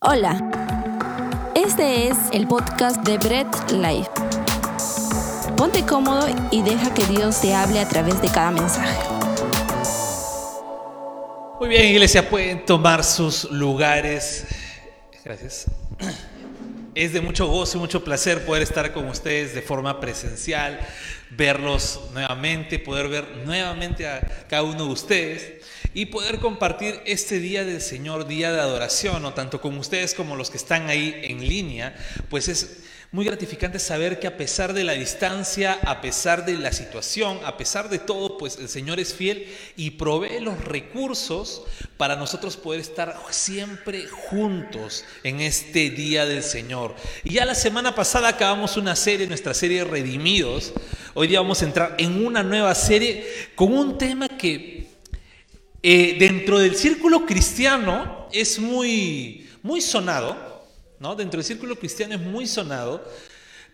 Hola, 0.00 0.38
este 1.56 2.06
es 2.06 2.16
el 2.32 2.46
podcast 2.46 3.04
de 3.04 3.18
Bread 3.18 3.48
Life. 3.72 4.08
Ponte 5.56 5.84
cómodo 5.84 6.28
y 6.52 6.62
deja 6.62 6.94
que 6.94 7.04
Dios 7.06 7.40
te 7.40 7.52
hable 7.52 7.80
a 7.80 7.88
través 7.88 8.22
de 8.22 8.28
cada 8.28 8.52
mensaje. 8.52 8.96
Muy 11.58 11.68
bien, 11.68 11.86
iglesia, 11.86 12.30
pueden 12.30 12.64
tomar 12.64 13.02
sus 13.02 13.50
lugares. 13.50 14.46
Gracias. 15.24 15.66
Es 16.94 17.12
de 17.12 17.20
mucho 17.20 17.48
gozo 17.48 17.78
y 17.78 17.80
mucho 17.80 18.04
placer 18.04 18.46
poder 18.46 18.62
estar 18.62 18.92
con 18.92 19.08
ustedes 19.08 19.52
de 19.52 19.62
forma 19.62 19.98
presencial, 19.98 20.78
verlos 21.30 22.02
nuevamente, 22.12 22.78
poder 22.78 23.08
ver 23.08 23.26
nuevamente 23.44 24.06
a 24.06 24.20
cada 24.48 24.62
uno 24.62 24.84
de 24.84 24.92
ustedes 24.92 25.58
y 25.94 26.06
poder 26.06 26.38
compartir 26.38 27.00
este 27.06 27.40
día 27.40 27.64
del 27.64 27.80
Señor, 27.80 28.26
día 28.26 28.52
de 28.52 28.60
adoración, 28.60 29.24
o 29.24 29.34
tanto 29.34 29.60
con 29.60 29.76
ustedes 29.78 30.14
como 30.14 30.36
los 30.36 30.50
que 30.50 30.56
están 30.56 30.88
ahí 30.88 31.18
en 31.24 31.46
línea, 31.46 31.96
pues 32.28 32.48
es 32.48 32.84
muy 33.10 33.24
gratificante 33.24 33.78
saber 33.78 34.20
que 34.20 34.26
a 34.26 34.36
pesar 34.36 34.74
de 34.74 34.84
la 34.84 34.92
distancia, 34.92 35.78
a 35.86 36.02
pesar 36.02 36.44
de 36.44 36.58
la 36.58 36.72
situación, 36.72 37.40
a 37.42 37.56
pesar 37.56 37.88
de 37.88 37.98
todo, 37.98 38.36
pues 38.36 38.58
el 38.58 38.68
Señor 38.68 39.00
es 39.00 39.14
fiel 39.14 39.48
y 39.76 39.92
provee 39.92 40.40
los 40.40 40.62
recursos 40.62 41.62
para 41.96 42.16
nosotros 42.16 42.58
poder 42.58 42.80
estar 42.80 43.16
siempre 43.30 44.06
juntos 44.06 45.06
en 45.24 45.40
este 45.40 45.88
día 45.88 46.26
del 46.26 46.42
Señor. 46.42 46.94
Y 47.24 47.32
ya 47.32 47.46
la 47.46 47.54
semana 47.54 47.94
pasada 47.94 48.28
acabamos 48.28 48.76
una 48.76 48.94
serie, 48.94 49.26
nuestra 49.26 49.54
serie 49.54 49.84
Redimidos. 49.84 50.74
Hoy 51.14 51.28
día 51.28 51.40
vamos 51.40 51.62
a 51.62 51.64
entrar 51.64 51.94
en 51.96 52.26
una 52.26 52.42
nueva 52.42 52.74
serie 52.74 53.26
con 53.54 53.72
un 53.72 53.96
tema 53.96 54.28
que 54.28 54.77
eh, 55.82 56.16
dentro 56.18 56.58
del 56.58 56.76
círculo 56.76 57.26
cristiano 57.26 58.28
es 58.32 58.58
muy, 58.58 59.48
muy 59.62 59.80
sonado 59.80 60.48
¿no? 61.00 61.14
Dentro 61.14 61.38
del 61.38 61.44
círculo 61.44 61.76
cristiano 61.76 62.14
es 62.14 62.20
muy 62.20 62.46
sonado, 62.46 63.04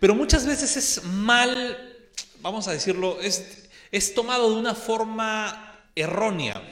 pero 0.01 0.15
muchas 0.15 0.47
veces 0.47 0.77
es 0.77 1.05
mal, 1.05 2.09
vamos 2.41 2.69
a 2.69 2.73
decirlo, 2.73 3.21
es, 3.21 3.69
es 3.91 4.15
tomado 4.15 4.51
de 4.51 4.57
una 4.57 4.75
forma 4.75 5.87
errónea. 5.95 6.63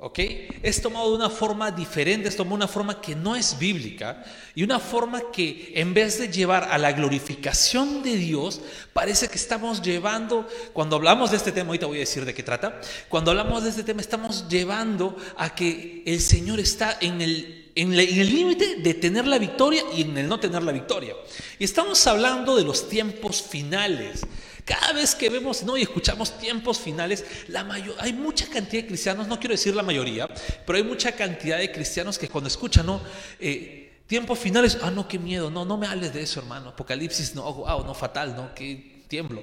¿Ok? 0.00 0.20
Es 0.62 0.80
tomado 0.80 1.10
de 1.10 1.16
una 1.16 1.28
forma 1.28 1.72
diferente, 1.72 2.28
es 2.28 2.36
tomado 2.36 2.56
de 2.56 2.64
una 2.64 2.72
forma 2.72 3.00
que 3.00 3.16
no 3.16 3.34
es 3.34 3.58
bíblica 3.58 4.24
y 4.54 4.62
una 4.62 4.78
forma 4.78 5.32
que 5.32 5.72
en 5.74 5.92
vez 5.92 6.20
de 6.20 6.28
llevar 6.28 6.68
a 6.70 6.78
la 6.78 6.92
glorificación 6.92 8.04
de 8.04 8.14
Dios, 8.14 8.60
parece 8.92 9.26
que 9.26 9.34
estamos 9.34 9.82
llevando, 9.82 10.46
cuando 10.72 10.94
hablamos 10.94 11.32
de 11.32 11.36
este 11.38 11.50
tema, 11.50 11.70
ahorita 11.70 11.86
voy 11.86 11.96
a 11.96 12.00
decir 12.00 12.24
de 12.24 12.32
qué 12.32 12.44
trata, 12.44 12.80
cuando 13.08 13.32
hablamos 13.32 13.64
de 13.64 13.70
este 13.70 13.82
tema 13.82 14.00
estamos 14.00 14.48
llevando 14.48 15.16
a 15.36 15.52
que 15.52 16.04
el 16.06 16.20
Señor 16.20 16.60
está 16.60 16.96
en 17.00 17.20
el 17.20 17.64
en, 17.74 17.92
el 17.94 18.34
límite 18.34 18.76
de 18.76 18.94
tener 18.94 19.26
la 19.26 19.38
victoria 19.38 19.82
y 19.94 20.02
en 20.02 20.18
el 20.18 20.28
no 20.28 20.40
tener 20.40 20.62
la 20.62 20.72
victoria. 20.72 21.14
Y 21.58 21.64
estamos 21.64 22.04
hablando 22.08 22.56
de 22.56 22.64
los 22.64 22.88
tiempos 22.88 23.40
finales. 23.40 24.26
Cada 24.68 24.92
vez 24.92 25.14
que 25.14 25.30
vemos 25.30 25.62
¿no? 25.62 25.76
y 25.78 25.82
escuchamos 25.82 26.36
tiempos 26.38 26.78
finales, 26.78 27.24
la 27.48 27.66
hay 27.98 28.12
mucha 28.12 28.46
cantidad 28.48 28.82
de 28.82 28.88
cristianos, 28.88 29.26
no 29.26 29.40
quiero 29.40 29.54
decir 29.54 29.74
la 29.74 29.82
mayoría, 29.82 30.28
pero 30.66 30.76
hay 30.76 30.84
mucha 30.84 31.12
cantidad 31.12 31.56
de 31.56 31.72
cristianos 31.72 32.18
que 32.18 32.28
cuando 32.28 32.48
escuchan, 32.48 32.84
¿no? 32.84 33.00
Eh, 33.40 34.02
tiempos 34.06 34.38
finales, 34.38 34.78
ah, 34.82 34.90
no, 34.90 35.08
qué 35.08 35.18
miedo, 35.18 35.50
no, 35.50 35.64
no 35.64 35.78
me 35.78 35.86
hables 35.86 36.12
de 36.12 36.22
eso, 36.22 36.40
hermano. 36.40 36.70
Apocalipsis, 36.70 37.34
no, 37.34 37.50
wow, 37.52 37.82
no, 37.84 37.94
fatal, 37.94 38.36
no, 38.36 38.54
qué 38.54 39.04
tiemblo. 39.08 39.42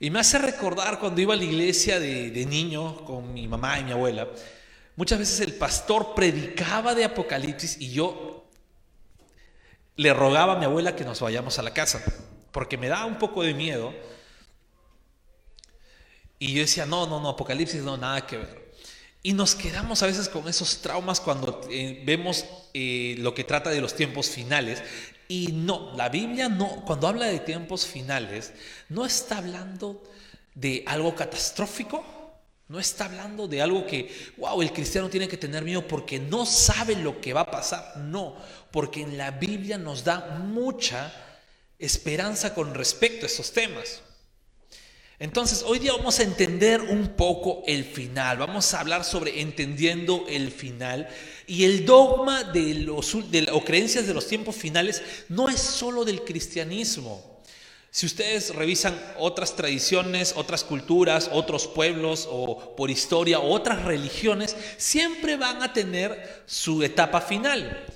Y 0.00 0.10
me 0.10 0.18
hace 0.18 0.38
recordar 0.38 0.98
cuando 0.98 1.20
iba 1.20 1.34
a 1.34 1.36
la 1.36 1.44
iglesia 1.44 2.00
de 2.00 2.46
niño 2.46 3.04
con 3.04 3.32
mi 3.32 3.46
mamá 3.46 3.78
y 3.78 3.84
mi 3.84 3.92
abuela, 3.92 4.28
Muchas 4.96 5.18
veces 5.18 5.40
el 5.40 5.52
pastor 5.52 6.14
predicaba 6.14 6.94
de 6.94 7.04
Apocalipsis 7.04 7.76
y 7.78 7.90
yo 7.90 8.46
le 9.96 10.14
rogaba 10.14 10.54
a 10.54 10.56
mi 10.56 10.64
abuela 10.64 10.96
que 10.96 11.04
nos 11.04 11.20
vayamos 11.20 11.58
a 11.58 11.62
la 11.62 11.74
casa, 11.74 12.02
porque 12.56 12.78
me 12.78 12.88
daba 12.88 13.04
un 13.04 13.18
poco 13.18 13.42
de 13.42 13.52
miedo. 13.52 13.92
Y 16.38 16.54
yo 16.54 16.60
decía, 16.60 16.86
no, 16.86 17.06
no, 17.06 17.20
no, 17.20 17.28
Apocalipsis 17.28 17.82
no, 17.82 17.98
nada 17.98 18.26
que 18.26 18.38
ver. 18.38 18.72
Y 19.22 19.34
nos 19.34 19.54
quedamos 19.54 20.02
a 20.02 20.06
veces 20.06 20.30
con 20.30 20.48
esos 20.48 20.80
traumas 20.80 21.20
cuando 21.20 21.60
eh, 21.70 22.02
vemos 22.06 22.46
eh, 22.72 23.16
lo 23.18 23.34
que 23.34 23.44
trata 23.44 23.68
de 23.68 23.82
los 23.82 23.94
tiempos 23.94 24.30
finales. 24.30 24.82
Y 25.28 25.48
no, 25.48 25.94
la 25.96 26.08
Biblia 26.08 26.48
no, 26.48 26.82
cuando 26.86 27.08
habla 27.08 27.26
de 27.26 27.40
tiempos 27.40 27.84
finales, 27.84 28.54
no 28.88 29.04
está 29.04 29.36
hablando 29.36 30.02
de 30.54 30.82
algo 30.86 31.14
catastrófico, 31.14 32.06
no 32.68 32.80
está 32.80 33.04
hablando 33.04 33.48
de 33.48 33.60
algo 33.60 33.86
que, 33.86 34.32
wow, 34.38 34.62
el 34.62 34.72
cristiano 34.72 35.10
tiene 35.10 35.28
que 35.28 35.36
tener 35.36 35.62
miedo 35.62 35.86
porque 35.86 36.18
no 36.18 36.46
sabe 36.46 36.96
lo 36.96 37.20
que 37.20 37.34
va 37.34 37.42
a 37.42 37.50
pasar. 37.50 37.98
No, 37.98 38.34
porque 38.70 39.02
en 39.02 39.18
la 39.18 39.32
Biblia 39.32 39.76
nos 39.76 40.04
da 40.04 40.38
mucha 40.42 41.25
esperanza 41.78 42.54
con 42.54 42.74
respecto 42.74 43.26
a 43.26 43.28
estos 43.28 43.52
temas. 43.52 44.02
Entonces, 45.18 45.62
hoy 45.66 45.78
día 45.78 45.92
vamos 45.92 46.18
a 46.18 46.24
entender 46.24 46.82
un 46.82 47.08
poco 47.16 47.62
el 47.66 47.84
final. 47.84 48.36
Vamos 48.36 48.74
a 48.74 48.80
hablar 48.80 49.02
sobre 49.02 49.40
entendiendo 49.40 50.26
el 50.28 50.50
final. 50.50 51.08
Y 51.46 51.64
el 51.64 51.86
dogma 51.86 52.44
de 52.44 52.74
los, 52.74 53.14
o 53.14 53.64
creencias 53.64 54.06
de 54.06 54.12
los 54.12 54.26
tiempos 54.26 54.56
finales 54.56 55.02
no 55.30 55.48
es 55.48 55.58
solo 55.58 56.04
del 56.04 56.22
cristianismo. 56.22 57.36
Si 57.90 58.04
ustedes 58.04 58.54
revisan 58.54 59.00
otras 59.16 59.56
tradiciones, 59.56 60.34
otras 60.36 60.64
culturas, 60.64 61.30
otros 61.32 61.66
pueblos 61.66 62.28
o 62.30 62.76
por 62.76 62.90
historia 62.90 63.40
otras 63.40 63.84
religiones, 63.84 64.54
siempre 64.76 65.36
van 65.36 65.62
a 65.62 65.72
tener 65.72 66.42
su 66.44 66.82
etapa 66.82 67.22
final. 67.22 67.86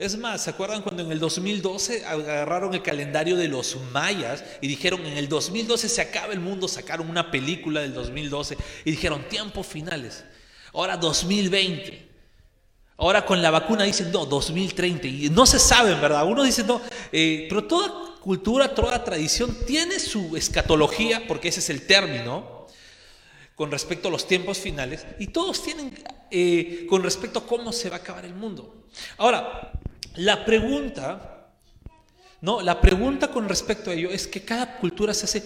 Es 0.00 0.16
más, 0.16 0.44
¿se 0.44 0.48
acuerdan 0.48 0.80
cuando 0.80 1.02
en 1.02 1.12
el 1.12 1.18
2012 1.18 2.06
agarraron 2.06 2.72
el 2.72 2.80
calendario 2.80 3.36
de 3.36 3.48
los 3.48 3.76
mayas 3.92 4.42
y 4.62 4.66
dijeron 4.66 5.04
en 5.04 5.18
el 5.18 5.28
2012 5.28 5.90
se 5.90 6.00
acaba 6.00 6.32
el 6.32 6.40
mundo, 6.40 6.68
sacaron 6.68 7.10
una 7.10 7.30
película 7.30 7.82
del 7.82 7.92
2012 7.92 8.56
y 8.86 8.92
dijeron 8.92 9.28
tiempos 9.28 9.66
finales. 9.66 10.24
Ahora 10.72 10.96
2020. 10.96 12.08
Ahora 12.96 13.26
con 13.26 13.42
la 13.42 13.50
vacuna 13.50 13.84
dicen 13.84 14.10
no, 14.10 14.24
2030 14.24 15.06
y 15.06 15.28
no 15.28 15.44
se 15.44 15.58
sabe, 15.58 15.94
¿verdad? 15.96 16.24
Uno 16.24 16.44
dice 16.44 16.64
no, 16.64 16.80
eh, 17.12 17.44
pero 17.50 17.64
toda 17.64 18.14
cultura, 18.20 18.74
toda 18.74 19.04
tradición 19.04 19.54
tiene 19.66 19.98
su 19.98 20.34
escatología, 20.34 21.28
porque 21.28 21.48
ese 21.48 21.60
es 21.60 21.68
el 21.68 21.86
término, 21.86 22.66
con 23.54 23.70
respecto 23.70 24.08
a 24.08 24.10
los 24.10 24.26
tiempos 24.26 24.56
finales, 24.56 25.04
y 25.18 25.26
todos 25.26 25.62
tienen 25.62 25.92
eh, 26.30 26.86
con 26.88 27.02
respecto 27.02 27.40
a 27.40 27.46
cómo 27.46 27.70
se 27.70 27.90
va 27.90 27.96
a 27.96 27.98
acabar 27.98 28.24
el 28.24 28.34
mundo. 28.34 28.86
Ahora, 29.18 29.72
la 30.16 30.44
pregunta, 30.44 31.48
no, 32.40 32.60
la 32.60 32.80
pregunta 32.80 33.28
con 33.28 33.48
respecto 33.48 33.90
a 33.90 33.94
ello 33.94 34.10
es 34.10 34.26
que 34.26 34.42
cada 34.42 34.78
cultura 34.78 35.14
se 35.14 35.24
hace, 35.26 35.44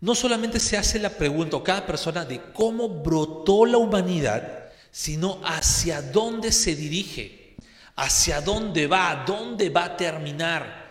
no 0.00 0.14
solamente 0.14 0.60
se 0.60 0.76
hace 0.76 0.98
la 0.98 1.10
pregunta, 1.10 1.56
o 1.56 1.64
cada 1.64 1.86
persona, 1.86 2.24
de 2.24 2.40
cómo 2.52 2.88
brotó 2.88 3.64
la 3.64 3.78
humanidad, 3.78 4.70
sino 4.90 5.40
hacia 5.44 6.02
dónde 6.02 6.52
se 6.52 6.74
dirige, 6.74 7.56
hacia 7.96 8.40
dónde 8.40 8.86
va, 8.86 9.24
dónde 9.26 9.70
va 9.70 9.84
a 9.84 9.96
terminar. 9.96 10.90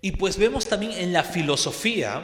Y 0.00 0.12
pues 0.12 0.36
vemos 0.36 0.66
también 0.66 0.92
en 0.92 1.12
la 1.12 1.24
filosofía, 1.24 2.22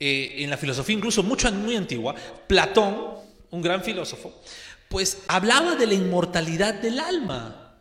eh, 0.00 0.36
en 0.38 0.50
la 0.50 0.56
filosofía 0.56 0.96
incluso 0.96 1.22
mucho, 1.22 1.52
muy 1.52 1.76
antigua, 1.76 2.14
Platón, 2.46 3.18
un 3.50 3.62
gran 3.62 3.82
filósofo, 3.82 4.42
pues 4.88 5.18
hablaba 5.28 5.74
de 5.74 5.86
la 5.86 5.94
inmortalidad 5.94 6.74
del 6.74 7.00
alma. 7.00 7.74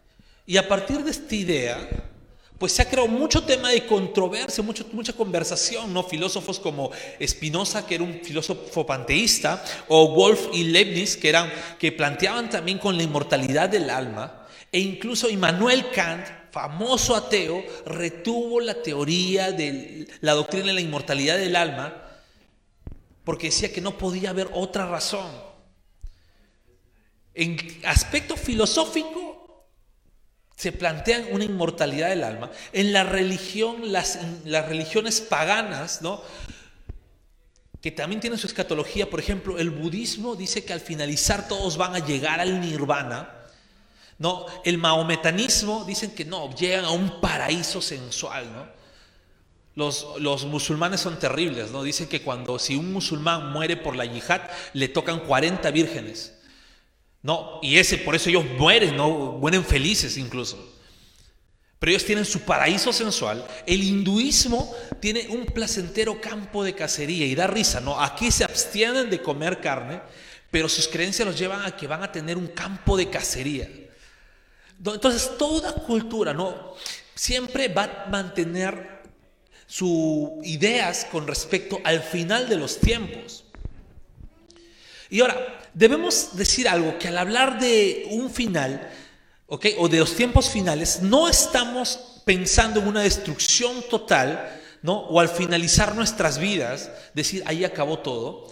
Y 0.45 0.57
a 0.57 0.68
partir 0.68 1.03
de 1.03 1.12
esta 1.12 1.35
idea, 1.35 1.90
pues 2.57 2.72
se 2.72 2.81
ha 2.81 2.90
creado 2.90 3.07
mucho 3.07 3.44
tema 3.44 3.69
de 3.69 3.85
controversia, 3.85 4.63
mucho, 4.63 4.85
mucha 4.94 5.13
conversación, 5.13 5.94
¿no? 5.94 6.03
Filósofos 6.03 6.59
como 6.59 6.91
Spinoza, 7.25 7.85
que 7.85 7.96
era 7.96 8.03
un 8.03 8.22
filósofo 8.23 8.85
panteísta, 8.85 9.63
o 9.88 10.09
Wolf 10.16 10.47
y 10.53 10.63
Leibniz, 10.63 11.17
que, 11.17 11.29
eran, 11.29 11.51
que 11.78 11.91
planteaban 11.91 12.50
también 12.50 12.79
con 12.79 12.97
la 12.97 13.03
inmortalidad 13.03 13.70
del 13.70 13.90
alma, 13.90 14.47
e 14.72 14.79
incluso 14.79 15.29
Immanuel 15.29 15.91
Kant, 15.91 16.26
famoso 16.52 17.16
ateo, 17.16 17.64
retuvo 17.85 18.59
la 18.59 18.82
teoría 18.82 19.52
de 19.52 20.08
la 20.22 20.34
doctrina 20.34 20.67
de 20.67 20.73
la 20.73 20.82
inmortalidad 20.82 21.37
del 21.37 21.55
alma 21.55 22.03
porque 23.28 23.47
decía 23.47 23.73
que 23.73 23.82
no 23.82 23.97
podía 23.97 24.29
haber 24.29 24.47
otra 24.53 24.87
razón. 24.87 25.29
En 27.39 27.55
aspecto 27.85 28.35
filosófico 28.35 29.67
se 30.55 30.72
plantean 30.72 31.28
una 31.31 31.43
inmortalidad 31.43 32.09
del 32.09 32.23
alma. 32.23 32.49
En 32.73 32.91
la 32.91 33.03
religión, 33.03 33.91
las, 33.91 34.17
religiones 34.43 35.22
paganas, 35.22 36.01
¿no? 36.01 36.19
que 37.79 37.91
también 37.91 38.19
tienen 38.19 38.39
su 38.39 38.47
escatología, 38.47 39.07
por 39.07 39.19
ejemplo, 39.19 39.59
el 39.59 39.69
budismo 39.69 40.35
dice 40.35 40.66
que 40.66 40.73
al 40.73 40.79
finalizar 40.79 41.47
todos 41.47 41.78
van 41.78 41.93
a 41.93 42.03
llegar 42.03 42.39
al 42.39 42.59
nirvana. 42.59 43.29
No, 44.17 44.47
el 44.66 44.79
maometanismo 44.79 45.85
dicen 45.85 46.16
que 46.16 46.25
no, 46.25 46.51
llegan 46.55 46.85
a 46.85 46.89
un 46.89 47.22
paraíso 47.22 47.84
sensual, 47.84 48.51
¿no? 48.51 48.66
Los, 49.75 50.07
los, 50.17 50.45
musulmanes 50.45 51.01
son 51.01 51.19
terribles, 51.19 51.69
¿no? 51.69 51.84
Dicen 51.84 52.07
que 52.07 52.23
cuando 52.23 52.57
si 52.57 52.75
un 52.75 52.91
musulmán 52.91 53.51
muere 53.51 53.78
por 53.78 53.95
la 53.95 54.05
yihad, 54.05 54.41
le 54.73 54.87
tocan 54.87 55.19
40 55.19 55.69
vírgenes. 55.69 56.36
No, 57.28 57.59
y 57.62 57.78
ese 57.78 57.97
por 57.97 58.16
eso 58.16 58.29
ellos 58.29 58.46
mueren, 58.58 58.96
no 58.96 59.34
mueren 59.34 59.66
felices 59.66 60.16
incluso. 60.16 60.58
Pero 61.78 61.90
ellos 61.90 62.06
tienen 62.06 62.24
su 62.24 62.40
paraíso 62.40 62.94
sensual. 62.94 63.46
El 63.66 63.84
hinduismo 63.84 64.74
tiene 65.02 65.28
un 65.28 65.46
placentero 65.46 66.22
campo 66.22 66.64
de 66.64 66.74
cacería 66.74 67.26
y 67.26 67.35
da 67.35 67.46
risa, 67.46 67.82
¿no? 67.82 68.00
Aquí 68.00 68.32
se 68.32 68.46
abstienen 68.46 69.09
de 69.09 69.22
comer 69.22 69.59
carne, 69.59 70.00
pero 70.52 70.70
sus 70.70 70.88
creencias 70.88 71.28
los 71.28 71.38
llevan 71.38 71.66
a 71.66 71.76
que 71.76 71.85
van 71.85 72.02
a 72.02 72.14
tener 72.14 72.38
un 72.38 72.47
campo 72.47 72.96
de 72.96 73.09
cacería. 73.09 73.70
Entonces, 74.80 75.38
toda 75.38 75.73
cultura, 75.73 76.34
¿no? 76.34 76.76
Siempre 77.14 77.68
va 77.68 78.06
a 78.06 78.09
mantener 78.09 79.02
sus 79.66 80.30
ideas 80.44 81.06
con 81.12 81.28
respecto 81.28 81.82
al 81.84 82.02
final 82.02 82.47
de 82.47 82.56
los 82.56 82.80
tiempos. 82.80 83.44
Y 85.09 85.20
ahora, 85.20 85.66
debemos 85.78 86.35
decir 86.35 86.68
algo, 86.68 86.97
que 86.97 87.08
al 87.08 87.20
hablar 87.20 87.59
de 87.59 88.08
un 88.09 88.32
final, 88.32 88.90
o 89.46 89.88
de 89.88 90.00
los 90.00 90.16
tiempos 90.16 90.50
finales, 90.50 91.03
no 91.03 91.29
estamos 91.29 92.22
pensando 92.26 92.79
en 92.79 92.88
una 92.88 93.02
destrucción 93.02 93.84
total, 93.88 94.59
¿no? 94.82 95.02
O 95.02 95.20
al 95.20 95.29
finalizar 95.29 95.96
nuestras 95.96 96.40
vidas, 96.40 96.90
decir, 97.14 97.44
ahí 97.46 97.64
acabó 97.64 98.00
todo. 98.00 98.47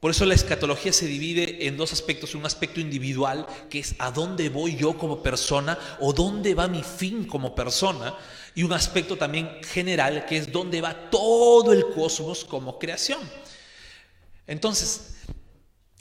Por 0.00 0.10
eso 0.10 0.26
la 0.26 0.34
escatología 0.34 0.92
se 0.92 1.06
divide 1.06 1.66
en 1.66 1.78
dos 1.78 1.94
aspectos, 1.94 2.34
un 2.34 2.44
aspecto 2.44 2.78
individual, 2.78 3.46
que 3.70 3.78
es 3.78 3.94
a 3.98 4.10
dónde 4.10 4.50
voy 4.50 4.76
yo 4.76 4.98
como 4.98 5.22
persona 5.22 5.78
o 5.98 6.12
dónde 6.12 6.54
va 6.54 6.68
mi 6.68 6.82
fin 6.82 7.24
como 7.24 7.54
persona, 7.54 8.14
y 8.54 8.62
un 8.62 8.74
aspecto 8.74 9.16
también 9.16 9.48
general, 9.64 10.26
que 10.26 10.36
es 10.36 10.52
dónde 10.52 10.82
va 10.82 11.10
todo 11.10 11.72
el 11.72 11.88
cosmos 11.88 12.44
como 12.44 12.78
creación. 12.78 13.20
Entonces, 14.46 15.14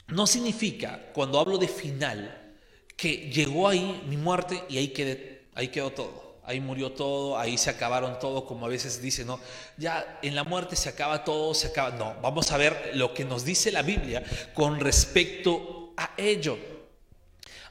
no 0.08 0.28
significa, 0.28 1.12
cuando 1.14 1.40
hablo 1.40 1.58
de 1.58 1.68
final, 1.68 2.54
que 2.96 3.30
llegó 3.32 3.68
ahí 3.68 4.04
mi 4.08 4.18
muerte 4.18 4.64
y 4.70 4.78
ahí, 4.78 5.42
ahí 5.54 5.68
quedó 5.70 5.92
todo. 5.92 6.26
Ahí 6.48 6.60
murió 6.60 6.92
todo, 6.92 7.40
ahí 7.40 7.58
se 7.58 7.72
acabaron 7.72 8.20
todo, 8.20 8.46
como 8.46 8.68
a 8.68 8.70
veces 8.70 9.02
dice, 9.02 9.26
¿no? 9.26 9.40
Ya 9.78 10.20
en 10.22 10.36
la 10.36 10.44
muerte 10.44 10.76
se 10.76 10.90
acaba 10.90 11.24
todo, 11.24 11.56
se 11.56 11.68
acaba. 11.68 11.98
No, 11.98 12.16
vamos 12.22 12.52
a 12.52 12.58
ver 12.58 12.92
lo 12.94 13.16
que 13.16 13.26
nos 13.26 13.44
dice 13.44 13.72
la 13.72 13.82
Biblia 13.82 14.24
con 14.54 14.80
respecto 14.80 15.94
a 15.98 16.12
ello. 16.18 16.56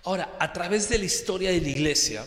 Ahora, 0.03 0.37
a 0.41 0.53
través 0.53 0.89
de 0.89 0.99
la 0.99 1.05
historia 1.05 1.53
de 1.53 1.61
la 1.61 1.69
iglesia, 1.69 2.25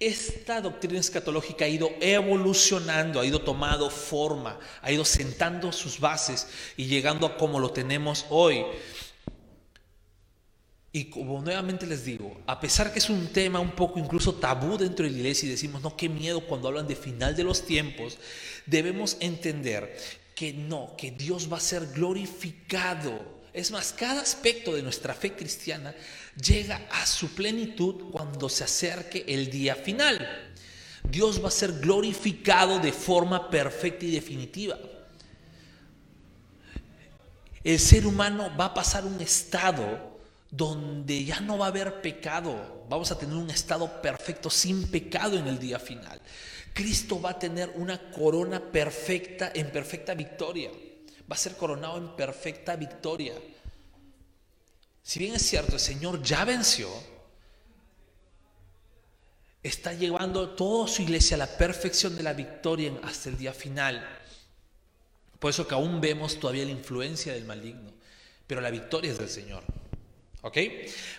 esta 0.00 0.60
doctrina 0.60 1.00
escatológica 1.00 1.64
ha 1.64 1.68
ido 1.68 1.90
evolucionando, 2.00 3.20
ha 3.20 3.26
ido 3.26 3.40
tomando 3.40 3.90
forma, 3.90 4.58
ha 4.80 4.92
ido 4.92 5.04
sentando 5.04 5.72
sus 5.72 5.98
bases 5.98 6.46
y 6.76 6.86
llegando 6.86 7.26
a 7.26 7.36
como 7.36 7.58
lo 7.58 7.70
tenemos 7.70 8.26
hoy. 8.30 8.64
Y 10.90 11.06
como 11.06 11.40
nuevamente 11.42 11.86
les 11.86 12.04
digo, 12.04 12.40
a 12.46 12.58
pesar 12.58 12.92
que 12.92 12.98
es 12.98 13.10
un 13.10 13.28
tema 13.28 13.60
un 13.60 13.72
poco 13.72 13.98
incluso 13.98 14.34
tabú 14.34 14.78
dentro 14.78 15.04
de 15.04 15.10
la 15.10 15.18
iglesia 15.18 15.46
y 15.46 15.50
decimos, 15.50 15.82
no, 15.82 15.96
qué 15.96 16.08
miedo 16.08 16.40
cuando 16.40 16.68
hablan 16.68 16.88
de 16.88 16.96
final 16.96 17.36
de 17.36 17.44
los 17.44 17.66
tiempos, 17.66 18.18
debemos 18.66 19.16
entender 19.20 19.96
que 20.34 20.52
no, 20.52 20.94
que 20.96 21.10
Dios 21.10 21.52
va 21.52 21.58
a 21.58 21.60
ser 21.60 21.88
glorificado. 21.88 23.38
Es 23.52 23.70
más, 23.70 23.92
cada 23.92 24.22
aspecto 24.22 24.74
de 24.74 24.82
nuestra 24.82 25.12
fe 25.14 25.34
cristiana 25.34 25.94
llega 26.42 26.86
a 26.90 27.06
su 27.06 27.34
plenitud 27.34 28.10
cuando 28.10 28.48
se 28.48 28.64
acerque 28.64 29.24
el 29.28 29.50
día 29.50 29.74
final. 29.74 30.54
Dios 31.02 31.42
va 31.42 31.48
a 31.48 31.52
ser 31.52 31.72
glorificado 31.72 32.78
de 32.78 32.92
forma 32.92 33.50
perfecta 33.50 34.04
y 34.04 34.10
definitiva. 34.10 34.78
El 37.64 37.78
ser 37.78 38.06
humano 38.06 38.52
va 38.58 38.66
a 38.66 38.74
pasar 38.74 39.04
un 39.04 39.20
estado 39.20 40.18
donde 40.50 41.24
ya 41.24 41.40
no 41.40 41.58
va 41.58 41.66
a 41.66 41.68
haber 41.68 42.00
pecado, 42.00 42.86
vamos 42.88 43.10
a 43.10 43.18
tener 43.18 43.36
un 43.36 43.50
estado 43.50 44.00
perfecto 44.00 44.48
sin 44.48 44.90
pecado 44.90 45.36
en 45.36 45.46
el 45.46 45.58
día 45.58 45.78
final. 45.78 46.20
Cristo 46.72 47.20
va 47.20 47.30
a 47.30 47.38
tener 47.38 47.72
una 47.74 48.10
corona 48.10 48.60
perfecta 48.60 49.50
en 49.54 49.70
perfecta 49.70 50.14
victoria. 50.14 50.70
Va 51.30 51.34
a 51.34 51.38
ser 51.38 51.56
coronado 51.56 51.98
en 51.98 52.14
perfecta 52.16 52.76
victoria. 52.76 53.34
Si 55.08 55.18
bien 55.18 55.34
es 55.34 55.40
cierto, 55.40 55.72
el 55.72 55.80
Señor 55.80 56.22
ya 56.22 56.44
venció, 56.44 56.86
está 59.62 59.94
llevando 59.94 60.50
toda 60.50 60.86
su 60.86 61.00
iglesia 61.00 61.36
a 61.36 61.38
la 61.38 61.46
perfección 61.46 62.14
de 62.14 62.22
la 62.22 62.34
victoria 62.34 62.92
hasta 63.02 63.30
el 63.30 63.38
día 63.38 63.54
final. 63.54 64.06
Por 65.38 65.48
eso 65.48 65.66
que 65.66 65.74
aún 65.74 66.02
vemos 66.02 66.38
todavía 66.38 66.66
la 66.66 66.72
influencia 66.72 67.32
del 67.32 67.46
maligno, 67.46 67.90
pero 68.46 68.60
la 68.60 68.68
victoria 68.68 69.10
es 69.10 69.18
del 69.18 69.30
Señor. 69.30 69.64
¿Ok? 70.42 70.58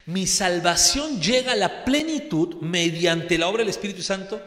Mi 0.05 0.27
salvación 0.27 1.19
llega 1.19 1.53
a 1.53 1.55
la 1.55 1.83
plenitud 1.83 2.57
mediante 2.61 3.39
la 3.39 3.47
obra 3.47 3.61
del 3.63 3.69
Espíritu 3.69 4.03
Santo 4.03 4.39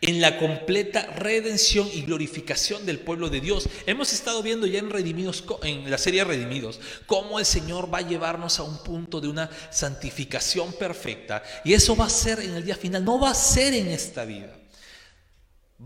en 0.00 0.20
la 0.20 0.38
completa 0.38 1.06
redención 1.06 1.88
y 1.92 2.02
glorificación 2.02 2.84
del 2.84 2.98
pueblo 2.98 3.30
de 3.30 3.40
Dios. 3.40 3.68
Hemos 3.86 4.12
estado 4.12 4.42
viendo 4.42 4.66
ya 4.66 4.78
en 4.78 4.90
Redimidos, 4.90 5.44
en 5.62 5.90
la 5.90 5.98
serie 5.98 6.24
Redimidos, 6.24 6.80
cómo 7.06 7.38
el 7.38 7.46
Señor 7.46 7.92
va 7.92 7.98
a 7.98 8.08
llevarnos 8.08 8.58
a 8.58 8.62
un 8.62 8.82
punto 8.82 9.20
de 9.20 9.28
una 9.28 9.50
santificación 9.70 10.72
perfecta. 10.74 11.42
Y 11.64 11.74
eso 11.74 11.96
va 11.96 12.06
a 12.06 12.10
ser 12.10 12.40
en 12.40 12.54
el 12.54 12.64
día 12.64 12.76
final, 12.76 13.04
no 13.04 13.18
va 13.18 13.30
a 13.30 13.34
ser 13.34 13.74
en 13.74 13.88
esta 13.88 14.24
vida. 14.24 14.54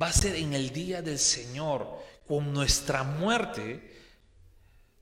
Va 0.00 0.08
a 0.08 0.12
ser 0.12 0.36
en 0.36 0.54
el 0.54 0.70
día 0.70 1.02
del 1.02 1.18
Señor, 1.18 1.88
con 2.26 2.52
nuestra 2.52 3.02
muerte 3.02 3.90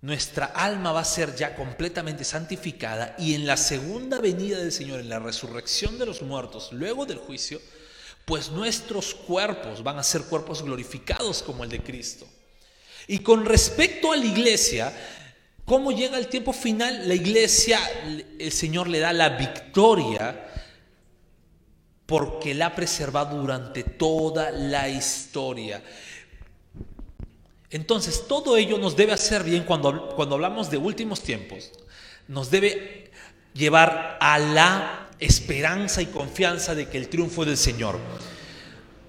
nuestra 0.00 0.46
alma 0.46 0.92
va 0.92 1.00
a 1.00 1.04
ser 1.04 1.34
ya 1.34 1.56
completamente 1.56 2.22
santificada 2.22 3.16
y 3.18 3.34
en 3.34 3.46
la 3.46 3.56
segunda 3.56 4.20
venida 4.20 4.58
del 4.58 4.70
Señor, 4.70 5.00
en 5.00 5.08
la 5.08 5.18
resurrección 5.18 5.98
de 5.98 6.06
los 6.06 6.22
muertos, 6.22 6.72
luego 6.72 7.04
del 7.04 7.18
juicio, 7.18 7.60
pues 8.28 8.50
nuestros 8.50 9.14
cuerpos 9.14 9.82
van 9.82 9.98
a 9.98 10.02
ser 10.02 10.24
cuerpos 10.24 10.62
glorificados 10.62 11.42
como 11.42 11.64
el 11.64 11.70
de 11.70 11.82
Cristo. 11.82 12.26
Y 13.06 13.20
con 13.20 13.46
respecto 13.46 14.12
a 14.12 14.18
la 14.18 14.26
iglesia, 14.26 14.92
¿cómo 15.64 15.92
llega 15.92 16.18
el 16.18 16.28
tiempo 16.28 16.52
final? 16.52 17.08
La 17.08 17.14
iglesia, 17.14 17.80
el 18.38 18.52
Señor 18.52 18.86
le 18.86 18.98
da 18.98 19.14
la 19.14 19.30
victoria 19.30 20.46
porque 22.04 22.52
la 22.54 22.66
ha 22.66 22.74
preservado 22.74 23.38
durante 23.40 23.82
toda 23.82 24.50
la 24.50 24.90
historia. 24.90 25.82
Entonces, 27.70 28.28
todo 28.28 28.58
ello 28.58 28.76
nos 28.76 28.94
debe 28.94 29.12
hacer 29.12 29.42
bien 29.42 29.64
cuando, 29.64 30.10
cuando 30.10 30.34
hablamos 30.34 30.70
de 30.70 30.76
últimos 30.76 31.22
tiempos. 31.22 31.70
Nos 32.26 32.50
debe 32.50 33.10
llevar 33.54 34.18
a 34.20 34.38
la 34.38 35.07
esperanza 35.18 36.02
y 36.02 36.06
confianza 36.06 36.74
de 36.74 36.88
que 36.88 36.98
el 36.98 37.08
triunfo 37.08 37.42
es 37.42 37.48
del 37.48 37.56
Señor. 37.56 37.98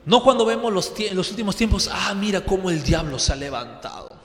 No 0.05 0.23
cuando 0.23 0.45
vemos 0.45 0.73
los, 0.73 0.93
los 1.11 1.29
últimos 1.29 1.55
tiempos, 1.55 1.89
ah, 1.91 2.13
mira 2.15 2.41
cómo 2.41 2.69
el 2.69 2.81
diablo 2.83 3.19
se 3.19 3.33
ha 3.33 3.35
levantado. 3.35 4.17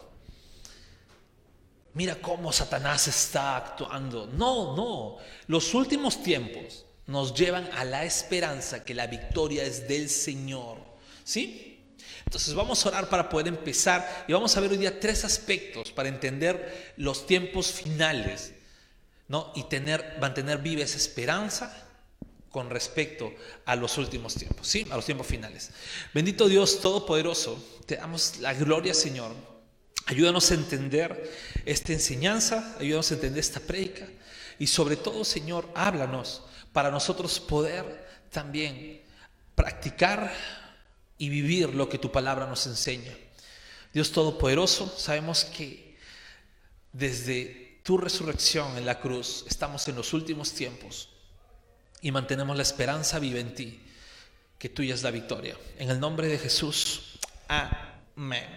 Mira 1.94 2.16
cómo 2.16 2.52
Satanás 2.52 3.06
está 3.06 3.56
actuando. 3.56 4.26
No, 4.26 4.74
no. 4.74 5.16
Los 5.46 5.74
últimos 5.74 6.22
tiempos 6.22 6.84
nos 7.06 7.34
llevan 7.34 7.68
a 7.76 7.84
la 7.84 8.04
esperanza 8.04 8.84
que 8.84 8.94
la 8.94 9.06
victoria 9.06 9.62
es 9.64 9.86
del 9.86 10.08
Señor. 10.08 10.78
¿Sí? 11.22 11.70
Entonces 12.24 12.54
vamos 12.54 12.84
a 12.84 12.88
orar 12.88 13.08
para 13.08 13.28
poder 13.28 13.48
empezar 13.48 14.24
y 14.26 14.32
vamos 14.32 14.56
a 14.56 14.60
ver 14.60 14.70
hoy 14.70 14.78
día 14.78 14.98
tres 14.98 15.24
aspectos 15.24 15.92
para 15.92 16.08
entender 16.08 16.94
los 16.96 17.26
tiempos 17.26 17.70
finales 17.70 18.53
¿no? 19.28 19.52
y 19.54 19.64
tener, 19.64 20.16
mantener 20.20 20.58
viva 20.58 20.82
esa 20.82 20.96
esperanza 20.96 21.84
con 22.50 22.70
respecto 22.70 23.32
a 23.64 23.74
los 23.74 23.98
últimos 23.98 24.34
tiempos, 24.34 24.68
¿sí? 24.68 24.86
a 24.90 24.96
los 24.96 25.06
tiempos 25.06 25.26
finales. 25.26 25.70
Bendito 26.12 26.48
Dios 26.48 26.80
Todopoderoso, 26.80 27.62
te 27.86 27.96
damos 27.96 28.38
la 28.38 28.54
gloria 28.54 28.94
Señor. 28.94 29.32
Ayúdanos 30.06 30.50
a 30.50 30.54
entender 30.54 31.32
esta 31.64 31.92
enseñanza, 31.92 32.76
ayúdanos 32.78 33.10
a 33.10 33.14
entender 33.14 33.40
esta 33.40 33.60
prédica 33.60 34.06
y 34.58 34.66
sobre 34.66 34.96
todo 34.96 35.24
Señor, 35.24 35.68
háblanos 35.74 36.42
para 36.72 36.90
nosotros 36.90 37.40
poder 37.40 38.06
también 38.30 39.02
practicar 39.54 40.32
y 41.16 41.28
vivir 41.28 41.74
lo 41.74 41.88
que 41.88 41.98
tu 41.98 42.12
palabra 42.12 42.46
nos 42.46 42.66
enseña. 42.66 43.16
Dios 43.92 44.12
Todopoderoso, 44.12 44.92
sabemos 44.98 45.44
que 45.44 45.96
desde 46.92 47.63
tu 47.84 47.98
resurrección 47.98 48.76
en 48.78 48.86
la 48.86 48.98
cruz 48.98 49.44
estamos 49.46 49.86
en 49.88 49.94
los 49.94 50.14
últimos 50.14 50.52
tiempos 50.52 51.10
y 52.00 52.10
mantenemos 52.10 52.56
la 52.56 52.62
esperanza 52.62 53.18
viva 53.18 53.38
en 53.38 53.54
ti, 53.54 53.80
que 54.58 54.70
tuya 54.70 54.94
es 54.94 55.02
la 55.02 55.10
victoria. 55.10 55.54
En 55.78 55.90
el 55.90 56.00
nombre 56.00 56.26
de 56.26 56.38
Jesús, 56.38 57.18
amén. 57.46 58.48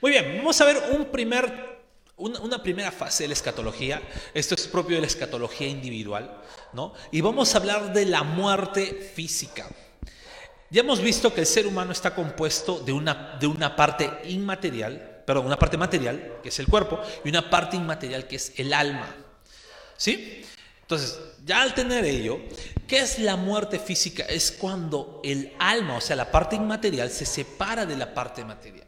Muy 0.00 0.10
bien, 0.10 0.38
vamos 0.38 0.58
a 0.60 0.64
ver 0.64 0.82
un 0.92 1.06
primer, 1.06 1.84
una, 2.16 2.40
una, 2.40 2.62
primera 2.62 2.90
fase 2.90 3.24
de 3.24 3.28
la 3.28 3.34
escatología. 3.34 4.02
Esto 4.32 4.54
es 4.54 4.66
propio 4.66 4.96
de 4.96 5.02
la 5.02 5.06
escatología 5.06 5.68
individual, 5.68 6.42
¿no? 6.72 6.94
Y 7.12 7.20
vamos 7.20 7.54
a 7.54 7.58
hablar 7.58 7.92
de 7.92 8.06
la 8.06 8.22
muerte 8.22 9.10
física. 9.14 9.68
Ya 10.70 10.80
hemos 10.80 11.00
visto 11.00 11.32
que 11.32 11.40
el 11.40 11.46
ser 11.46 11.66
humano 11.66 11.92
está 11.92 12.14
compuesto 12.14 12.80
de 12.80 12.92
una, 12.92 13.36
de 13.38 13.46
una 13.46 13.76
parte 13.76 14.10
inmaterial, 14.24 15.15
perdón, 15.26 15.46
una 15.46 15.58
parte 15.58 15.76
material, 15.76 16.38
que 16.42 16.48
es 16.48 16.58
el 16.58 16.68
cuerpo, 16.68 17.00
y 17.24 17.28
una 17.28 17.50
parte 17.50 17.76
inmaterial, 17.76 18.26
que 18.26 18.36
es 18.36 18.52
el 18.56 18.72
alma. 18.72 19.14
¿Sí? 19.96 20.44
Entonces, 20.82 21.18
ya 21.44 21.62
al 21.62 21.74
tener 21.74 22.04
ello, 22.04 22.38
¿qué 22.86 23.00
es 23.00 23.18
la 23.18 23.34
muerte 23.34 23.80
física? 23.80 24.24
Es 24.24 24.52
cuando 24.52 25.20
el 25.24 25.52
alma, 25.58 25.96
o 25.96 26.00
sea, 26.00 26.14
la 26.14 26.30
parte 26.30 26.54
inmaterial, 26.54 27.10
se 27.10 27.26
separa 27.26 27.84
de 27.84 27.96
la 27.96 28.14
parte 28.14 28.44
material. 28.44 28.86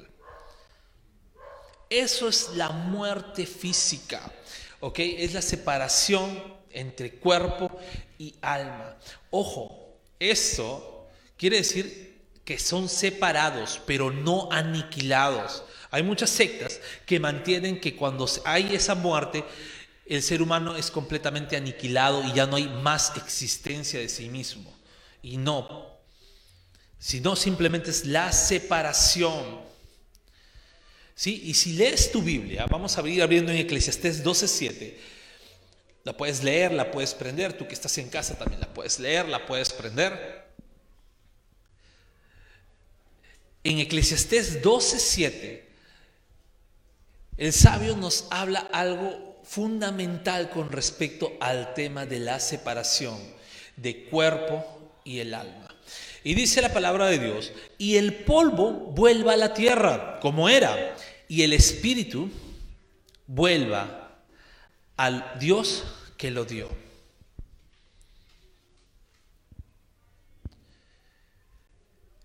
Eso 1.91 2.29
es 2.29 2.51
la 2.55 2.71
muerte 2.71 3.47
física, 3.47 4.31
¿ok? 4.81 4.99
Es 4.99 5.33
la 5.35 5.43
separación 5.43 6.57
entre 6.71 7.15
cuerpo 7.15 7.81
y 8.19 8.37
alma. 8.43 8.97
Ojo, 9.31 9.97
eso 10.21 11.07
quiere 11.37 11.57
decir 11.57 12.23
que 12.45 12.59
son 12.59 12.89
separados, 12.89 13.81
pero 13.87 14.11
no 14.11 14.49
aniquilados. 14.53 15.65
Hay 15.91 16.03
muchas 16.03 16.31
sectas 16.31 16.81
que 17.07 17.19
mantienen 17.19 17.81
que 17.81 17.97
cuando 17.97 18.29
hay 18.45 18.75
esa 18.75 18.95
muerte, 18.95 19.45
el 20.07 20.23
ser 20.23 20.43
humano 20.43 20.77
es 20.77 20.91
completamente 20.91 21.57
aniquilado 21.57 22.25
y 22.25 22.33
ya 22.33 22.47
no 22.47 22.57
hay 22.57 22.69
más 22.69 23.13
existencia 23.17 23.99
de 24.01 24.09
sí 24.09 24.29
mismo. 24.29 24.75
Y 25.23 25.37
no, 25.37 25.99
sino 26.99 27.37
simplemente 27.37 27.91
es 27.91 28.05
la 28.05 28.33
separación. 28.33 29.67
¿Sí? 31.15 31.43
Y 31.45 31.55
si 31.55 31.73
lees 31.73 32.13
tu 32.13 32.23
Biblia, 32.23 32.67
vamos 32.67 32.97
a 32.97 33.01
abrir 33.01 33.23
abriendo 33.23 33.51
en 33.51 33.59
Eclesiastés 33.59 34.23
12:7. 34.23 34.97
La 36.05 36.17
puedes 36.17 36.43
leer, 36.43 36.73
la 36.73 36.91
puedes 36.91 37.13
prender. 37.13 37.55
Tú 37.55 37.67
que 37.67 37.75
estás 37.75 37.99
en 37.99 38.09
casa 38.09 38.39
también 38.39 38.61
la 38.61 38.73
puedes 38.73 38.99
leer, 38.99 39.29
la 39.29 39.45
puedes 39.45 39.73
prender. 39.73 40.47
En 43.65 43.79
Eclesiastés 43.79 44.63
12:7 44.63 45.68
el 47.39 47.53
sabio 47.53 47.97
nos 47.97 48.27
habla 48.31 48.69
algo 48.73 49.41
fundamental 49.45 50.51
con 50.51 50.71
respecto 50.71 51.33
al 51.41 51.73
tema 51.73 52.05
de 52.05 52.19
la 52.19 52.41
separación 52.41 53.17
de 53.77 54.07
cuerpo 54.07 54.93
y 55.05 55.21
el 55.21 55.33
alma. 55.33 55.69
Y 56.25 56.35
dice 56.35 56.61
la 56.61 56.73
palabra 56.73 57.07
de 57.07 57.21
Dios, 57.21 57.53
y 57.79 57.97
el 57.97 58.13
polvo 58.25 58.73
vuelva 58.73 59.35
a 59.35 59.37
la 59.37 59.55
tierra 59.55 60.19
como 60.21 60.49
era, 60.49 60.97
y 61.29 61.43
el 61.43 61.53
espíritu 61.53 62.29
vuelva 63.29 64.19
al 64.97 65.39
Dios 65.39 65.85
que 66.17 66.33
lo 66.33 66.45
dio. 66.45 66.69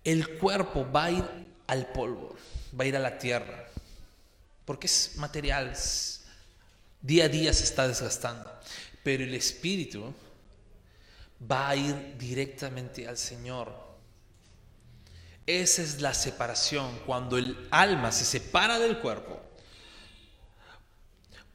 El 0.02 0.36
cuerpo 0.38 0.86
va 0.90 1.04
a 1.04 1.10
ir 1.12 1.24
al 1.68 1.86
polvo, 1.92 2.34
va 2.78 2.84
a 2.84 2.86
ir 2.88 2.96
a 2.96 3.00
la 3.00 3.16
tierra 3.16 3.63
porque 4.64 4.86
es 4.86 5.16
material, 5.16 5.74
día 7.00 7.24
a 7.24 7.28
día 7.28 7.52
se 7.52 7.64
está 7.64 7.86
desgastando, 7.86 8.50
pero 9.02 9.24
el 9.24 9.34
espíritu 9.34 10.14
va 11.50 11.68
a 11.68 11.76
ir 11.76 12.16
directamente 12.16 13.06
al 13.06 13.18
Señor. 13.18 13.84
Esa 15.46 15.82
es 15.82 16.00
la 16.00 16.14
separación, 16.14 17.00
cuando 17.04 17.36
el 17.36 17.68
alma 17.70 18.10
se 18.10 18.24
separa 18.24 18.78
del 18.78 18.98
cuerpo, 18.98 19.40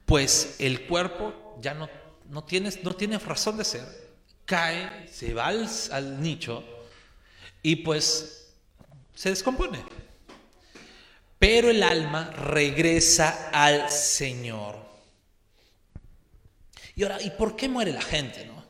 pues 0.05 0.55
el 0.59 0.85
cuerpo 0.87 1.57
ya 1.59 1.73
no, 1.73 1.89
no, 2.29 2.43
tiene, 2.43 2.71
no 2.83 2.95
tiene 2.95 3.17
razón 3.17 3.57
de 3.57 3.65
ser, 3.65 3.85
cae, 4.45 5.07
se 5.07 5.33
va 5.33 5.47
al, 5.47 5.67
al 5.91 6.21
nicho 6.21 6.63
y 7.63 7.77
pues 7.77 8.53
se 9.15 9.29
descompone 9.29 9.83
pero 11.39 11.69
el 11.69 11.81
alma 11.81 12.31
regresa 12.31 13.49
al 13.53 13.89
Señor. 13.89 14.75
Y 16.95 17.03
ahora, 17.03 17.21
¿y 17.21 17.29
por 17.31 17.55
qué 17.55 17.69
muere 17.69 17.93
la 17.93 18.01
gente? 18.01 18.45
No? 18.45 18.61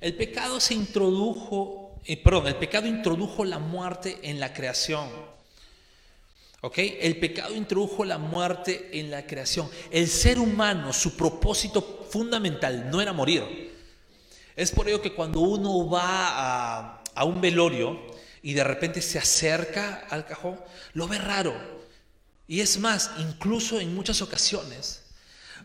El 0.00 0.14
pecado 0.16 0.60
se 0.60 0.72
introdujo, 0.72 2.00
eh, 2.06 2.16
perdón, 2.16 2.46
el 2.46 2.56
pecado 2.56 2.86
introdujo 2.86 3.44
la 3.44 3.58
muerte 3.58 4.18
en 4.22 4.40
la 4.40 4.54
creación. 4.54 5.10
¿Ok? 6.62 6.78
El 6.78 7.18
pecado 7.18 7.54
introdujo 7.54 8.06
la 8.06 8.16
muerte 8.16 8.88
en 8.98 9.10
la 9.10 9.26
creación. 9.26 9.68
El 9.90 10.08
ser 10.08 10.38
humano, 10.38 10.94
su 10.94 11.14
propósito 11.14 12.06
fundamental 12.08 12.90
no 12.90 13.02
era 13.02 13.12
morir. 13.12 13.74
Es 14.56 14.70
por 14.70 14.88
ello 14.88 15.02
que 15.02 15.12
cuando 15.12 15.40
uno 15.40 15.90
va 15.90 16.00
a, 16.04 17.02
a 17.14 17.24
un 17.24 17.42
velorio 17.42 18.00
y 18.40 18.54
de 18.54 18.64
repente 18.64 19.02
se 19.02 19.18
acerca 19.18 20.06
al 20.08 20.24
cajón, 20.24 20.58
lo 20.94 21.06
ve 21.06 21.18
raro. 21.18 21.73
Y 22.46 22.60
es 22.60 22.78
más, 22.78 23.10
incluso 23.18 23.80
en 23.80 23.94
muchas 23.94 24.20
ocasiones, 24.20 25.02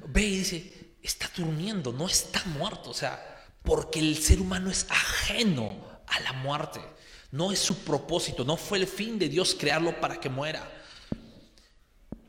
ve 0.07 0.23
y 0.23 0.37
dice, 0.37 0.95
está 1.01 1.29
durmiendo, 1.35 1.91
no 1.91 2.07
está 2.07 2.43
muerto. 2.45 2.91
O 2.91 2.93
sea, 2.93 3.45
porque 3.63 3.99
el 3.99 4.17
ser 4.17 4.39
humano 4.39 4.71
es 4.71 4.85
ajeno 4.89 6.01
a 6.07 6.19
la 6.21 6.33
muerte. 6.33 6.79
No 7.31 7.51
es 7.51 7.59
su 7.59 7.83
propósito, 7.83 8.43
no 8.43 8.57
fue 8.57 8.79
el 8.79 8.87
fin 8.87 9.19
de 9.19 9.29
Dios 9.29 9.55
crearlo 9.57 9.99
para 9.99 10.19
que 10.19 10.29
muera. 10.29 10.67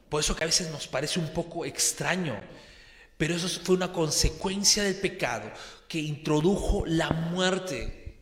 Por 0.08 0.20
eso 0.20 0.34
que 0.34 0.44
a 0.44 0.46
veces 0.46 0.70
nos 0.70 0.88
parece 0.88 1.20
un 1.20 1.32
poco 1.32 1.64
extraño, 1.64 2.38
pero 3.16 3.34
eso 3.34 3.48
fue 3.62 3.76
una 3.76 3.92
consecuencia 3.92 4.82
del 4.82 4.96
pecado 4.96 5.50
que 5.88 6.00
introdujo 6.00 6.84
la 6.84 7.10
muerte. 7.10 8.18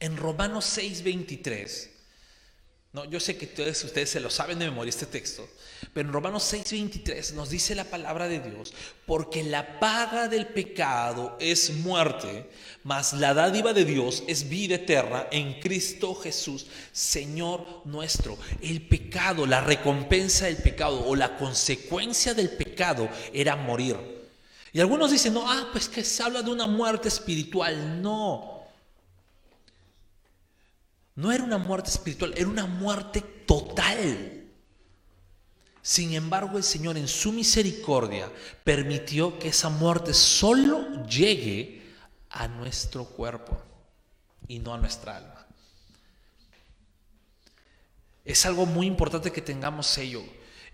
En 0.00 0.16
Romanos 0.16 0.66
6:23 0.76 1.93
no, 2.94 3.04
yo 3.06 3.18
sé 3.18 3.36
que 3.36 3.46
ustedes, 3.46 3.82
ustedes 3.82 4.08
se 4.08 4.20
lo 4.20 4.30
saben 4.30 4.60
de 4.60 4.66
memoria 4.66 4.88
este 4.88 5.06
texto, 5.06 5.48
pero 5.92 6.08
en 6.08 6.14
Romanos 6.14 6.44
6:23 6.44 7.32
nos 7.32 7.50
dice 7.50 7.74
la 7.74 7.82
palabra 7.82 8.28
de 8.28 8.38
Dios, 8.38 8.72
porque 9.04 9.42
la 9.42 9.80
paga 9.80 10.28
del 10.28 10.46
pecado 10.46 11.36
es 11.40 11.70
muerte, 11.70 12.48
mas 12.84 13.12
la 13.12 13.34
dádiva 13.34 13.72
de 13.72 13.84
Dios 13.84 14.22
es 14.28 14.48
vida 14.48 14.76
eterna 14.76 15.26
en 15.32 15.58
Cristo 15.58 16.14
Jesús, 16.14 16.66
Señor 16.92 17.82
nuestro. 17.84 18.38
El 18.62 18.86
pecado, 18.86 19.44
la 19.44 19.60
recompensa 19.60 20.46
del 20.46 20.58
pecado 20.58 21.04
o 21.04 21.16
la 21.16 21.36
consecuencia 21.36 22.32
del 22.32 22.50
pecado 22.50 23.08
era 23.32 23.56
morir. 23.56 23.96
Y 24.72 24.78
algunos 24.78 25.10
dicen, 25.10 25.34
no, 25.34 25.50
ah, 25.50 25.68
pues 25.72 25.88
que 25.88 26.04
se 26.04 26.22
habla 26.22 26.42
de 26.42 26.50
una 26.50 26.68
muerte 26.68 27.08
espiritual. 27.08 28.00
No, 28.00 28.53
no 31.16 31.30
era 31.32 31.44
una 31.44 31.58
muerte 31.58 31.90
espiritual, 31.90 32.34
era 32.36 32.48
una 32.48 32.66
muerte 32.66 33.20
total. 33.20 34.42
Sin 35.80 36.14
embargo, 36.14 36.56
el 36.56 36.64
Señor 36.64 36.96
en 36.96 37.08
su 37.08 37.30
misericordia 37.30 38.30
permitió 38.64 39.38
que 39.38 39.48
esa 39.48 39.68
muerte 39.68 40.14
solo 40.14 41.04
llegue 41.06 41.82
a 42.30 42.48
nuestro 42.48 43.04
cuerpo 43.04 43.60
y 44.48 44.58
no 44.58 44.74
a 44.74 44.78
nuestra 44.78 45.18
alma. 45.18 45.46
Es 48.24 48.46
algo 48.46 48.64
muy 48.64 48.86
importante 48.86 49.30
que 49.30 49.42
tengamos 49.42 49.96
ello. 49.98 50.22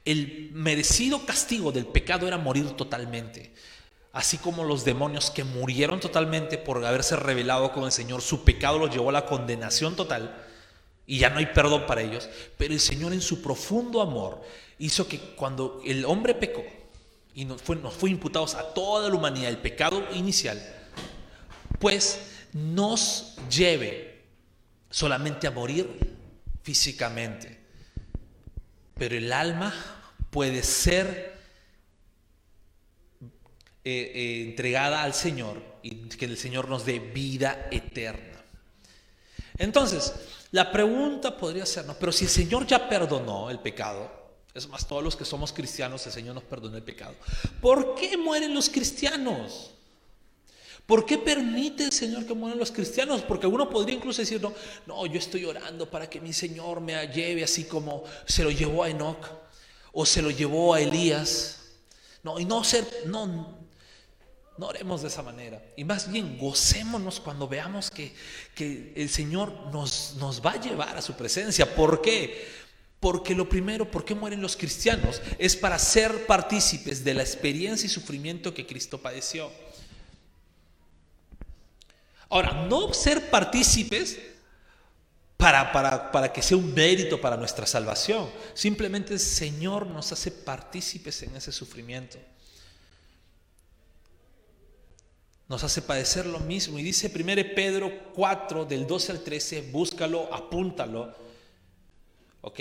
El 0.05 0.51
merecido 0.53 1.27
castigo 1.27 1.73
del 1.73 1.87
pecado 1.87 2.27
era 2.27 2.39
morir 2.39 2.71
totalmente 2.77 3.53
así 4.13 4.39
como 4.39 4.65
los 4.65 4.85
demonios 4.85 5.31
que 5.31 5.45
murieron 5.45 6.01
totalmente 6.01 6.59
por 6.59 6.85
haberse 6.85 7.17
rebelado 7.17 7.73
con 7.73 7.85
el 7.85 7.93
Señor, 7.93 8.23
su 8.23 8.45
pecado 8.45 8.79
los 8.79 8.91
llevó 8.91 9.11
a 9.11 9.13
la 9.13 9.27
condenación 9.27 9.95
total 9.95 10.45
y 11.07 11.19
ya 11.19 11.31
no 11.31 11.39
hay 11.39 11.47
perdón 11.47 11.87
para 11.87 12.03
ellos, 12.03 12.29
pero 12.57 12.73
el 12.73 12.81
Señor 12.81 13.13
en 13.13 13.21
su 13.21 13.43
profundo 13.43 14.01
amor 14.01 14.43
hizo 14.79 15.07
que 15.07 15.19
cuando 15.19 15.81
el 15.85 16.05
hombre 16.05 16.35
pecó 16.35 16.65
y 17.35 17.45
nos 17.45 17.63
fue, 17.63 17.77
nos 17.77 17.95
fue 17.95 18.11
imputados 18.11 18.55
a 18.55 18.75
toda 18.75 19.09
la 19.09 19.15
humanidad 19.15 19.51
el 19.51 19.59
pecado 19.59 20.05
inicial, 20.15 20.61
pues 21.79 22.21
nos 22.53 23.37
lleve 23.49 24.25
solamente 24.91 25.47
a 25.47 25.53
morir 25.53 26.17
físicamente, 26.63 27.59
pero 28.95 29.17
el 29.17 29.33
alma 29.33 29.73
puede 30.31 30.63
ser 30.63 31.30
eh, 33.83 34.13
eh, 34.15 34.43
entregada 34.43 35.03
al 35.03 35.15
Señor 35.15 35.63
y 35.83 36.09
que 36.09 36.27
el 36.27 36.37
Señor 36.37 36.69
nos 36.69 36.85
dé 36.85 36.99
vida 36.99 37.69
eterna. 37.71 38.45
Entonces, 39.59 40.15
la 40.53 40.71
pregunta 40.71 41.37
podría 41.37 41.65
ser, 41.65 41.87
¿no? 41.87 41.95
pero 41.95 42.13
si 42.13 42.25
el 42.25 42.31
Señor 42.31 42.67
ya 42.67 42.89
perdonó 42.89 43.51
el 43.51 43.59
pecado, 43.59 44.11
es 44.53 44.69
más, 44.69 44.87
todos 44.87 45.03
los 45.03 45.17
que 45.17 45.25
somos 45.25 45.53
cristianos, 45.53 46.05
el 46.07 46.13
Señor 46.13 46.35
nos 46.35 46.45
perdonó 46.45 46.77
el 46.77 46.83
pecado, 46.83 47.15
¿por 47.61 47.95
qué 47.95 48.17
mueren 48.17 48.53
los 48.53 48.69
cristianos? 48.69 49.71
¿Por 50.87 51.07
qué 51.07 51.19
permite 51.19 51.85
el 51.85 51.93
Señor 51.93 52.27
que 52.27 52.35
mueran 52.35 52.59
los 52.59 52.73
cristianos? 52.73 53.23
Porque 53.23 53.47
uno 53.47 53.71
podría 53.71 53.95
incluso 53.95 54.23
decir, 54.23 54.43
no, 54.43 54.53
no, 54.87 55.07
yo 55.07 55.21
estoy 55.21 55.45
orando 55.45 55.89
para 55.89 56.11
que 56.11 56.21
mi 56.21 56.33
Señor 56.33 56.81
me 56.81 57.07
lleve 57.07 57.45
así 57.45 57.65
como 57.65 58.03
se 58.27 58.43
lo 58.43 58.51
llevó 58.51 58.83
a 58.83 58.91
Enoch 58.91 59.25
o 59.93 60.05
se 60.05 60.21
lo 60.21 60.31
llevó 60.31 60.75
a 60.75 60.81
Elías. 60.81 61.59
No, 62.25 62.41
y 62.41 62.45
no 62.45 62.65
ser, 62.65 62.85
no, 63.07 63.60
no 64.61 64.67
oremos 64.67 65.01
de 65.01 65.09
esa 65.09 65.23
manera. 65.23 65.63
Y 65.75 65.85
más 65.85 66.13
bien 66.13 66.37
gocémonos 66.37 67.19
cuando 67.19 67.49
veamos 67.49 67.91
que, 67.91 68.15
el 68.95 69.09
Señor 69.09 69.73
nos, 69.73 70.17
nos 70.19 70.45
va 70.45 70.53
a 70.53 70.61
llevar 70.61 70.99
a 70.99 71.03
su 71.03 71.15
presencia. 71.15 71.75
¿Por 71.75 72.03
qué? 72.03 72.47
Porque 73.01 73.35
lo 73.35 73.49
primero, 73.49 73.91
¿por 73.91 74.05
qué 74.05 74.15
mueren 74.15 74.43
los 74.43 74.59
cristianos? 74.59 75.23
Es 75.39 75.57
para 75.57 75.79
ser 75.79 76.27
partícipes 76.27 77.03
de 77.03 77.15
la 77.15 77.23
experiencia 77.23 77.87
y 77.87 77.89
sufrimiento 77.89 78.53
que 78.53 78.67
Cristo 78.67 79.01
padeció. 79.01 79.51
Ahora, 82.29 82.67
no 82.69 82.93
ser 82.93 83.31
partícipes 83.31 84.19
para, 85.39 85.73
para, 85.73 86.13
para, 86.13 86.31
que 86.35 86.43
sea 86.43 86.59
un 86.59 86.75
mérito 86.75 87.19
para 87.19 87.39
nuestra 87.39 87.65
salvación. 87.65 88.29
Simplemente 88.53 89.15
el 89.15 89.21
Señor 89.21 89.87
nos 89.87 90.13
hace 90.13 90.31
partícipes 90.31 91.23
en 91.23 91.35
ese 91.35 91.51
sufrimiento. 91.51 92.19
Nos 95.51 95.65
hace 95.65 95.83
padecer 95.83 96.27
lo 96.27 96.39
mismo. 96.39 96.79
Y 96.79 96.85
dice 96.85 97.11
1 97.13 97.55
Pedro 97.57 97.91
4, 98.15 98.67
del 98.67 98.87
12 98.87 99.11
al 99.11 99.21
13, 99.25 99.63
búscalo, 99.73 100.33
apúntalo. 100.33 101.13
¿Ok? 102.43 102.61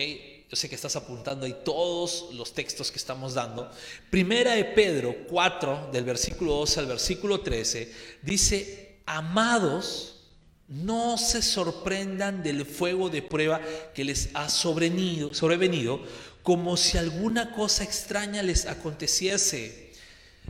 Yo 0.49 0.55
sé 0.55 0.67
que 0.67 0.73
estás 0.73 0.95
apuntando 0.95 1.45
ahí 1.45 1.55
todos 1.63 2.29
los 2.33 2.51
textos 2.51 2.89
que 2.89 2.97
estamos 2.97 3.35
dando. 3.35 3.69
Primera 4.09 4.55
de 4.55 4.65
Pedro 4.65 5.15
4, 5.29 5.91
del 5.93 6.03
versículo 6.03 6.55
12 6.55 6.79
al 6.79 6.85
versículo 6.87 7.41
13, 7.41 7.93
dice, 8.23 9.01
amados, 9.05 10.23
no 10.67 11.19
se 11.19 11.43
sorprendan 11.43 12.41
del 12.41 12.65
fuego 12.65 13.11
de 13.11 13.21
prueba 13.21 13.61
que 13.93 14.03
les 14.03 14.29
ha 14.33 14.49
sobrevenido, 14.49 15.31
sobrevenido 15.35 16.01
como 16.41 16.75
si 16.75 16.97
alguna 16.97 17.53
cosa 17.53 17.83
extraña 17.83 18.41
les 18.41 18.65
aconteciese, 18.65 19.93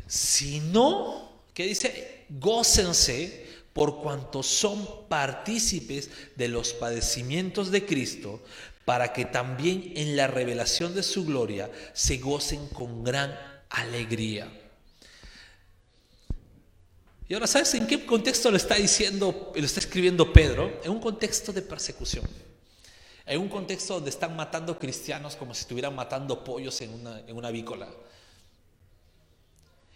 sino, 0.07 1.43
¿qué 1.53 1.65
dice? 1.65 2.18
Gócense 2.29 3.47
por 3.73 4.01
cuanto 4.01 4.43
son 4.43 5.07
partícipes 5.07 6.09
de 6.35 6.47
los 6.47 6.73
padecimientos 6.73 7.71
de 7.71 7.85
Cristo, 7.85 8.41
para 8.85 9.13
que 9.13 9.25
también 9.25 9.93
en 9.95 10.15
la 10.15 10.27
revelación 10.27 10.95
de 10.95 11.03
su 11.03 11.25
gloria 11.25 11.69
se 11.93 12.17
gocen 12.17 12.67
con 12.69 13.03
gran 13.03 13.37
alegría. 13.69 14.51
Y 17.27 17.35
ahora, 17.35 17.45
¿sabes 17.45 17.75
en 17.75 17.85
qué 17.85 18.03
contexto 18.07 18.49
lo 18.49 18.57
está 18.57 18.75
diciendo, 18.75 19.53
lo 19.55 19.63
está 19.63 19.79
escribiendo 19.79 20.33
Pedro? 20.33 20.81
En 20.83 20.89
un 20.89 20.99
contexto 20.99 21.53
de 21.53 21.61
persecución. 21.61 22.25
En 23.27 23.39
un 23.39 23.49
contexto 23.49 23.93
donde 23.93 24.09
están 24.09 24.35
matando 24.35 24.79
cristianos 24.79 25.35
como 25.35 25.53
si 25.53 25.61
estuvieran 25.61 25.93
matando 25.93 26.43
pollos 26.43 26.81
en 26.81 26.91
una, 26.91 27.19
en 27.19 27.37
una 27.37 27.51
vícola. 27.51 27.87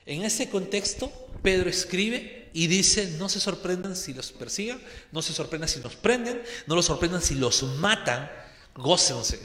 En 0.06 0.24
ese 0.24 0.50
contexto, 0.50 1.12
Pedro 1.42 1.70
escribe 1.70 2.50
y 2.54 2.68
dice, 2.68 3.16
no 3.18 3.30
se 3.30 3.40
sorprendan 3.40 3.96
si 3.96 4.14
los 4.14 4.32
persigan, 4.32 4.82
no 5.12 5.22
se 5.22 5.34
sorprendan 5.34 5.70
si 5.70 5.80
los 5.82 5.96
prenden, 5.96 6.42
no 6.68 6.76
los 6.76 6.86
sorprendan 6.86 7.22
si 7.22 7.36
los 7.36 7.64
matan, 7.64 8.30
gócense. 8.76 9.40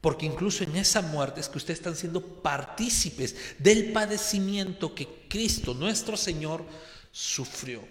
Porque 0.00 0.26
incluso 0.26 0.62
en 0.64 0.76
esa 0.76 1.02
muerte 1.02 1.40
es 1.40 1.48
que 1.48 1.58
ustedes 1.58 1.80
están 1.80 1.96
siendo 1.96 2.42
partícipes 2.42 3.34
del 3.58 3.92
padecimiento 3.92 4.94
que 4.94 5.26
Cristo, 5.28 5.74
nuestro 5.74 6.16
Señor, 6.16 6.64
sufrió. 7.10 7.82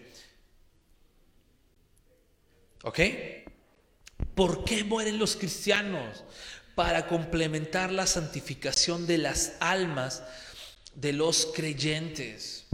¿Ok? 2.83 2.99
¿Por 4.35 4.63
qué 4.63 4.83
mueren 4.83 5.17
los 5.17 5.35
cristianos? 5.35 6.23
Para 6.75 7.07
complementar 7.07 7.91
la 7.91 8.05
santificación 8.05 9.07
de 9.07 9.17
las 9.17 9.53
almas 9.59 10.21
de 10.95 11.13
los 11.13 11.51
creyentes. 11.53 12.65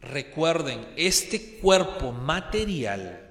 Recuerden, 0.00 0.86
este 0.96 1.58
cuerpo 1.58 2.12
material 2.12 3.26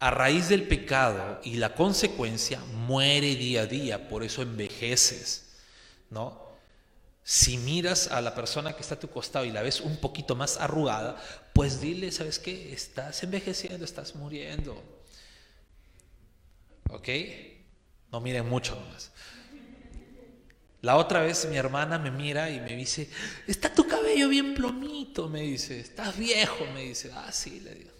a 0.00 0.10
raíz 0.10 0.48
del 0.48 0.66
pecado 0.68 1.40
y 1.42 1.56
la 1.56 1.74
consecuencia, 1.74 2.60
muere 2.60 3.34
día 3.34 3.62
a 3.62 3.66
día, 3.66 4.08
por 4.08 4.22
eso 4.22 4.42
envejeces, 4.42 5.56
¿no? 6.10 6.46
Si 7.24 7.58
miras 7.58 8.08
a 8.08 8.20
la 8.20 8.34
persona 8.34 8.74
que 8.74 8.82
está 8.82 8.94
a 8.94 9.00
tu 9.00 9.10
costado 9.10 9.44
y 9.44 9.50
la 9.50 9.62
ves 9.62 9.80
un 9.80 9.98
poquito 9.98 10.34
más 10.34 10.56
arrugada, 10.56 11.20
pues 11.52 11.80
dile, 11.80 12.10
¿sabes 12.10 12.38
qué? 12.38 12.72
Estás 12.72 13.22
envejeciendo, 13.22 13.84
estás 13.84 14.14
muriendo. 14.14 14.82
¿Ok? 16.90 17.08
No 18.10 18.20
miren 18.20 18.48
mucho 18.48 18.80
más. 18.92 19.10
La 20.88 20.96
otra 20.96 21.20
vez 21.20 21.46
mi 21.50 21.58
hermana 21.58 21.98
me 21.98 22.10
mira 22.10 22.48
y 22.48 22.60
me 22.60 22.74
dice, 22.74 23.10
está 23.46 23.70
tu 23.70 23.86
cabello 23.86 24.26
bien 24.30 24.54
plomito, 24.54 25.28
me 25.28 25.42
dice, 25.42 25.78
estás 25.78 26.16
viejo, 26.16 26.64
me 26.72 26.84
dice, 26.84 27.10
ah, 27.14 27.30
sí, 27.30 27.60
le 27.60 27.74
digo. 27.74 27.90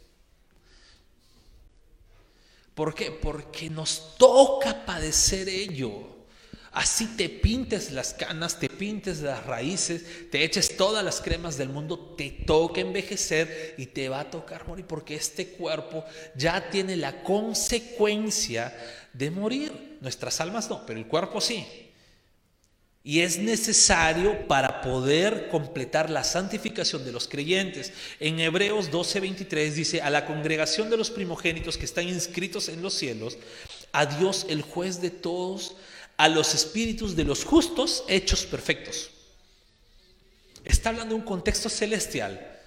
¿Por 2.74 2.94
qué? 2.94 3.10
Porque 3.10 3.68
nos 3.68 4.16
toca 4.16 4.86
padecer 4.86 5.50
ello. 5.50 6.16
Así 6.72 7.08
te 7.08 7.28
pintes 7.28 7.92
las 7.92 8.14
canas, 8.14 8.58
te 8.58 8.70
pintes 8.70 9.20
las 9.20 9.44
raíces, 9.44 10.30
te 10.30 10.42
eches 10.42 10.74
todas 10.78 11.04
las 11.04 11.20
cremas 11.20 11.58
del 11.58 11.68
mundo, 11.68 12.14
te 12.16 12.30
toca 12.30 12.80
envejecer 12.80 13.74
y 13.76 13.84
te 13.84 14.08
va 14.08 14.20
a 14.20 14.30
tocar 14.30 14.66
morir 14.66 14.86
porque 14.86 15.14
este 15.14 15.48
cuerpo 15.48 16.06
ya 16.34 16.70
tiene 16.70 16.96
la 16.96 17.22
consecuencia 17.22 18.74
de 19.12 19.30
morir. 19.30 19.98
Nuestras 20.00 20.40
almas 20.40 20.70
no, 20.70 20.86
pero 20.86 20.98
el 20.98 21.06
cuerpo 21.06 21.42
sí. 21.42 21.66
Y 23.08 23.22
es 23.22 23.38
necesario 23.38 24.46
para 24.46 24.82
poder 24.82 25.48
completar 25.48 26.10
la 26.10 26.22
santificación 26.22 27.06
de 27.06 27.12
los 27.12 27.26
creyentes. 27.26 27.90
En 28.20 28.38
Hebreos 28.38 28.90
12:23 28.90 29.70
dice, 29.72 30.02
a 30.02 30.10
la 30.10 30.26
congregación 30.26 30.90
de 30.90 30.98
los 30.98 31.10
primogénitos 31.10 31.78
que 31.78 31.86
están 31.86 32.06
inscritos 32.06 32.68
en 32.68 32.82
los 32.82 32.92
cielos, 32.92 33.38
a 33.92 34.04
Dios 34.04 34.44
el 34.50 34.60
juez 34.60 35.00
de 35.00 35.08
todos, 35.08 35.76
a 36.18 36.28
los 36.28 36.54
espíritus 36.54 37.16
de 37.16 37.24
los 37.24 37.46
justos 37.46 38.04
hechos 38.08 38.44
perfectos. 38.44 39.08
Está 40.62 40.90
hablando 40.90 41.14
de 41.14 41.20
un 41.22 41.26
contexto 41.26 41.70
celestial. 41.70 42.60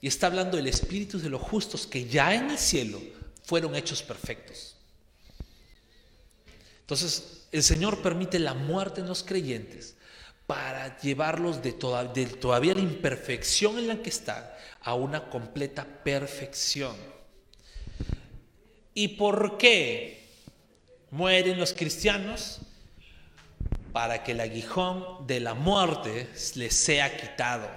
Y 0.00 0.08
está 0.08 0.26
hablando 0.26 0.56
del 0.56 0.66
espíritu 0.66 1.20
de 1.20 1.30
los 1.30 1.40
justos 1.40 1.86
que 1.86 2.08
ya 2.08 2.34
en 2.34 2.50
el 2.50 2.58
cielo 2.58 3.00
fueron 3.44 3.76
hechos 3.76 4.02
perfectos. 4.02 4.74
Entonces, 6.80 7.33
el 7.54 7.62
Señor 7.62 8.02
permite 8.02 8.40
la 8.40 8.52
muerte 8.52 9.00
en 9.00 9.06
los 9.06 9.22
creyentes 9.22 9.96
para 10.44 10.98
llevarlos 10.98 11.62
de, 11.62 11.72
todavía 11.72 12.74
la 12.74 12.80
imperfección 12.80 13.78
en 13.78 13.86
la 13.86 14.02
que 14.02 14.10
están 14.10 14.44
a 14.80 14.94
una 14.94 15.30
completa 15.30 15.84
perfección. 15.84 16.96
¿Y 18.92 19.06
por 19.06 19.56
qué 19.56 20.26
mueren 21.12 21.60
los 21.60 21.72
cristianos? 21.72 22.58
Para 23.92 24.24
que 24.24 24.32
el 24.32 24.40
aguijón 24.40 25.24
de 25.28 25.38
la 25.38 25.54
muerte 25.54 26.28
les 26.56 26.74
sea 26.74 27.16
quitado. 27.16 27.70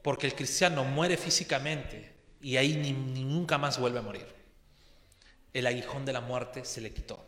Porque 0.00 0.26
el 0.26 0.34
cristiano 0.34 0.82
muere 0.82 1.18
físicamente 1.18 2.14
y 2.40 2.56
ahí 2.56 2.74
nunca 3.22 3.58
más 3.58 3.78
vuelve 3.78 3.98
a 3.98 4.02
morir 4.02 4.35
el 5.52 5.66
aguijón 5.66 6.04
de 6.04 6.12
la 6.12 6.20
muerte 6.20 6.64
se 6.64 6.80
le 6.80 6.92
quitó. 6.92 7.18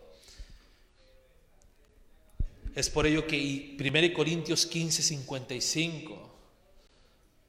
Es 2.74 2.90
por 2.90 3.06
ello 3.06 3.26
que 3.26 3.76
1 3.78 4.14
Corintios 4.14 4.66
15, 4.66 5.02
55 5.02 6.28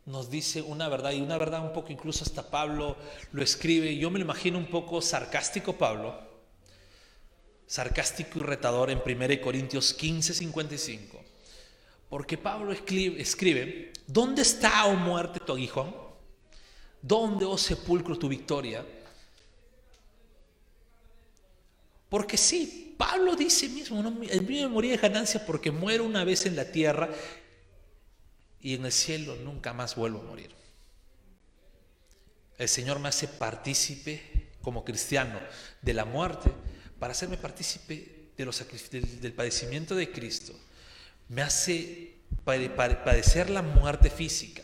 nos 0.06 0.30
dice 0.32 0.62
una 0.64 0.90
verdad, 0.90 1.12
y 1.12 1.22
una 1.22 1.38
verdad 1.38 1.62
un 1.62 1.72
poco 1.72 1.92
incluso 1.92 2.24
hasta 2.24 2.50
Pablo 2.50 2.98
lo 3.32 3.44
escribe, 3.44 3.96
yo 3.96 4.10
me 4.10 4.18
lo 4.18 4.26
imagino 4.26 4.58
un 4.58 4.66
poco 4.66 5.02
sarcástico 5.02 5.78
Pablo, 5.78 6.20
sarcástico 7.68 8.40
y 8.40 8.42
retador 8.42 8.90
en 8.90 9.04
1 9.06 9.42
Corintios 9.42 9.94
15, 9.94 10.34
55, 10.34 11.24
porque 12.10 12.40
Pablo 12.40 12.72
escribe, 12.74 13.94
¿dónde 14.08 14.42
está, 14.42 14.86
oh 14.86 14.96
muerte, 14.96 15.40
tu 15.40 15.54
aguijón? 15.54 15.96
¿Dónde, 17.02 17.46
oh 17.46 17.58
sepulcro, 17.58 18.18
tu 18.18 18.28
victoria? 18.28 18.84
Porque 22.10 22.38
sí, 22.38 22.96
Pablo 22.98 23.36
dice 23.36 23.70
mismo, 23.70 24.00
el 24.30 24.42
mío 24.42 24.68
me 24.68 24.74
moría 24.74 24.92
de 24.92 24.98
ganancia 24.98 25.46
porque 25.46 25.72
muero 25.72 26.04
una 26.04 26.24
vez 26.24 26.46
en 26.46 26.56
la 26.56 26.66
tierra 26.66 27.10
y 28.60 28.74
en 28.74 28.86
el 28.86 28.92
cielo 28.92 29.36
nunca 29.38 29.74
más 29.74 29.96
vuelvo 29.96 30.20
a 30.20 30.24
morir. 30.24 30.50
El 32.58 32.68
Señor 32.68 33.00
me 33.00 33.08
hace 33.08 33.28
partícipe 33.28 34.50
como 34.62 34.84
cristiano 34.84 35.40
de 35.82 35.94
la 35.94 36.04
muerte 36.04 36.52
para 37.00 37.12
hacerme 37.12 37.38
partícipe 37.38 38.32
de 38.36 38.46
los, 38.46 38.66
del, 38.92 39.22
del 39.22 39.34
padecimiento 39.34 39.96
de 39.96 40.12
Cristo. 40.12 40.54
Me 41.30 41.44
hace 41.44 42.16
padecer 42.44 43.50
la 43.50 43.62
muerte 43.62 44.10
física 44.10 44.64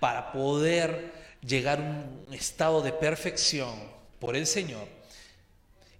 para 0.00 0.32
poder 0.32 1.12
llegar 1.40 1.78
a 1.78 1.82
un 1.82 2.34
estado 2.34 2.80
de 2.82 2.92
perfección 2.92 3.74
por 4.18 4.34
el 4.34 4.46
Señor 4.46 4.95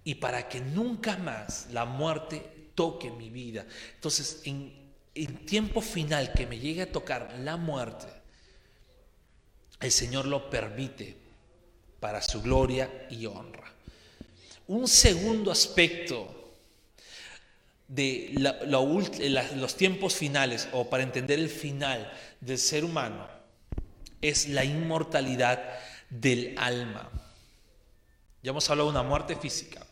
y 0.07 0.15
para 0.15 0.47
que 0.47 0.61
nunca 0.61 1.17
más 1.17 1.67
la 1.73 1.83
muerte 1.83 2.69
toque 2.75 3.11
mi 3.11 3.29
vida. 3.29 3.65
Entonces, 3.95 4.41
en 4.45 5.45
tiempo 5.45 5.81
final 5.81 6.31
que 6.31 6.47
me 6.47 6.57
llegue 6.57 6.83
a 6.83 6.91
tocar 6.93 7.35
la 7.39 7.57
muerte, 7.57 8.07
el 9.81 9.91
Señor 9.91 10.25
lo 10.25 10.49
permite 10.49 11.17
para 11.99 12.21
su 12.21 12.41
gloria 12.41 12.89
y 13.09 13.25
honra. 13.25 13.69
Un 14.67 14.87
segundo 14.87 15.51
aspecto 15.51 16.53
de 17.89 18.33
los 19.57 19.75
tiempos 19.75 20.15
finales 20.15 20.69
o 20.71 20.89
para 20.89 21.03
entender 21.03 21.37
el 21.37 21.49
final 21.49 22.09
del 22.39 22.57
ser 22.57 22.85
humano 22.85 23.27
es 24.21 24.47
la 24.47 24.63
inmortalidad 24.63 25.61
del 26.09 26.55
alma. 26.57 27.11
Ya 28.41 28.51
hemos 28.51 28.69
hablado 28.69 28.89
de 28.89 28.97
una 28.97 29.03
muerte 29.03 29.35
física 29.35 29.85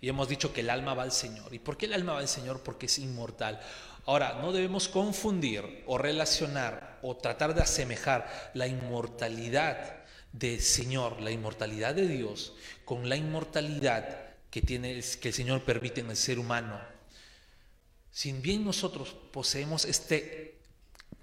y 0.00 0.08
hemos 0.08 0.28
dicho 0.28 0.52
que 0.52 0.62
el 0.62 0.70
alma 0.70 0.94
va 0.94 1.02
al 1.02 1.12
Señor. 1.12 1.52
¿Y 1.52 1.58
por 1.58 1.76
qué 1.76 1.86
el 1.86 1.92
alma 1.92 2.14
va 2.14 2.20
al 2.20 2.28
Señor? 2.28 2.62
Porque 2.62 2.86
es 2.86 2.98
inmortal. 2.98 3.60
Ahora, 4.06 4.38
no 4.40 4.52
debemos 4.52 4.88
confundir 4.88 5.84
o 5.86 5.98
relacionar 5.98 6.98
o 7.02 7.16
tratar 7.16 7.54
de 7.54 7.62
asemejar 7.62 8.50
la 8.54 8.66
inmortalidad 8.66 10.04
del 10.32 10.60
Señor, 10.60 11.20
la 11.20 11.30
inmortalidad 11.30 11.94
de 11.94 12.08
Dios, 12.08 12.54
con 12.84 13.08
la 13.08 13.16
inmortalidad 13.16 14.30
que, 14.50 14.62
tiene, 14.62 15.00
que 15.20 15.28
el 15.28 15.34
Señor 15.34 15.62
permite 15.64 16.00
en 16.00 16.10
el 16.10 16.16
ser 16.16 16.38
humano. 16.38 16.80
Sin 18.10 18.40
bien 18.40 18.64
nosotros 18.64 19.14
poseemos 19.32 19.84
este 19.84 20.58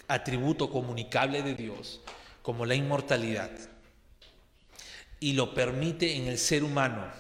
atributo 0.07 0.69
comunicable 0.69 1.41
de 1.41 1.55
Dios, 1.55 2.01
como 2.41 2.65
la 2.65 2.75
inmortalidad, 2.75 3.51
y 5.19 5.33
lo 5.33 5.53
permite 5.53 6.15
en 6.15 6.27
el 6.27 6.37
ser 6.37 6.63
humano, 6.63 7.11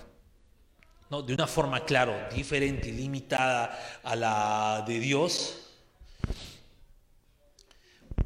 ¿no? 1.09 1.21
de 1.21 1.33
una 1.33 1.47
forma, 1.47 1.85
claro, 1.85 2.15
diferente 2.33 2.89
y 2.89 2.93
limitada 2.93 3.99
a 4.03 4.15
la 4.15 4.83
de 4.87 4.99
Dios, 4.99 5.67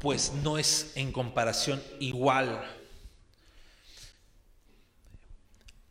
pues 0.00 0.32
no 0.42 0.58
es 0.58 0.92
en 0.96 1.12
comparación 1.12 1.82
igual. 2.00 2.64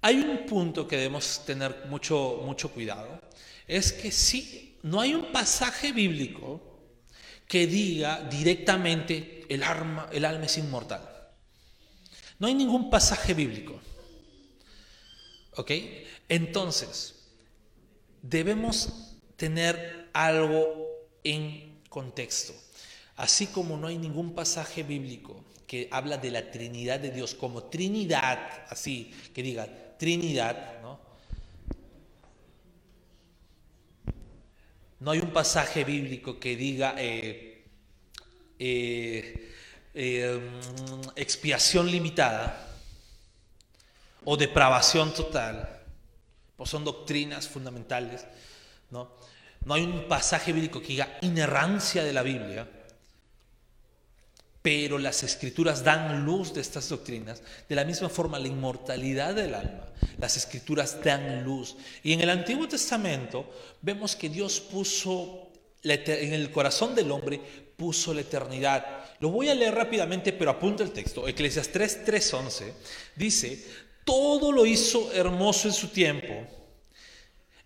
Hay 0.02 0.18
un 0.18 0.46
punto 0.46 0.88
que 0.88 0.98
debemos 0.98 1.44
tener 1.46 1.86
mucho, 1.88 2.42
mucho 2.44 2.72
cuidado, 2.72 3.22
es 3.68 3.94
que 3.94 4.12
sí, 4.12 4.78
no 4.84 5.00
hay 5.00 5.14
un 5.14 5.32
pasaje 5.32 5.92
bíblico 5.94 6.62
que 7.48 7.68
diga 7.68 8.22
directamente 8.30 9.46
el, 9.50 9.64
alma, 9.64 10.10
el 10.12 10.26
alma 10.26 10.46
es 10.46 10.58
inmortal. 10.58 11.02
No 12.40 12.48
hay 12.48 12.54
ningún 12.54 12.90
pasaje 12.90 13.34
bíblico. 13.34 13.80
¿Ok? 15.58 15.72
Entonces, 16.32 17.14
debemos 18.22 19.18
tener 19.36 20.08
algo 20.14 20.88
en 21.26 21.82
contexto. 21.90 22.54
Así 23.18 23.48
como 23.48 23.76
no 23.76 23.88
hay 23.88 23.98
ningún 23.98 24.34
pasaje 24.34 24.84
bíblico 24.84 25.44
que 25.68 25.90
habla 25.92 26.16
de 26.16 26.32
la 26.32 26.50
Trinidad 26.50 27.02
de 27.02 27.12
Dios 27.12 27.36
como 27.36 27.64
Trinidad, 27.64 28.66
así 28.70 29.12
que 29.34 29.44
diga 29.44 29.68
Trinidad, 29.98 30.82
¿no? 30.82 31.02
Hay 35.12 35.20
un 35.20 35.34
pasaje 35.34 35.84
bíblico 35.84 36.40
que 36.40 36.56
diga 36.56 36.96
eh, 36.98 37.66
eh, 38.58 39.54
eh, 39.94 40.50
expiación 41.18 41.92
limitada 41.92 42.78
o 44.24 44.38
depravación 44.38 45.14
total, 45.14 45.81
pues 46.62 46.70
son 46.70 46.86
doctrinas 46.86 47.48
fundamentales, 47.48 48.24
¿no? 48.92 49.10
No 49.66 49.74
hay 49.74 49.82
un 49.82 50.08
pasaje 50.08 50.54
bíblico 50.54 50.80
que 50.80 50.90
diga 50.90 51.18
inerrancia 51.22 52.04
de 52.04 52.14
la 52.14 52.22
Biblia, 52.22 52.70
pero 54.62 55.00
las 55.00 55.24
escrituras 55.24 55.84
dan 55.84 56.24
luz 56.24 56.54
de 56.54 56.62
estas 56.62 56.88
doctrinas. 56.88 57.42
De 57.68 57.74
la 57.74 57.84
misma 57.84 58.10
forma, 58.10 58.38
la 58.38 58.48
inmortalidad 58.48 59.34
del 59.34 59.56
alma, 59.56 59.88
las 60.20 60.38
escrituras 60.38 61.04
dan 61.04 61.44
luz. 61.44 61.78
Y 62.04 62.14
en 62.14 62.22
el 62.22 62.30
Antiguo 62.30 62.68
Testamento 62.68 63.52
vemos 63.82 64.16
que 64.16 64.30
Dios 64.30 64.60
puso 64.60 65.50
en 65.82 66.34
el 66.34 66.52
corazón 66.52 66.94
del 66.94 67.10
hombre, 67.10 67.42
puso 67.76 68.14
la 68.14 68.22
eternidad. 68.22 68.86
Lo 69.20 69.30
voy 69.30 69.50
a 69.50 69.56
leer 69.56 69.74
rápidamente, 69.74 70.32
pero 70.32 70.52
apunta 70.52 70.84
el 70.84 70.92
texto. 70.92 71.28
Eclesiastes 71.28 72.06
3:11 72.06 72.72
dice, 73.16 73.66
todo 74.04 74.52
lo 74.52 74.66
hizo 74.66 75.12
hermoso 75.14 75.68
en 75.68 75.74
su 75.74 75.88
tiempo 75.90 76.34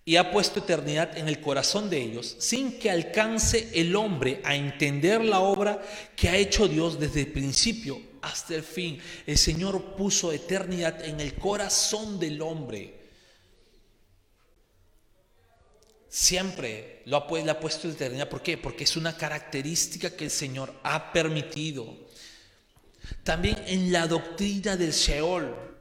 y 0.07 0.17
ha 0.17 0.31
puesto 0.31 0.59
eternidad 0.59 1.17
en 1.17 1.27
el 1.27 1.41
corazón 1.41 1.89
de 1.89 1.99
ellos, 1.99 2.35
sin 2.37 2.77
que 2.77 2.91
alcance 2.91 3.71
el 3.73 3.95
hombre 3.95 4.39
a 4.43 4.55
entender 4.55 5.25
la 5.25 5.39
obra 5.39 5.81
que 6.15 6.29
ha 6.29 6.37
hecho 6.37 6.67
Dios 6.67 6.99
desde 6.99 7.21
el 7.21 7.31
principio 7.31 7.99
hasta 8.21 8.53
el 8.53 8.61
fin. 8.61 8.99
El 9.25 9.37
Señor 9.37 9.95
puso 9.95 10.31
eternidad 10.31 11.03
en 11.03 11.19
el 11.19 11.33
corazón 11.33 12.19
del 12.19 12.39
hombre. 12.43 13.03
Siempre 16.07 17.01
lo 17.05 17.17
ha, 17.17 17.27
puesto 17.59 17.89
eternidad. 17.89 18.29
¿Por 18.29 18.43
qué? 18.43 18.59
Porque 18.59 18.83
es 18.83 18.95
una 18.95 19.17
característica 19.17 20.11
que 20.11 20.25
el 20.25 20.31
Señor 20.31 20.71
ha 20.83 21.11
permitido. 21.11 22.05
También 23.23 23.57
en 23.65 23.91
la 23.91 24.07
doctrina 24.07 24.77
del 24.77 24.91
Sheol 24.91 25.74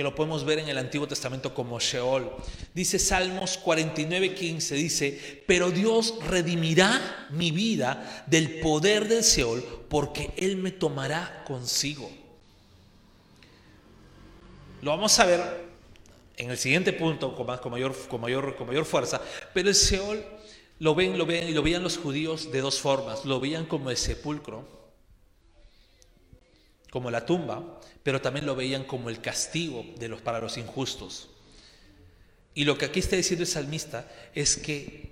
que 0.00 0.04
lo 0.04 0.14
podemos 0.14 0.46
ver 0.46 0.60
en 0.60 0.68
el 0.70 0.78
Antiguo 0.78 1.06
Testamento 1.06 1.52
como 1.52 1.78
Sheol. 1.78 2.32
Dice 2.72 2.98
Salmos 2.98 3.58
49, 3.58 4.34
15, 4.34 4.74
dice, 4.74 5.42
pero 5.46 5.70
Dios 5.70 6.14
redimirá 6.26 7.28
mi 7.28 7.50
vida 7.50 8.24
del 8.26 8.60
poder 8.60 9.06
del 9.08 9.22
Sheol 9.22 9.62
porque 9.90 10.30
Él 10.38 10.56
me 10.56 10.70
tomará 10.70 11.44
consigo. 11.46 12.10
Lo 14.80 14.92
vamos 14.92 15.18
a 15.18 15.26
ver 15.26 15.42
en 16.38 16.48
el 16.50 16.56
siguiente 16.56 16.94
punto 16.94 17.36
con, 17.36 17.46
mayor, 17.70 17.94
con, 18.08 18.22
mayor, 18.22 18.56
con 18.56 18.68
mayor 18.68 18.86
fuerza, 18.86 19.20
pero 19.52 19.68
el 19.68 19.74
Sheol 19.74 20.24
lo 20.78 20.94
ven, 20.94 21.18
lo 21.18 21.26
ven 21.26 21.46
y 21.46 21.52
lo 21.52 21.62
veían 21.62 21.82
los 21.82 21.98
judíos 21.98 22.50
de 22.50 22.62
dos 22.62 22.80
formas. 22.80 23.26
Lo 23.26 23.38
veían 23.38 23.66
como 23.66 23.90
el 23.90 23.98
sepulcro 23.98 24.79
como 26.90 27.10
la 27.10 27.24
tumba, 27.24 27.80
pero 28.02 28.20
también 28.20 28.46
lo 28.46 28.56
veían 28.56 28.84
como 28.84 29.08
el 29.10 29.20
castigo 29.20 29.84
de 29.98 30.08
los, 30.08 30.20
para 30.20 30.40
los 30.40 30.58
injustos. 30.58 31.30
Y 32.54 32.64
lo 32.64 32.76
que 32.76 32.86
aquí 32.86 33.00
está 33.00 33.16
diciendo 33.16 33.44
el 33.44 33.48
salmista 33.48 34.10
es 34.34 34.56
que 34.56 35.10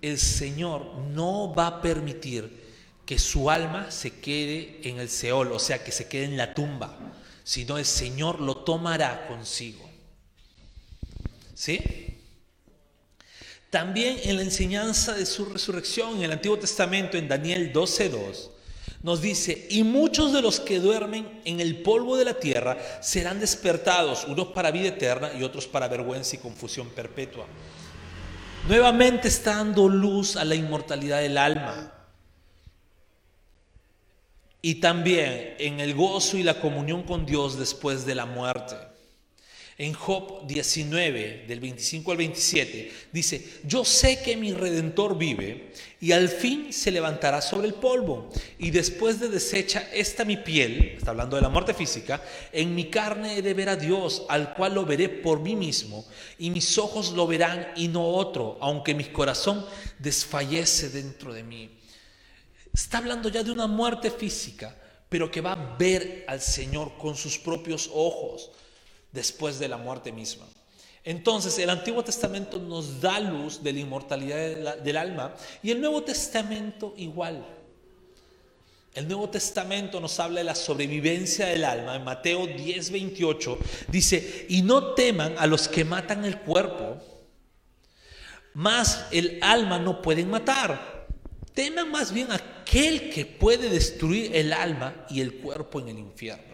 el 0.00 0.18
Señor 0.18 0.96
no 1.12 1.54
va 1.54 1.66
a 1.66 1.82
permitir 1.82 2.64
que 3.06 3.18
su 3.18 3.50
alma 3.50 3.90
se 3.90 4.18
quede 4.20 4.80
en 4.84 4.98
el 4.98 5.10
Seol, 5.10 5.52
o 5.52 5.58
sea, 5.58 5.84
que 5.84 5.92
se 5.92 6.08
quede 6.08 6.24
en 6.24 6.36
la 6.36 6.54
tumba, 6.54 6.98
sino 7.42 7.76
el 7.76 7.84
Señor 7.84 8.40
lo 8.40 8.58
tomará 8.58 9.26
consigo. 9.28 9.88
¿Sí? 11.54 11.80
También 13.68 14.18
en 14.24 14.36
la 14.36 14.42
enseñanza 14.42 15.14
de 15.14 15.26
su 15.26 15.44
resurrección 15.46 16.16
en 16.16 16.22
el 16.24 16.32
Antiguo 16.32 16.58
Testamento, 16.58 17.18
en 17.18 17.28
Daniel 17.28 17.72
12.2, 17.72 18.50
nos 19.04 19.20
dice, 19.20 19.66
y 19.68 19.82
muchos 19.82 20.32
de 20.32 20.40
los 20.40 20.60
que 20.60 20.80
duermen 20.80 21.42
en 21.44 21.60
el 21.60 21.82
polvo 21.82 22.16
de 22.16 22.24
la 22.24 22.40
tierra 22.40 22.78
serán 23.02 23.38
despertados, 23.38 24.24
unos 24.26 24.48
para 24.48 24.70
vida 24.70 24.88
eterna 24.88 25.30
y 25.38 25.42
otros 25.42 25.66
para 25.66 25.88
vergüenza 25.88 26.36
y 26.36 26.38
confusión 26.38 26.88
perpetua. 26.88 27.44
Nuevamente 28.66 29.28
está 29.28 29.56
dando 29.56 29.90
luz 29.90 30.36
a 30.36 30.44
la 30.46 30.54
inmortalidad 30.54 31.20
del 31.20 31.36
alma. 31.36 31.92
Y 34.62 34.76
también 34.76 35.54
en 35.58 35.80
el 35.80 35.94
gozo 35.94 36.38
y 36.38 36.42
la 36.42 36.58
comunión 36.58 37.02
con 37.02 37.26
Dios 37.26 37.58
después 37.58 38.06
de 38.06 38.14
la 38.14 38.24
muerte. 38.24 38.74
En 39.76 39.92
Job 39.92 40.46
19, 40.46 41.46
del 41.48 41.58
25 41.58 42.12
al 42.12 42.18
27, 42.18 42.92
dice, 43.10 43.44
yo 43.64 43.84
sé 43.84 44.22
que 44.22 44.36
mi 44.36 44.52
redentor 44.52 45.18
vive 45.18 45.72
y 46.00 46.12
al 46.12 46.28
fin 46.28 46.72
se 46.72 46.92
levantará 46.92 47.42
sobre 47.42 47.66
el 47.66 47.74
polvo. 47.74 48.30
Y 48.56 48.70
después 48.70 49.18
de 49.18 49.28
deshecha 49.28 49.88
esta 49.92 50.24
mi 50.24 50.36
piel, 50.36 50.94
está 50.96 51.10
hablando 51.10 51.34
de 51.34 51.42
la 51.42 51.48
muerte 51.48 51.74
física, 51.74 52.22
en 52.52 52.72
mi 52.72 52.88
carne 52.88 53.36
he 53.36 53.42
de 53.42 53.52
ver 53.52 53.68
a 53.68 53.74
Dios, 53.74 54.22
al 54.28 54.54
cual 54.54 54.74
lo 54.74 54.86
veré 54.86 55.08
por 55.08 55.40
mí 55.40 55.56
mismo, 55.56 56.04
y 56.38 56.50
mis 56.50 56.78
ojos 56.78 57.10
lo 57.10 57.26
verán 57.26 57.72
y 57.74 57.88
no 57.88 58.06
otro, 58.06 58.58
aunque 58.60 58.94
mi 58.94 59.06
corazón 59.06 59.66
desfallece 59.98 60.90
dentro 60.90 61.34
de 61.34 61.42
mí. 61.42 61.68
Está 62.72 62.98
hablando 62.98 63.28
ya 63.28 63.42
de 63.42 63.50
una 63.50 63.66
muerte 63.66 64.12
física, 64.12 64.76
pero 65.08 65.32
que 65.32 65.40
va 65.40 65.52
a 65.52 65.76
ver 65.76 66.24
al 66.28 66.40
Señor 66.40 66.92
con 66.96 67.16
sus 67.16 67.38
propios 67.38 67.90
ojos 67.92 68.52
después 69.14 69.58
de 69.58 69.68
la 69.68 69.78
muerte 69.78 70.12
misma. 70.12 70.44
Entonces 71.04 71.58
el 71.58 71.70
Antiguo 71.70 72.02
Testamento 72.02 72.58
nos 72.58 73.00
da 73.00 73.20
luz 73.20 73.62
de 73.62 73.72
la 73.72 73.80
inmortalidad 73.80 74.78
del 74.78 74.96
alma 74.96 75.34
y 75.62 75.70
el 75.70 75.80
Nuevo 75.80 76.02
Testamento 76.02 76.94
igual. 76.96 77.46
El 78.94 79.08
Nuevo 79.08 79.28
Testamento 79.28 80.00
nos 80.00 80.18
habla 80.20 80.38
de 80.40 80.44
la 80.44 80.54
sobrevivencia 80.54 81.46
del 81.46 81.64
alma. 81.64 81.96
En 81.96 82.04
Mateo 82.04 82.46
10, 82.46 82.90
28 82.90 83.58
dice, 83.88 84.46
y 84.48 84.62
no 84.62 84.94
teman 84.94 85.34
a 85.38 85.46
los 85.46 85.68
que 85.68 85.84
matan 85.84 86.24
el 86.24 86.38
cuerpo, 86.40 86.96
más 88.54 89.06
el 89.10 89.38
alma 89.42 89.78
no 89.78 90.00
pueden 90.00 90.30
matar. 90.30 91.06
Teman 91.54 91.90
más 91.90 92.12
bien 92.12 92.30
a 92.30 92.36
aquel 92.36 93.10
que 93.10 93.26
puede 93.26 93.68
destruir 93.68 94.34
el 94.34 94.52
alma 94.52 95.06
y 95.10 95.20
el 95.20 95.34
cuerpo 95.38 95.80
en 95.80 95.88
el 95.88 95.98
infierno. 95.98 96.53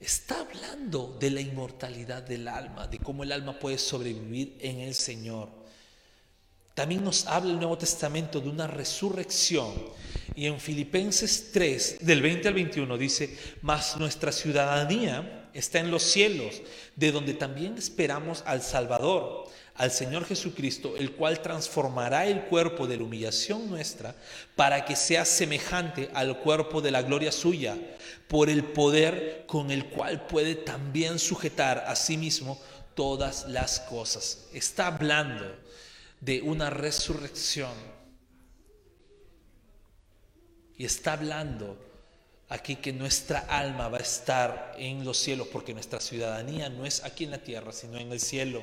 Está 0.00 0.40
hablando 0.40 1.16
de 1.18 1.30
la 1.30 1.40
inmortalidad 1.40 2.22
del 2.22 2.48
alma, 2.48 2.86
de 2.86 2.98
cómo 2.98 3.24
el 3.24 3.32
alma 3.32 3.58
puede 3.58 3.78
sobrevivir 3.78 4.56
en 4.60 4.80
el 4.80 4.94
Señor. 4.94 5.48
También 6.74 7.02
nos 7.02 7.26
habla 7.26 7.50
el 7.50 7.58
Nuevo 7.58 7.76
Testamento 7.76 8.40
de 8.40 8.48
una 8.48 8.68
resurrección. 8.68 9.74
Y 10.36 10.46
en 10.46 10.60
Filipenses 10.60 11.50
3, 11.52 11.98
del 12.00 12.22
20 12.22 12.46
al 12.46 12.54
21, 12.54 12.96
dice, 12.96 13.36
mas 13.62 13.96
nuestra 13.96 14.30
ciudadanía 14.30 15.50
está 15.54 15.80
en 15.80 15.90
los 15.90 16.04
cielos, 16.04 16.62
de 16.94 17.10
donde 17.10 17.34
también 17.34 17.76
esperamos 17.76 18.44
al 18.46 18.62
Salvador, 18.62 19.48
al 19.74 19.90
Señor 19.90 20.24
Jesucristo, 20.24 20.94
el 20.96 21.12
cual 21.12 21.40
transformará 21.40 22.26
el 22.26 22.42
cuerpo 22.42 22.86
de 22.86 22.96
la 22.96 23.04
humillación 23.04 23.68
nuestra 23.68 24.14
para 24.54 24.84
que 24.84 24.94
sea 24.94 25.24
semejante 25.24 26.10
al 26.14 26.38
cuerpo 26.38 26.80
de 26.80 26.90
la 26.90 27.02
gloria 27.02 27.32
suya, 27.32 27.76
por 28.28 28.50
el 28.50 28.62
poder 28.62 29.44
con 29.46 29.70
el 29.70 29.86
cual 29.86 30.26
puede 30.26 30.54
también 30.54 31.18
sujetar 31.18 31.84
a 31.86 31.96
sí 31.96 32.16
mismo 32.16 32.60
todas 32.94 33.46
las 33.48 33.80
cosas. 33.80 34.48
Está 34.52 34.88
hablando 34.88 35.56
de 36.20 36.42
una 36.42 36.70
resurrección. 36.70 37.72
Y 40.76 40.84
está 40.84 41.14
hablando 41.14 41.76
aquí 42.48 42.76
que 42.76 42.92
nuestra 42.92 43.40
alma 43.40 43.88
va 43.88 43.98
a 43.98 44.02
estar 44.02 44.74
en 44.78 45.04
los 45.04 45.16
cielos, 45.18 45.48
porque 45.48 45.74
nuestra 45.74 46.00
ciudadanía 46.00 46.68
no 46.68 46.86
es 46.86 47.02
aquí 47.04 47.24
en 47.24 47.32
la 47.32 47.38
tierra, 47.38 47.72
sino 47.72 47.98
en 47.98 48.12
el 48.12 48.20
cielo. 48.20 48.62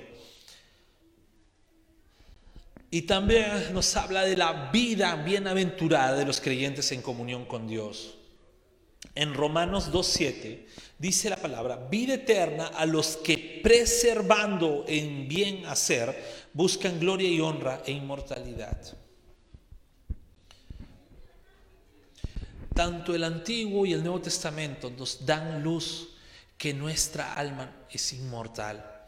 Y 2.92 3.02
también 3.02 3.74
nos 3.74 3.96
habla 3.96 4.24
de 4.24 4.38
la 4.38 4.70
vida 4.72 5.16
bienaventurada 5.16 6.16
de 6.16 6.26
los 6.26 6.40
creyentes 6.40 6.92
en 6.92 7.02
comunión 7.02 7.46
con 7.46 7.68
Dios. 7.68 8.16
En 9.16 9.34
Romanos 9.34 9.92
2.7 9.94 10.66
dice 11.00 11.30
la 11.30 11.38
palabra, 11.38 11.78
vida 11.90 12.16
eterna 12.16 12.68
a 12.68 12.86
los 12.86 13.16
que 13.18 13.62
preservando 13.64 14.84
en 14.88 15.28
bien 15.30 15.66
hacer, 15.66 16.50
buscan 16.54 17.00
gloria 17.00 17.30
y 17.30 17.40
honra 17.40 17.82
e 17.86 17.94
inmortalidad. 17.94 18.78
Tanto 22.74 23.16
el 23.16 23.24
Antiguo 23.24 23.86
y 23.86 23.94
el 23.94 24.04
Nuevo 24.04 24.20
Testamento 24.20 24.90
nos 24.90 25.26
dan 25.26 25.64
luz 25.64 26.10
que 26.58 26.74
nuestra 26.74 27.34
alma 27.34 27.86
es 27.90 28.12
inmortal. 28.12 29.08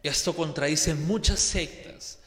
Esto 0.00 0.32
contradice 0.34 0.94
muchas 0.94 1.40
sectas 1.40 2.20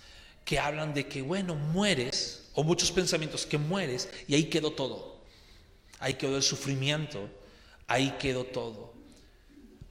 que 0.43 0.59
hablan 0.59 0.93
de 0.93 1.07
que, 1.07 1.21
bueno, 1.21 1.55
mueres, 1.55 2.49
o 2.53 2.63
muchos 2.63 2.91
pensamientos 2.91 3.45
que 3.45 3.57
mueres 3.57 4.09
y 4.27 4.35
ahí 4.35 4.45
quedó 4.45 4.71
todo. 4.71 5.10
Ahí 6.01 6.15
quedó 6.15 6.35
el 6.35 6.43
sufrimiento, 6.43 7.29
ahí 7.87 8.15
quedó 8.19 8.43
todo. 8.43 8.91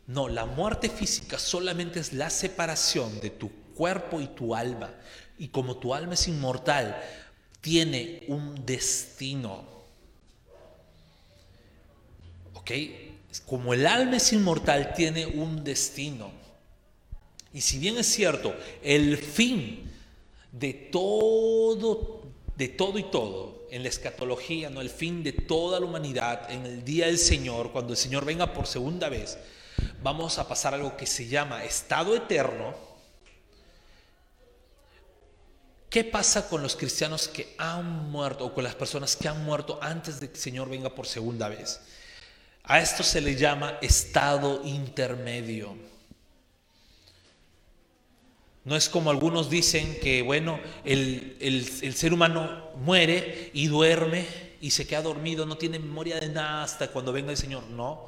No, 0.09 0.29
la 0.29 0.45
muerte 0.45 0.91
física 0.91 1.39
solamente 1.39 2.01
es 2.01 2.13
la 2.13 2.31
separación 2.31 3.21
de 3.21 3.31
tu 3.31 3.49
cuerpo 3.77 4.21
y 4.21 4.27
tu 4.27 4.55
alma. 4.57 4.93
Y 5.39 5.49
como 5.49 5.77
tu 5.77 5.95
alma 5.95 6.15
es 6.15 6.27
inmortal, 6.27 7.01
tiene 7.61 8.25
un 8.27 8.67
destino. 8.67 9.65
¿Ok? 12.55 12.73
Como 13.47 13.73
el 13.73 13.87
alma 13.87 14.17
es 14.17 14.33
inmortal, 14.33 14.93
tiene 14.95 15.27
un 15.27 15.63
destino. 15.63 16.33
Y 17.55 17.61
si 17.61 17.79
bien 17.79 17.97
es 17.99 18.07
cierto, 18.07 18.53
el 18.83 19.17
fin 19.17 19.89
de 20.51 20.73
todo, 20.73 22.23
de 22.57 22.67
todo 22.67 22.99
y 22.99 23.05
todo, 23.05 23.60
en 23.71 23.83
la 23.83 23.89
escatología, 23.89 24.71
no 24.71 24.81
el 24.81 24.91
fin 24.91 25.23
de 25.23 25.33
toda 25.33 25.81
la 25.81 25.87
humanidad, 25.87 26.51
en 26.51 26.67
el 26.67 26.85
día 26.85 27.07
del 27.07 27.19
Señor, 27.19 27.73
cuando 27.73 27.93
el 27.93 27.97
Señor 27.97 28.25
venga 28.25 28.53
por 28.53 28.67
segunda 28.67 29.09
vez, 29.09 29.39
vamos 30.03 30.39
a 30.39 30.49
pasar 30.49 30.75
algo 30.75 30.97
que 30.97 31.07
se 31.07 31.27
llama 31.27 31.65
estado 31.65 32.15
eterno. 32.15 32.75
¿Qué 35.89 36.05
pasa 36.05 36.49
con 36.49 36.63
los 36.63 36.77
cristianos 36.77 37.27
que 37.27 37.55
han 37.59 38.11
muerto 38.11 38.47
o 38.47 38.55
con 38.55 38.63
las 38.63 38.77
personas 38.77 39.17
que 39.17 39.29
han 39.29 39.45
muerto 39.45 39.79
antes 39.83 40.21
de 40.21 40.29
que 40.29 40.35
el 40.35 40.41
Señor 40.41 40.69
venga 40.69 40.95
por 40.95 41.07
segunda 41.07 41.49
vez? 41.49 41.81
A 42.65 42.79
esto 42.81 43.03
se 43.03 43.21
le 43.21 43.35
llama 43.35 43.79
estado 43.81 44.63
intermedio. 44.65 45.90
No 48.65 48.77
es 48.77 48.89
como 48.89 49.11
algunos 49.11 49.49
dicen 49.49 49.99
que, 50.03 50.23
bueno, 50.23 50.61
el, 50.85 51.37
el, 51.41 51.95
ser 51.95 52.13
humano 52.13 52.71
muere 52.77 53.51
y 53.55 53.69
duerme 53.69 54.27
y 54.61 54.71
se 54.71 54.87
queda 54.87 55.03
dormido, 55.03 55.47
no 55.47 55.57
tiene 55.57 55.79
memoria 55.79 56.21
de 56.21 56.29
nada 56.29 56.63
hasta 56.63 56.89
cuando 56.89 57.13
venga 57.13 57.31
el 57.31 57.39
Señor. 57.39 57.65
No. 57.65 58.07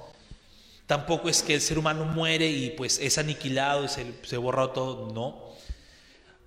Tampoco 0.86 1.30
es 1.30 1.42
que 1.42 1.54
el 1.54 1.62
ser 1.62 1.78
humano 1.78 2.04
muere 2.04 2.50
y 2.50 2.70
pues 2.70 2.98
es 2.98 3.16
aniquilado 3.16 3.84
y 3.84 3.88
se, 3.88 4.12
se 4.24 4.36
borra 4.36 4.72
todo. 4.74 5.10
No. 5.12 5.52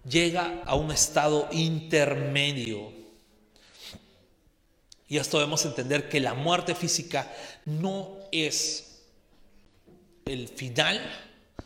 Llega 0.07 0.61
a 0.65 0.75
un 0.75 0.91
estado 0.91 1.47
intermedio. 1.51 2.93
Y 5.07 5.17
esto 5.17 5.39
debemos 5.39 5.65
entender 5.65 6.09
que 6.09 6.19
la 6.19 6.35
muerte 6.35 6.75
física 6.75 7.31
no 7.65 8.17
es 8.31 9.01
el 10.25 10.47
final 10.47 11.01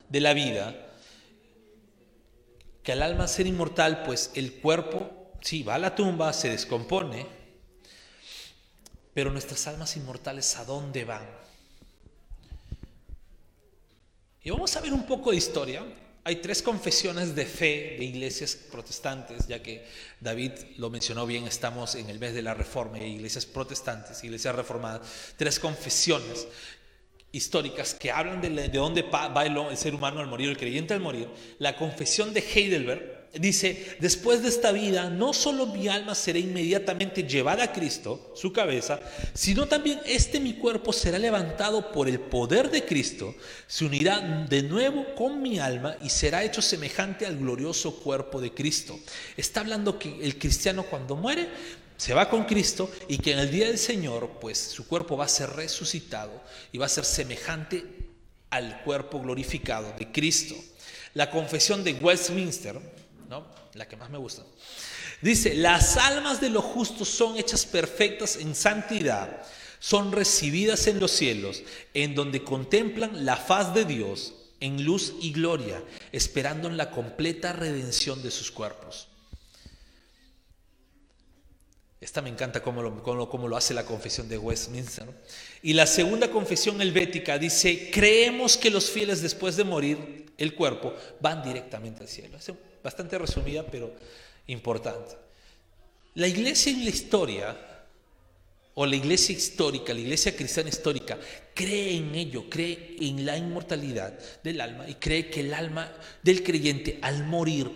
de 0.09 0.19
la 0.19 0.33
vida, 0.33 0.88
que 2.89 2.93
al 2.93 3.03
alma 3.03 3.27
ser 3.27 3.45
inmortal, 3.45 4.01
pues 4.01 4.31
el 4.33 4.53
cuerpo, 4.53 5.35
sí, 5.41 5.61
va 5.61 5.75
a 5.75 5.77
la 5.77 5.93
tumba, 5.93 6.33
se 6.33 6.49
descompone, 6.49 7.23
pero 9.13 9.29
nuestras 9.29 9.67
almas 9.67 9.95
inmortales, 9.95 10.57
¿a 10.57 10.65
dónde 10.65 11.05
van? 11.05 11.21
Y 14.41 14.49
vamos 14.49 14.75
a 14.75 14.81
ver 14.81 14.91
un 14.91 15.05
poco 15.05 15.29
de 15.29 15.37
historia. 15.37 15.85
Hay 16.23 16.37
tres 16.37 16.63
confesiones 16.63 17.35
de 17.35 17.45
fe 17.45 17.95
de 17.99 18.05
iglesias 18.05 18.55
protestantes, 18.55 19.45
ya 19.47 19.61
que 19.61 19.85
David 20.19 20.53
lo 20.77 20.89
mencionó 20.89 21.27
bien, 21.27 21.45
estamos 21.45 21.93
en 21.93 22.09
el 22.09 22.17
mes 22.17 22.33
de 22.33 22.41
la 22.41 22.55
reforma, 22.55 22.97
iglesias 22.97 23.45
protestantes, 23.45 24.23
iglesias 24.23 24.55
reformadas, 24.55 25.01
tres 25.37 25.59
confesiones 25.59 26.47
históricas 27.31 27.93
que 27.93 28.11
hablan 28.11 28.41
de, 28.41 28.49
de 28.49 28.77
dónde 28.77 29.03
va 29.03 29.45
el, 29.45 29.77
ser 29.77 29.93
humano 29.93 30.19
al 30.19 30.27
morir, 30.27 30.49
el 30.49 30.57
creyente 30.57 30.93
al 30.93 30.99
morir. 30.99 31.27
La 31.59 31.75
confesión 31.75 32.33
de 32.33 32.41
Heidelberg 32.41 33.19
dice, 33.33 33.97
después 33.99 34.41
de 34.41 34.49
esta 34.49 34.71
vida, 34.71 35.09
no 35.09 35.33
solo 35.33 35.67
mi 35.67 35.87
alma 35.87 36.15
será 36.15 36.39
inmediatamente 36.39 37.23
llevada 37.23 37.65
a 37.65 37.71
Cristo, 37.71 38.31
su 38.35 38.51
cabeza, 38.51 38.99
sino 39.33 39.67
también 39.67 39.99
este 40.05 40.39
mi 40.39 40.53
cuerpo 40.53 40.91
será 40.91 41.19
levantado 41.19 41.91
por 41.91 42.09
el 42.09 42.19
poder 42.19 42.71
de 42.71 42.85
Cristo, 42.85 43.35
se 43.67 43.85
unirá 43.85 44.45
de 44.49 44.63
nuevo 44.63 45.05
con 45.15 45.41
mi 45.41 45.59
alma 45.59 45.95
y 46.01 46.09
será 46.09 46.43
hecho 46.43 46.61
semejante 46.61 47.25
al 47.25 47.37
glorioso 47.37 47.97
cuerpo 47.97 48.41
de 48.41 48.51
Cristo. 48.51 48.99
Está 49.37 49.59
hablando 49.59 49.99
que 49.99 50.23
el 50.23 50.39
cristiano 50.39 50.83
cuando 50.83 51.15
muere 51.15 51.49
se 51.99 52.13
va 52.13 52.29
con 52.29 52.45
Cristo 52.45 52.89
y 53.09 53.17
que 53.17 53.33
en 53.33 53.39
el 53.39 53.51
día 53.51 53.67
del 53.67 53.77
Señor, 53.77 54.37
pues 54.39 54.57
su 54.57 54.87
cuerpo 54.87 55.17
va 55.17 55.25
a 55.25 55.27
ser 55.27 55.49
resucitado 55.49 56.31
y 56.71 56.77
va 56.77 56.85
a 56.85 56.89
ser 56.89 57.03
semejante 57.03 57.83
al 58.49 58.83
cuerpo 58.83 59.21
glorificado 59.21 59.93
de 59.99 60.09
Cristo. 60.09 60.55
La 61.13 61.29
confesión 61.29 61.83
de 61.83 61.95
Westminster, 61.95 62.79
¿no? 63.27 63.45
la 63.73 63.85
que 63.85 63.97
más 63.97 64.09
me 64.09 64.17
gusta, 64.17 64.43
dice, 65.21 65.55
las 65.55 65.97
almas 65.97 66.39
de 66.39 66.49
los 66.49 66.63
justos 66.63 67.09
son 67.09 67.35
hechas 67.35 67.65
perfectas 67.65 68.37
en 68.37 68.55
santidad, 68.55 69.45
son 69.79 70.13
recibidas 70.13 70.87
en 70.87 71.01
los 71.01 71.11
cielos, 71.11 71.63
en 71.93 72.15
donde 72.15 72.45
contemplan 72.45 73.25
la 73.25 73.35
faz 73.35 73.73
de 73.73 73.83
Dios 73.83 74.35
en 74.61 74.85
luz 74.85 75.15
y 75.21 75.33
gloria, 75.33 75.83
esperando 76.13 76.69
en 76.69 76.77
la 76.77 76.91
completa 76.91 77.51
redención 77.51 78.23
de 78.23 78.31
sus 78.31 78.51
cuerpos. 78.51 79.09
Esta 82.01 82.21
me 82.21 82.29
encanta 82.29 82.61
cómo 82.61 82.81
lo, 82.81 83.57
hace 83.57 83.73
la 83.73 83.85
confesión 83.85 84.29
de 84.29 84.37
Westminster. 84.37 85.05
Y 85.61 85.73
la 85.73 85.85
segunda 85.85 86.31
confesión 86.31 86.81
helvética 86.81 87.37
dice, 87.37 87.91
creemos 87.91 88.55
que 88.55 88.69
los 88.69 88.89
fieles 88.89 89.21
después 89.21 89.57
de 89.57 89.65
morir 89.65 90.31
el 90.37 90.55
cuerpo 90.55 90.93
van 91.19 91.43
directamente 91.43 92.01
al 92.01 92.07
cielo. 92.07 92.37
Es 92.37 92.51
bastante 92.81 93.17
resumida, 93.17 93.65
pero 93.65 93.91
importante. 94.47 95.15
La 96.15 96.27
iglesia 96.27 96.71
en 96.71 96.85
la 96.85 96.89
historia, 96.89 97.57
o 98.75 98.85
la 98.85 98.95
iglesia 98.95 99.35
histórica, 99.35 99.93
la 99.93 99.99
iglesia 99.99 100.33
cristiana 100.33 100.69
histórica, 100.69 101.19
cree 101.53 101.97
en 101.97 102.15
ello, 102.15 102.49
cree 102.49 102.95
en 103.01 103.25
la 103.25 103.37
inmortalidad 103.37 104.17
del 104.41 104.61
alma 104.61 104.87
y 104.87 104.95
cree 104.95 105.29
que 105.29 105.41
el 105.41 105.53
alma 105.53 105.91
del 106.23 106.43
creyente 106.43 106.97
al 107.01 107.25
morir 107.25 107.69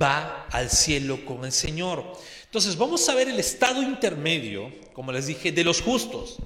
va 0.00 0.46
al 0.50 0.70
cielo 0.70 1.24
con 1.24 1.44
el 1.44 1.52
Señor. 1.52 2.12
Entonces 2.56 2.78
vamos 2.78 3.06
a 3.10 3.14
ver 3.14 3.28
el 3.28 3.38
estado 3.38 3.82
intermedio, 3.82 4.72
como 4.94 5.12
les 5.12 5.26
dije, 5.26 5.52
de 5.52 5.62
los 5.62 5.82
justos. 5.82 6.36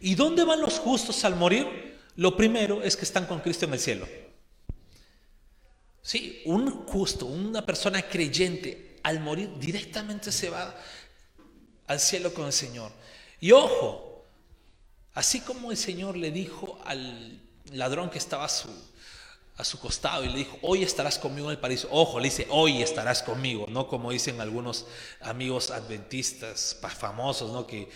¿Y 0.00 0.14
dónde 0.14 0.44
van 0.44 0.62
los 0.62 0.78
justos 0.78 1.26
al 1.26 1.36
morir? 1.36 1.98
Lo 2.16 2.38
primero 2.38 2.82
es 2.82 2.96
que 2.96 3.04
están 3.04 3.26
con 3.26 3.40
Cristo 3.40 3.66
en 3.66 3.74
el 3.74 3.78
cielo. 3.78 4.08
Sí, 6.00 6.40
un 6.46 6.86
justo, 6.86 7.26
una 7.26 7.66
persona 7.66 8.00
creyente, 8.00 8.96
al 9.02 9.20
morir 9.20 9.50
directamente 9.58 10.32
se 10.32 10.48
va 10.48 10.74
al 11.86 12.00
cielo 12.00 12.32
con 12.32 12.46
el 12.46 12.52
Señor. 12.54 12.92
Y 13.38 13.52
ojo, 13.52 14.06
Así 15.16 15.40
como 15.40 15.70
el 15.70 15.78
Señor 15.78 16.16
le 16.16 16.30
dijo 16.30 16.78
al 16.84 17.40
ladrón 17.72 18.10
que 18.10 18.18
estaba 18.18 18.44
a 18.44 18.48
su, 18.50 18.68
a 19.56 19.64
su 19.64 19.78
costado 19.78 20.24
y 20.24 20.28
le 20.28 20.38
dijo, 20.38 20.58
hoy 20.62 20.82
estarás 20.82 21.18
conmigo 21.18 21.48
en 21.48 21.52
el 21.52 21.60
paraíso. 21.60 21.88
Ojo, 21.90 22.20
le 22.20 22.26
dice, 22.26 22.46
hoy 22.50 22.82
estarás 22.82 23.22
conmigo, 23.22 23.66
no 23.68 23.88
como 23.88 24.10
dicen 24.10 24.40
algunos 24.40 24.86
amigos 25.20 25.70
adventistas 25.70 26.76
famosos, 26.98 27.52
¿no? 27.52 27.66
Que 27.66 27.88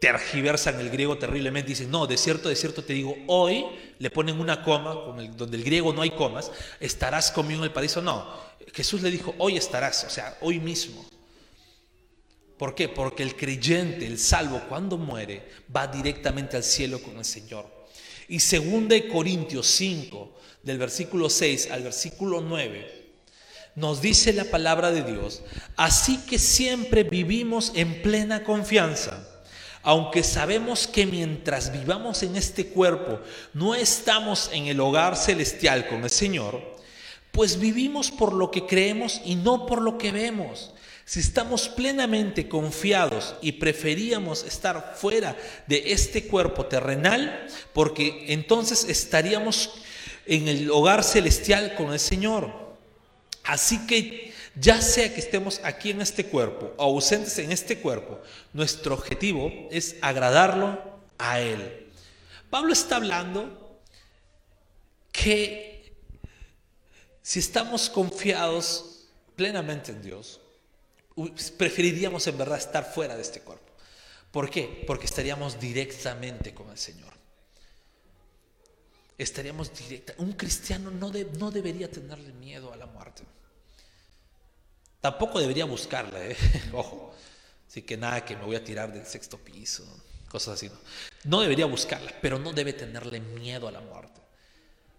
tergiversan 0.00 0.80
el 0.80 0.90
griego 0.90 1.18
terriblemente, 1.18 1.68
dicen, 1.68 1.90
no, 1.90 2.06
de 2.06 2.16
cierto, 2.16 2.48
de 2.48 2.56
cierto 2.56 2.82
te 2.82 2.94
digo, 2.94 3.16
hoy 3.26 3.66
le 3.98 4.10
ponen 4.10 4.40
una 4.40 4.62
coma, 4.62 4.94
donde 5.36 5.56
el 5.56 5.64
griego 5.64 5.92
no 5.92 6.02
hay 6.02 6.10
comas, 6.10 6.50
estarás 6.80 7.30
conmigo 7.30 7.60
en 7.60 7.64
el 7.64 7.72
paraíso. 7.72 8.00
No, 8.00 8.26
Jesús 8.72 9.02
le 9.02 9.10
dijo, 9.10 9.34
hoy 9.38 9.56
estarás, 9.56 10.04
o 10.04 10.10
sea, 10.10 10.36
hoy 10.40 10.58
mismo. 10.58 11.04
¿Por 12.58 12.74
qué? 12.74 12.88
Porque 12.88 13.22
el 13.22 13.36
creyente, 13.36 14.06
el 14.06 14.18
salvo, 14.18 14.60
cuando 14.68 14.98
muere, 14.98 15.48
va 15.74 15.86
directamente 15.86 16.58
al 16.58 16.64
cielo 16.64 17.00
con 17.00 17.16
el 17.16 17.24
Señor. 17.24 17.79
Y 18.30 18.38
2 18.38 19.10
Corintios 19.12 19.66
5, 19.66 20.32
del 20.62 20.78
versículo 20.78 21.28
6 21.28 21.70
al 21.70 21.82
versículo 21.82 22.40
9, 22.40 23.10
nos 23.74 24.00
dice 24.00 24.32
la 24.32 24.44
palabra 24.44 24.90
de 24.90 25.02
Dios, 25.02 25.42
así 25.76 26.16
que 26.28 26.38
siempre 26.38 27.02
vivimos 27.04 27.72
en 27.74 28.00
plena 28.00 28.42
confianza 28.42 29.26
aunque 29.82 30.22
sabemos 30.22 30.86
que 30.86 31.06
mientras 31.06 31.72
vivamos 31.72 32.22
en 32.22 32.36
este 32.36 32.66
cuerpo 32.66 33.20
no 33.54 33.74
estamos 33.74 34.50
en 34.52 34.66
el 34.66 34.80
hogar 34.80 35.16
celestial 35.16 35.86
con 35.88 36.04
el 36.04 36.10
Señor, 36.10 36.76
pues 37.32 37.58
vivimos 37.58 38.10
por 38.10 38.34
lo 38.34 38.50
que 38.50 38.66
creemos 38.66 39.20
y 39.24 39.36
no 39.36 39.66
por 39.66 39.80
lo 39.80 39.96
que 39.96 40.12
vemos. 40.12 40.72
Si 41.10 41.18
estamos 41.18 41.68
plenamente 41.68 42.48
confiados 42.48 43.34
y 43.42 43.50
preferíamos 43.50 44.44
estar 44.44 44.94
fuera 44.96 45.36
de 45.66 45.90
este 45.90 46.28
cuerpo 46.28 46.66
terrenal, 46.66 47.48
porque 47.72 48.26
entonces 48.28 48.84
estaríamos 48.84 49.72
en 50.24 50.46
el 50.46 50.70
hogar 50.70 51.02
celestial 51.02 51.74
con 51.74 51.92
el 51.92 51.98
Señor. 51.98 52.76
Así 53.42 53.88
que 53.88 54.32
ya 54.54 54.80
sea 54.80 55.12
que 55.12 55.18
estemos 55.18 55.60
aquí 55.64 55.90
en 55.90 56.00
este 56.00 56.26
cuerpo 56.26 56.74
o 56.76 56.84
ausentes 56.84 57.36
en 57.40 57.50
este 57.50 57.80
cuerpo, 57.80 58.20
nuestro 58.52 58.94
objetivo 58.94 59.50
es 59.72 59.96
agradarlo 60.02 60.80
a 61.18 61.40
Él. 61.40 61.88
Pablo 62.50 62.72
está 62.72 62.94
hablando 62.94 63.80
que 65.10 65.92
si 67.20 67.40
estamos 67.40 67.90
confiados 67.90 69.06
plenamente 69.34 69.90
en 69.90 70.02
Dios, 70.02 70.39
preferiríamos 71.56 72.26
en 72.26 72.38
verdad 72.38 72.58
estar 72.58 72.84
fuera 72.84 73.16
de 73.16 73.22
este 73.22 73.40
cuerpo. 73.40 73.72
¿Por 74.30 74.48
qué? 74.48 74.84
Porque 74.86 75.06
estaríamos 75.06 75.58
directamente 75.58 76.54
con 76.54 76.70
el 76.70 76.78
Señor. 76.78 77.12
Estaríamos 79.18 79.76
directa. 79.76 80.14
Un 80.18 80.32
cristiano 80.32 80.90
no, 80.90 81.12
no 81.38 81.50
debería 81.50 81.90
tenerle 81.90 82.32
miedo 82.32 82.72
a 82.72 82.76
la 82.76 82.86
muerte. 82.86 83.22
Tampoco 85.00 85.40
debería 85.40 85.64
buscarla, 85.64 86.24
¿eh? 86.24 86.36
ojo. 86.72 87.14
Así 87.68 87.82
que 87.82 87.96
nada, 87.96 88.24
que 88.24 88.36
me 88.36 88.44
voy 88.44 88.56
a 88.56 88.64
tirar 88.64 88.92
del 88.92 89.06
sexto 89.06 89.38
piso, 89.38 89.84
cosas 90.28 90.54
así. 90.54 90.68
No, 90.68 90.76
no 91.24 91.40
debería 91.40 91.66
buscarla, 91.66 92.12
pero 92.20 92.38
no 92.38 92.52
debe 92.52 92.72
tenerle 92.72 93.20
miedo 93.20 93.68
a 93.68 93.72
la 93.72 93.80
muerte. 93.80 94.20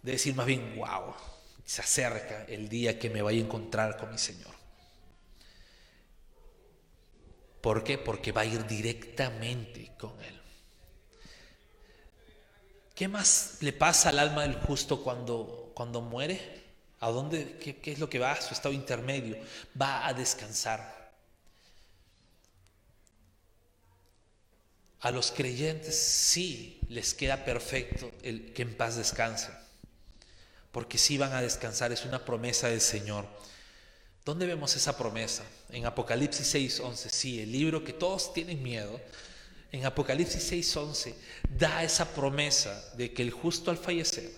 Debe 0.01 0.17
decir 0.17 0.33
más 0.35 0.45
bien, 0.45 0.75
wow, 0.77 1.13
se 1.65 1.81
acerca 1.81 2.45
el 2.45 2.69
día 2.69 2.97
que 2.97 3.09
me 3.09 3.21
vaya 3.21 3.41
a 3.41 3.45
encontrar 3.45 3.97
con 3.97 4.11
mi 4.11 4.17
Señor. 4.17 4.60
¿Por 7.61 7.83
qué? 7.83 7.97
Porque 7.97 8.31
va 8.31 8.41
a 8.41 8.45
ir 8.45 8.65
directamente 8.65 9.93
con 9.97 10.19
Él. 10.21 10.41
¿Qué 12.95 13.07
más 13.07 13.57
le 13.61 13.73
pasa 13.73 14.09
al 14.09 14.19
alma 14.19 14.43
del 14.43 14.55
justo 14.55 15.03
cuando, 15.03 15.71
cuando 15.73 16.01
muere? 16.01 16.61
¿A 16.99 17.09
dónde? 17.09 17.57
Qué, 17.57 17.91
es 17.91 17.99
lo 17.99 18.09
que 18.09 18.19
va? 18.19 18.33
A 18.33 18.41
su 18.41 18.53
estado 18.53 18.73
intermedio. 18.73 19.37
Va 19.79 20.05
a 20.05 20.13
descansar. 20.13 21.11
A 24.99 25.09
los 25.09 25.31
creyentes 25.31 25.97
sí 25.97 26.79
les 26.89 27.15
queda 27.15 27.43
perfecto 27.43 28.11
el 28.21 28.53
que 28.53 28.61
en 28.61 28.77
paz 28.77 28.97
descansen. 28.97 29.55
Porque 30.71 30.99
sí 30.99 31.17
van 31.17 31.33
a 31.33 31.41
descansar, 31.41 31.91
es 31.91 32.05
una 32.05 32.23
promesa 32.23 32.67
del 32.67 32.81
Señor. 32.81 33.25
¿Dónde 34.23 34.45
vemos 34.45 34.75
esa 34.75 34.95
promesa? 34.95 35.43
En 35.71 35.85
Apocalipsis 35.87 36.53
6:11. 36.53 37.09
Sí, 37.09 37.41
el 37.41 37.51
libro 37.51 37.83
que 37.83 37.93
todos 37.93 38.33
tienen 38.33 38.61
miedo. 38.61 39.01
En 39.71 39.85
Apocalipsis 39.85 40.43
6:11 40.51 41.15
da 41.57 41.83
esa 41.83 42.13
promesa 42.13 42.93
de 42.95 43.13
que 43.13 43.23
el 43.23 43.31
justo 43.31 43.71
al 43.71 43.77
fallecer 43.77 44.29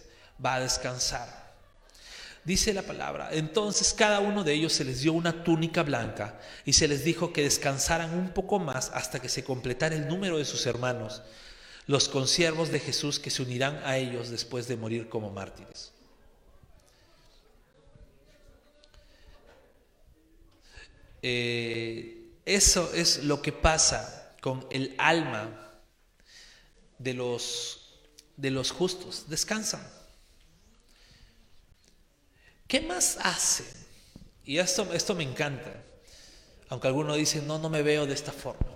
va 0.43 0.55
a 0.55 0.59
descansar. 0.61 1.43
Dice 2.45 2.73
la 2.73 2.81
palabra, 2.81 3.29
entonces 3.31 3.93
cada 3.93 4.19
uno 4.19 4.43
de 4.43 4.53
ellos 4.53 4.73
se 4.73 4.83
les 4.83 5.01
dio 5.01 5.13
una 5.13 5.45
túnica 5.45 5.81
blanca 5.83 6.39
y 6.65 6.73
se 6.73 6.89
les 6.89 7.05
dijo 7.05 7.31
que 7.31 7.43
descansaran 7.43 8.13
un 8.17 8.31
poco 8.31 8.59
más 8.59 8.89
hasta 8.93 9.21
que 9.21 9.29
se 9.29 9.45
completara 9.45 9.95
el 9.95 10.09
número 10.09 10.37
de 10.37 10.43
sus 10.43 10.65
hermanos, 10.65 11.21
los 11.87 12.09
consiervos 12.09 12.69
de 12.69 12.81
Jesús 12.81 13.17
que 13.17 13.29
se 13.29 13.43
unirán 13.43 13.81
a 13.85 13.97
ellos 13.97 14.29
después 14.29 14.67
de 14.67 14.75
morir 14.75 15.07
como 15.07 15.29
mártires. 15.29 15.92
Eh, 21.23 22.35
eso 22.45 22.93
es 22.93 23.23
lo 23.23 23.41
que 23.41 23.53
pasa 23.53 24.35
con 24.41 24.67
el 24.69 24.93
alma 24.97 25.71
de 26.99 27.13
los, 27.13 28.01
de 28.35 28.51
los 28.51 28.71
justos, 28.71 29.29
descansan. 29.29 29.81
¿Qué 32.67 32.81
más 32.81 33.17
hace? 33.21 33.63
Y 34.43 34.57
esto, 34.57 34.93
esto 34.93 35.15
me 35.15 35.23
encanta, 35.23 35.73
aunque 36.67 36.87
algunos 36.87 37.15
dicen, 37.15 37.47
no, 37.47 37.57
no 37.57 37.69
me 37.69 37.81
veo 37.81 38.05
de 38.05 38.13
esta 38.13 38.33
forma. 38.33 38.72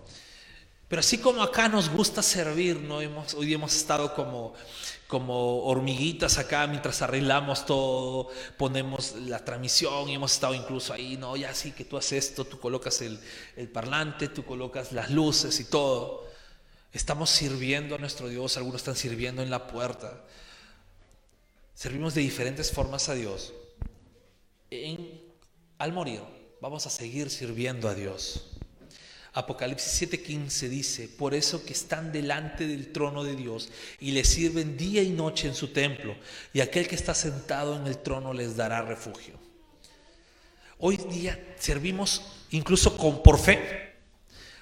Pero 0.87 1.01
así 1.01 1.17
como 1.17 1.41
acá 1.41 1.67
nos 1.67 1.89
gusta 1.89 2.23
servir, 2.23 2.77
¿no? 2.77 3.01
Hemos, 3.01 3.33
hoy 3.33 3.53
hemos 3.53 3.75
estado 3.75 4.15
como, 4.15 4.53
como 5.07 5.63
hormiguitas 5.65 6.37
acá 6.37 6.65
mientras 6.67 7.01
arreglamos 7.01 7.65
todo, 7.65 8.29
ponemos 8.57 9.15
la 9.15 9.43
transmisión 9.43 10.07
y 10.07 10.15
hemos 10.15 10.33
estado 10.33 10.53
incluso 10.53 10.93
ahí, 10.93 11.17
no, 11.17 11.35
ya 11.35 11.53
sí 11.53 11.73
que 11.73 11.83
tú 11.83 11.97
haces 11.97 12.29
esto, 12.29 12.45
tú 12.45 12.59
colocas 12.59 13.01
el, 13.01 13.19
el 13.57 13.67
parlante, 13.67 14.29
tú 14.29 14.45
colocas 14.45 14.93
las 14.93 15.11
luces 15.11 15.59
y 15.59 15.65
todo. 15.65 16.25
Estamos 16.93 17.29
sirviendo 17.29 17.95
a 17.95 17.97
nuestro 17.97 18.29
Dios, 18.29 18.55
algunos 18.55 18.81
están 18.81 18.95
sirviendo 18.95 19.41
en 19.41 19.49
la 19.49 19.67
puerta. 19.67 20.23
Servimos 21.73 22.13
de 22.13 22.21
diferentes 22.21 22.71
formas 22.71 23.09
a 23.09 23.13
Dios 23.13 23.53
al 25.77 25.93
morir 25.93 26.21
vamos 26.61 26.85
a 26.87 26.89
seguir 26.89 27.29
sirviendo 27.29 27.87
a 27.87 27.93
Dios. 27.93 28.56
Apocalipsis 29.37 30.01
7:15 30.01 30.67
dice, 30.67 31.07
por 31.07 31.35
eso 31.35 31.63
que 31.63 31.73
están 31.73 32.11
delante 32.11 32.65
del 32.65 32.91
trono 32.91 33.23
de 33.23 33.35
Dios 33.35 33.69
y 33.99 34.09
le 34.09 34.23
sirven 34.23 34.77
día 34.77 35.03
y 35.03 35.11
noche 35.11 35.47
en 35.47 35.53
su 35.53 35.67
templo, 35.67 36.15
y 36.53 36.59
aquel 36.59 36.87
que 36.87 36.95
está 36.95 37.13
sentado 37.13 37.75
en 37.75 37.85
el 37.85 37.99
trono 37.99 38.33
les 38.33 38.55
dará 38.55 38.81
refugio. 38.81 39.35
Hoy 40.79 40.97
día 40.97 41.39
servimos 41.59 42.23
incluso 42.49 42.97
con 42.97 43.21
por 43.21 43.37
fe, 43.37 43.93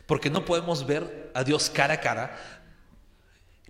porque 0.05 0.29
no 0.29 0.43
podemos 0.43 0.85
ver 0.85 1.31
a 1.33 1.45
Dios 1.45 1.69
cara 1.69 1.93
a 1.93 2.01
cara, 2.01 2.65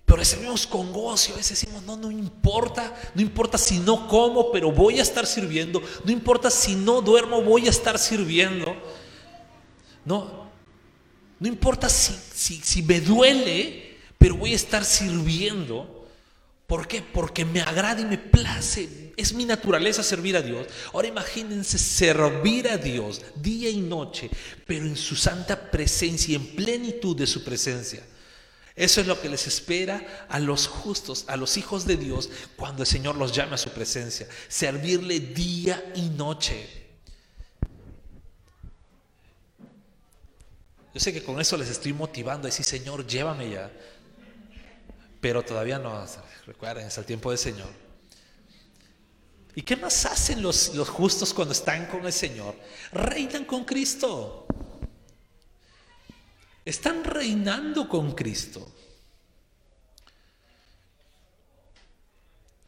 pero 0.07 0.25
servimos 0.25 0.65
con 0.65 0.91
gozo. 0.91 1.33
A 1.33 1.37
veces 1.37 1.59
decimos, 1.59 1.83
no, 1.83 1.97
no 1.97 2.09
importa, 2.09 2.95
no 3.13 3.21
importa 3.21 3.59
si 3.59 3.77
no 3.77 4.07
como, 4.07 4.51
pero 4.51 4.71
voy 4.71 4.97
a 4.97 5.03
estar 5.03 5.27
sirviendo. 5.27 5.83
No 6.03 6.11
importa 6.11 6.49
si 6.49 6.73
no 6.73 7.01
duermo, 7.01 7.43
voy 7.43 7.67
a 7.67 7.69
estar 7.69 7.99
sirviendo. 7.99 8.75
No, 10.03 10.44
no 11.39 11.47
importa 11.47 11.89
si, 11.89 12.13
si, 12.33 12.61
si 12.61 12.83
me 12.83 13.01
duele, 13.01 13.97
pero 14.17 14.35
voy 14.35 14.53
a 14.53 14.55
estar 14.55 14.85
sirviendo. 14.85 16.07
¿Por 16.67 16.87
qué? 16.87 17.01
Porque 17.01 17.45
me 17.45 17.61
agrada 17.61 18.01
y 18.01 18.05
me 18.05 18.17
place. 18.17 19.13
Es 19.17 19.33
mi 19.33 19.45
naturaleza 19.45 20.01
servir 20.01 20.35
a 20.35 20.41
Dios. 20.41 20.67
Ahora 20.93 21.07
imagínense 21.07 21.77
servir 21.77 22.67
a 22.67 22.77
Dios 22.77 23.21
día 23.35 23.69
y 23.69 23.81
noche, 23.81 24.29
pero 24.65 24.85
en 24.85 24.97
su 24.97 25.15
santa 25.15 25.69
presencia 25.69 26.33
y 26.33 26.35
en 26.35 26.55
plenitud 26.55 27.15
de 27.15 27.27
su 27.27 27.43
presencia. 27.43 28.03
Eso 28.75 28.99
es 28.99 29.07
lo 29.07 29.21
que 29.21 29.29
les 29.29 29.47
espera 29.47 30.25
a 30.27 30.39
los 30.39 30.67
justos, 30.67 31.25
a 31.27 31.37
los 31.37 31.55
hijos 31.55 31.85
de 31.85 31.95
Dios, 31.95 32.29
cuando 32.57 32.83
el 32.83 32.87
Señor 32.87 33.15
los 33.15 33.31
llame 33.31 33.55
a 33.55 33.59
su 33.59 33.69
presencia. 33.69 34.27
Servirle 34.49 35.19
día 35.19 35.93
y 35.95 36.01
noche. 36.09 36.84
Yo 40.95 41.01
sé 41.01 41.11
que 41.11 41.21
con 41.21 41.41
eso 41.41 41.57
les 41.57 41.69
estoy 41.69 41.91
motivando 41.91 42.47
a 42.47 42.49
decir, 42.49 42.63
Señor, 42.63 43.05
llévame 43.05 43.49
ya. 43.49 43.69
Pero 45.19 45.43
todavía 45.43 45.77
no, 45.77 46.05
recuerden, 46.45 46.87
es 46.87 46.97
el 46.97 47.03
tiempo 47.03 47.31
del 47.31 47.37
Señor. 47.37 47.67
¿Y 49.55 49.61
qué 49.63 49.75
más 49.75 50.05
hacen 50.05 50.41
los, 50.41 50.73
los 50.73 50.87
justos 50.87 51.33
cuando 51.33 51.51
están 51.51 51.87
con 51.87 52.05
el 52.05 52.13
Señor? 52.13 52.55
Reinan 52.93 53.43
con 53.43 53.65
Cristo. 53.65 54.47
Están 56.63 57.03
reinando 57.03 57.89
con 57.89 58.13
Cristo. 58.13 58.74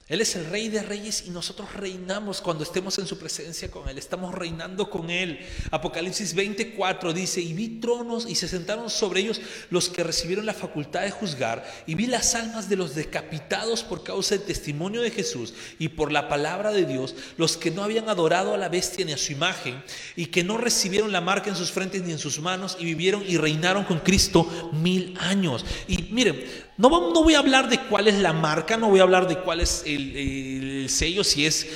Él 0.08 0.22
es 0.22 0.38
el 0.38 0.46
rey 0.46 0.70
de 0.70 0.82
reyes 0.82 1.26
y 1.28 1.32
nosotros 1.32 1.74
reinamos 1.74 2.40
cuando 2.40 2.64
estemos 2.64 2.98
en 2.98 3.08
su 3.08 3.20
presencia 3.20 3.70
con 3.70 3.90
Él. 3.90 3.98
Estamos 3.98 4.34
reinando 4.34 4.90
con 4.90 5.10
Él. 5.10 5.38
Apocalipsis 5.70 6.34
24 6.34 7.12
dice, 7.12 7.42
y 7.42 7.52
vi 7.52 7.82
tronos 7.82 8.26
y 8.26 8.36
se 8.36 8.48
sentaron 8.48 8.90
sobre 8.90 9.20
ellos 9.20 9.42
los 9.70 9.90
que 9.90 10.06
recibieron 10.06 10.46
la 10.46 10.54
facultad 10.54 11.02
de 11.02 11.12
juzgar. 11.12 11.70
Y 11.86 11.96
vi 11.96 12.06
las 12.06 12.36
almas 12.36 12.70
de 12.70 12.78
los 12.78 12.96
decapitados 12.96 13.84
por 13.84 14.06
causa 14.06 14.36
del 14.36 14.46
testimonio 14.46 15.02
de 15.02 15.12
Jesús 15.12 15.54
y 15.78 15.90
por 15.90 16.14
la 16.14 16.30
palabra 16.30 16.72
de 16.72 16.86
Dios, 16.86 17.14
los 17.36 17.58
que 17.58 17.72
no 17.72 17.84
habían 17.84 18.08
adorado 18.08 18.54
a 18.54 18.58
la 18.58 18.70
bestia 18.70 19.06
ni 19.06 19.12
a 19.12 19.18
su 19.18 19.34
imagen 19.34 19.84
y 20.16 20.28
que 20.28 20.42
no 20.42 20.58
recibieron 20.58 21.12
la 21.12 21.20
marca 21.20 21.50
en 21.50 21.58
sus 21.58 21.72
frentes 21.72 22.04
ni 22.04 22.14
en 22.14 22.20
sus 22.20 22.40
manos 22.40 22.78
y 22.80 22.86
vivieron 22.86 23.26
y 23.28 23.36
reinaron 23.36 23.84
con 23.84 24.00
Cristo 24.00 24.72
mil 24.72 25.18
años. 25.20 25.66
Y 25.90 26.04
miren, 26.04 26.46
no, 26.78 26.90
voy 27.24 27.34
a 27.34 27.40
hablar 27.40 27.70
de 27.70 27.80
cuál 27.88 28.08
es 28.08 28.16
la 28.20 28.34
marca, 28.34 28.78
no 28.78 28.90
voy 28.90 29.00
a 29.00 29.04
hablar 29.04 29.28
de 29.28 29.40
cuál 29.40 29.62
es 29.62 29.84
el, 29.86 30.86
sello, 30.90 31.24
si 31.24 31.46
es 31.46 31.68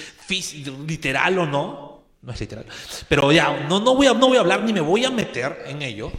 literal 0.88 1.39
o 1.39 1.45
no. 1.45 2.02
No 2.22 2.32
es 2.32 2.39
literal. 2.39 2.66
Pero 3.10 3.32
ya, 3.32 3.66
no, 3.68 3.80
no, 3.80 3.95
voy 3.95 4.06
a, 4.06 4.14
no 4.14 4.28
voy 4.28 4.38
a 4.38 4.41
hablar 4.41 4.64
ni 4.64 4.74
me 4.74 4.82
voy 4.82 5.04
a 5.06 5.10
meter 5.10 5.64
en 5.66 5.82
ello. 5.82 6.12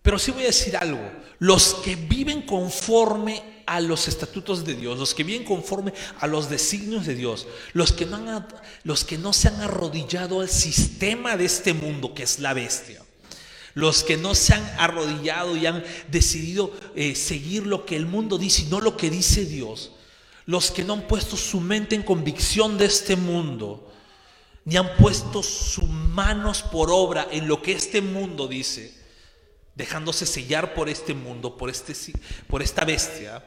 Pero 0.00 0.18
sí 0.18 0.30
voy 0.30 0.44
a 0.44 0.46
decir 0.46 0.74
algo. 0.78 1.12
Los 1.38 1.74
que 1.74 1.94
viven 1.94 2.40
conforme 2.42 3.62
a 3.66 3.80
los 3.80 4.08
estatutos 4.08 4.64
de 4.64 4.74
Dios, 4.74 4.98
los 4.98 5.14
que 5.14 5.24
viven 5.24 5.44
conforme 5.44 5.92
a 6.20 6.26
los 6.26 6.48
designios 6.48 7.04
de 7.04 7.14
Dios, 7.14 7.46
los 7.74 7.92
que 7.92 8.06
no, 8.06 8.46
los 8.82 9.04
que 9.04 9.18
no 9.18 9.34
se 9.34 9.48
han 9.48 9.60
arrodillado 9.60 10.40
al 10.40 10.48
sistema 10.48 11.36
de 11.36 11.44
este 11.44 11.74
mundo 11.74 12.14
que 12.14 12.22
es 12.22 12.38
la 12.38 12.54
bestia 12.54 13.02
los 13.74 14.02
que 14.02 14.16
no 14.16 14.34
se 14.34 14.54
han 14.54 14.64
arrodillado 14.78 15.56
y 15.56 15.66
han 15.66 15.84
decidido 16.10 16.72
eh, 16.94 17.14
seguir 17.14 17.66
lo 17.66 17.84
que 17.86 17.96
el 17.96 18.06
mundo 18.06 18.38
dice 18.38 18.62
y 18.62 18.66
no 18.66 18.80
lo 18.80 18.96
que 18.96 19.10
dice 19.10 19.44
Dios, 19.44 19.92
los 20.46 20.70
que 20.70 20.84
no 20.84 20.94
han 20.94 21.06
puesto 21.06 21.36
su 21.36 21.60
mente 21.60 21.94
en 21.94 22.02
convicción 22.02 22.78
de 22.78 22.86
este 22.86 23.16
mundo, 23.16 23.92
ni 24.64 24.76
han 24.76 24.96
puesto 24.96 25.42
sus 25.42 25.88
manos 25.88 26.62
por 26.62 26.90
obra 26.90 27.28
en 27.30 27.48
lo 27.48 27.62
que 27.62 27.72
este 27.72 28.00
mundo 28.00 28.48
dice, 28.48 28.94
dejándose 29.74 30.26
sellar 30.26 30.74
por 30.74 30.88
este 30.88 31.14
mundo, 31.14 31.56
por, 31.56 31.70
este, 31.70 31.94
por 32.46 32.62
esta 32.62 32.84
bestia, 32.84 33.44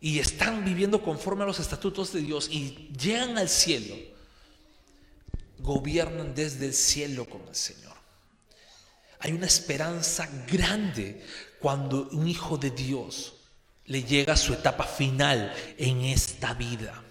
y 0.00 0.18
están 0.18 0.64
viviendo 0.64 1.02
conforme 1.02 1.44
a 1.44 1.46
los 1.46 1.58
estatutos 1.58 2.12
de 2.12 2.20
Dios 2.20 2.48
y 2.50 2.90
llegan 2.96 3.38
al 3.38 3.48
cielo, 3.48 3.96
gobiernan 5.58 6.34
desde 6.34 6.66
el 6.66 6.74
cielo 6.74 7.24
con 7.24 7.42
el 7.48 7.54
Señor. 7.54 7.95
Hay 9.18 9.32
una 9.32 9.46
esperanza 9.46 10.28
grande 10.46 11.24
cuando 11.60 12.08
un 12.10 12.28
hijo 12.28 12.58
de 12.58 12.70
Dios 12.70 13.34
le 13.86 14.02
llega 14.02 14.34
a 14.34 14.36
su 14.36 14.52
etapa 14.52 14.84
final 14.84 15.54
en 15.78 16.02
esta 16.02 16.54
vida. 16.54 17.02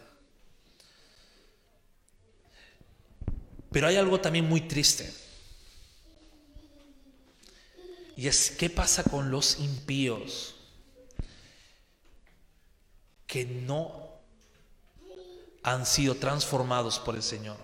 Pero 3.72 3.88
hay 3.88 3.98
algo 3.98 4.22
también 4.22 4.48
muy 4.48 4.62
triste. 4.62 5.12
Y 8.16 8.28
es, 8.28 8.52
¿qué 8.52 8.70
pasa 8.70 9.04
con 9.04 9.30
los 9.30 9.60
impíos 9.60 10.56
que 13.28 13.44
no 13.44 14.10
han 15.64 15.86
sido 15.86 16.16
transformados 16.16 17.00
por 17.00 17.16
el 17.16 17.24
Señor? 17.24 17.58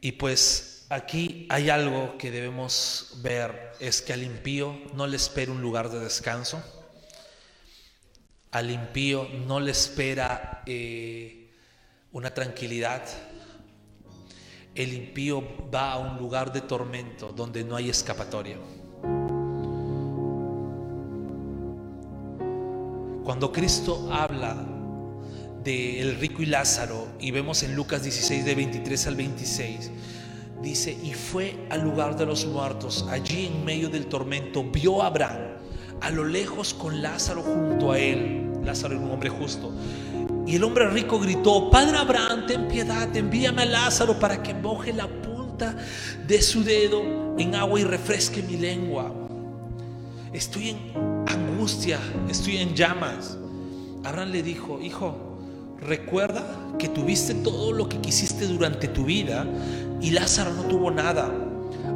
Y 0.00 0.12
pues 0.12 0.77
Aquí 0.90 1.46
hay 1.50 1.68
algo 1.68 2.16
que 2.16 2.30
debemos 2.30 3.18
ver, 3.20 3.72
es 3.78 4.00
que 4.00 4.14
al 4.14 4.22
impío 4.22 4.74
no 4.94 5.06
le 5.06 5.16
espera 5.16 5.52
un 5.52 5.60
lugar 5.60 5.90
de 5.90 6.00
descanso, 6.00 6.62
al 8.52 8.70
impío 8.70 9.28
no 9.46 9.60
le 9.60 9.70
espera 9.70 10.62
eh, 10.64 11.50
una 12.12 12.32
tranquilidad, 12.32 13.02
el 14.74 14.94
impío 14.94 15.44
va 15.70 15.92
a 15.92 15.98
un 15.98 16.16
lugar 16.16 16.54
de 16.54 16.62
tormento 16.62 17.32
donde 17.32 17.64
no 17.64 17.76
hay 17.76 17.90
escapatoria. 17.90 18.56
Cuando 23.24 23.52
Cristo 23.52 24.08
habla 24.10 24.56
de 25.62 26.16
rico 26.18 26.42
y 26.42 26.46
Lázaro 26.46 27.08
y 27.20 27.30
vemos 27.30 27.62
en 27.62 27.76
Lucas 27.76 28.02
16 28.02 28.42
de 28.42 28.54
23 28.54 29.06
al 29.06 29.16
26, 29.16 29.90
Dice, 30.62 30.96
y 31.02 31.12
fue 31.12 31.66
al 31.70 31.82
lugar 31.82 32.16
de 32.16 32.26
los 32.26 32.46
muertos, 32.46 33.06
allí 33.08 33.46
en 33.46 33.64
medio 33.64 33.88
del 33.88 34.06
tormento, 34.06 34.64
vio 34.64 35.02
a 35.02 35.06
Abraham 35.06 35.58
a 36.00 36.10
lo 36.10 36.24
lejos 36.24 36.74
con 36.74 37.02
Lázaro 37.02 37.42
junto 37.42 37.92
a 37.92 37.98
él. 37.98 38.50
Lázaro 38.64 38.94
era 38.96 39.04
un 39.04 39.10
hombre 39.10 39.30
justo. 39.30 39.72
Y 40.46 40.56
el 40.56 40.64
hombre 40.64 40.88
rico 40.88 41.18
gritó, 41.18 41.70
Padre 41.70 41.98
Abraham, 41.98 42.46
ten 42.46 42.68
piedad, 42.68 43.14
envíame 43.14 43.62
a 43.62 43.66
Lázaro 43.66 44.18
para 44.18 44.42
que 44.42 44.54
moje 44.54 44.92
la 44.92 45.06
punta 45.06 45.76
de 46.26 46.40
su 46.40 46.64
dedo 46.64 47.36
en 47.38 47.54
agua 47.54 47.80
y 47.80 47.84
refresque 47.84 48.42
mi 48.42 48.56
lengua. 48.56 49.12
Estoy 50.32 50.70
en 50.70 50.78
angustia, 51.26 51.98
estoy 52.28 52.58
en 52.58 52.74
llamas. 52.74 53.36
Abraham 54.04 54.30
le 54.30 54.42
dijo, 54.42 54.80
hijo, 54.80 55.16
recuerda 55.80 56.44
que 56.78 56.88
tuviste 56.88 57.34
todo 57.34 57.72
lo 57.72 57.88
que 57.88 57.98
quisiste 57.98 58.46
durante 58.46 58.88
tu 58.88 59.04
vida 59.04 59.46
y 60.00 60.10
Lázaro 60.10 60.52
no 60.54 60.62
tuvo 60.64 60.90
nada. 60.90 61.32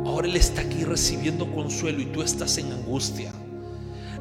Ahora 0.04 0.26
él 0.26 0.36
está 0.36 0.62
aquí 0.62 0.84
recibiendo 0.84 1.50
consuelo 1.52 2.00
y 2.00 2.06
tú 2.06 2.22
estás 2.22 2.58
en 2.58 2.72
angustia. 2.72 3.32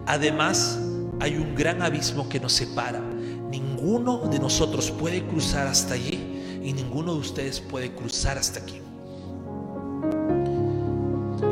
Además, 0.05 0.79
hay 1.19 1.35
un 1.35 1.55
gran 1.55 1.81
abismo 1.81 2.29
que 2.29 2.39
nos 2.39 2.53
separa. 2.53 3.01
Ninguno 3.49 4.27
de 4.29 4.39
nosotros 4.39 4.91
puede 4.91 5.25
cruzar 5.25 5.67
hasta 5.67 5.95
allí 5.95 6.59
y 6.63 6.73
ninguno 6.73 7.13
de 7.13 7.19
ustedes 7.19 7.59
puede 7.59 7.93
cruzar 7.93 8.37
hasta 8.37 8.59
aquí. 8.59 8.79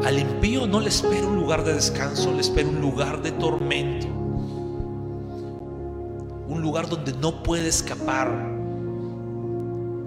Al 0.03 0.17
impío 0.17 0.65
no 0.65 0.79
le 0.79 0.89
espera 0.89 1.27
un 1.27 1.35
lugar 1.35 1.63
de 1.63 1.73
descanso, 1.73 2.33
le 2.33 2.41
espera 2.41 2.69
un 2.69 2.79
lugar 2.79 3.21
de 3.21 3.31
tormento 3.31 4.19
un 6.49 6.61
lugar 6.63 6.89
donde 6.89 7.13
no 7.13 7.43
puede 7.43 7.67
escapar. 7.67 8.58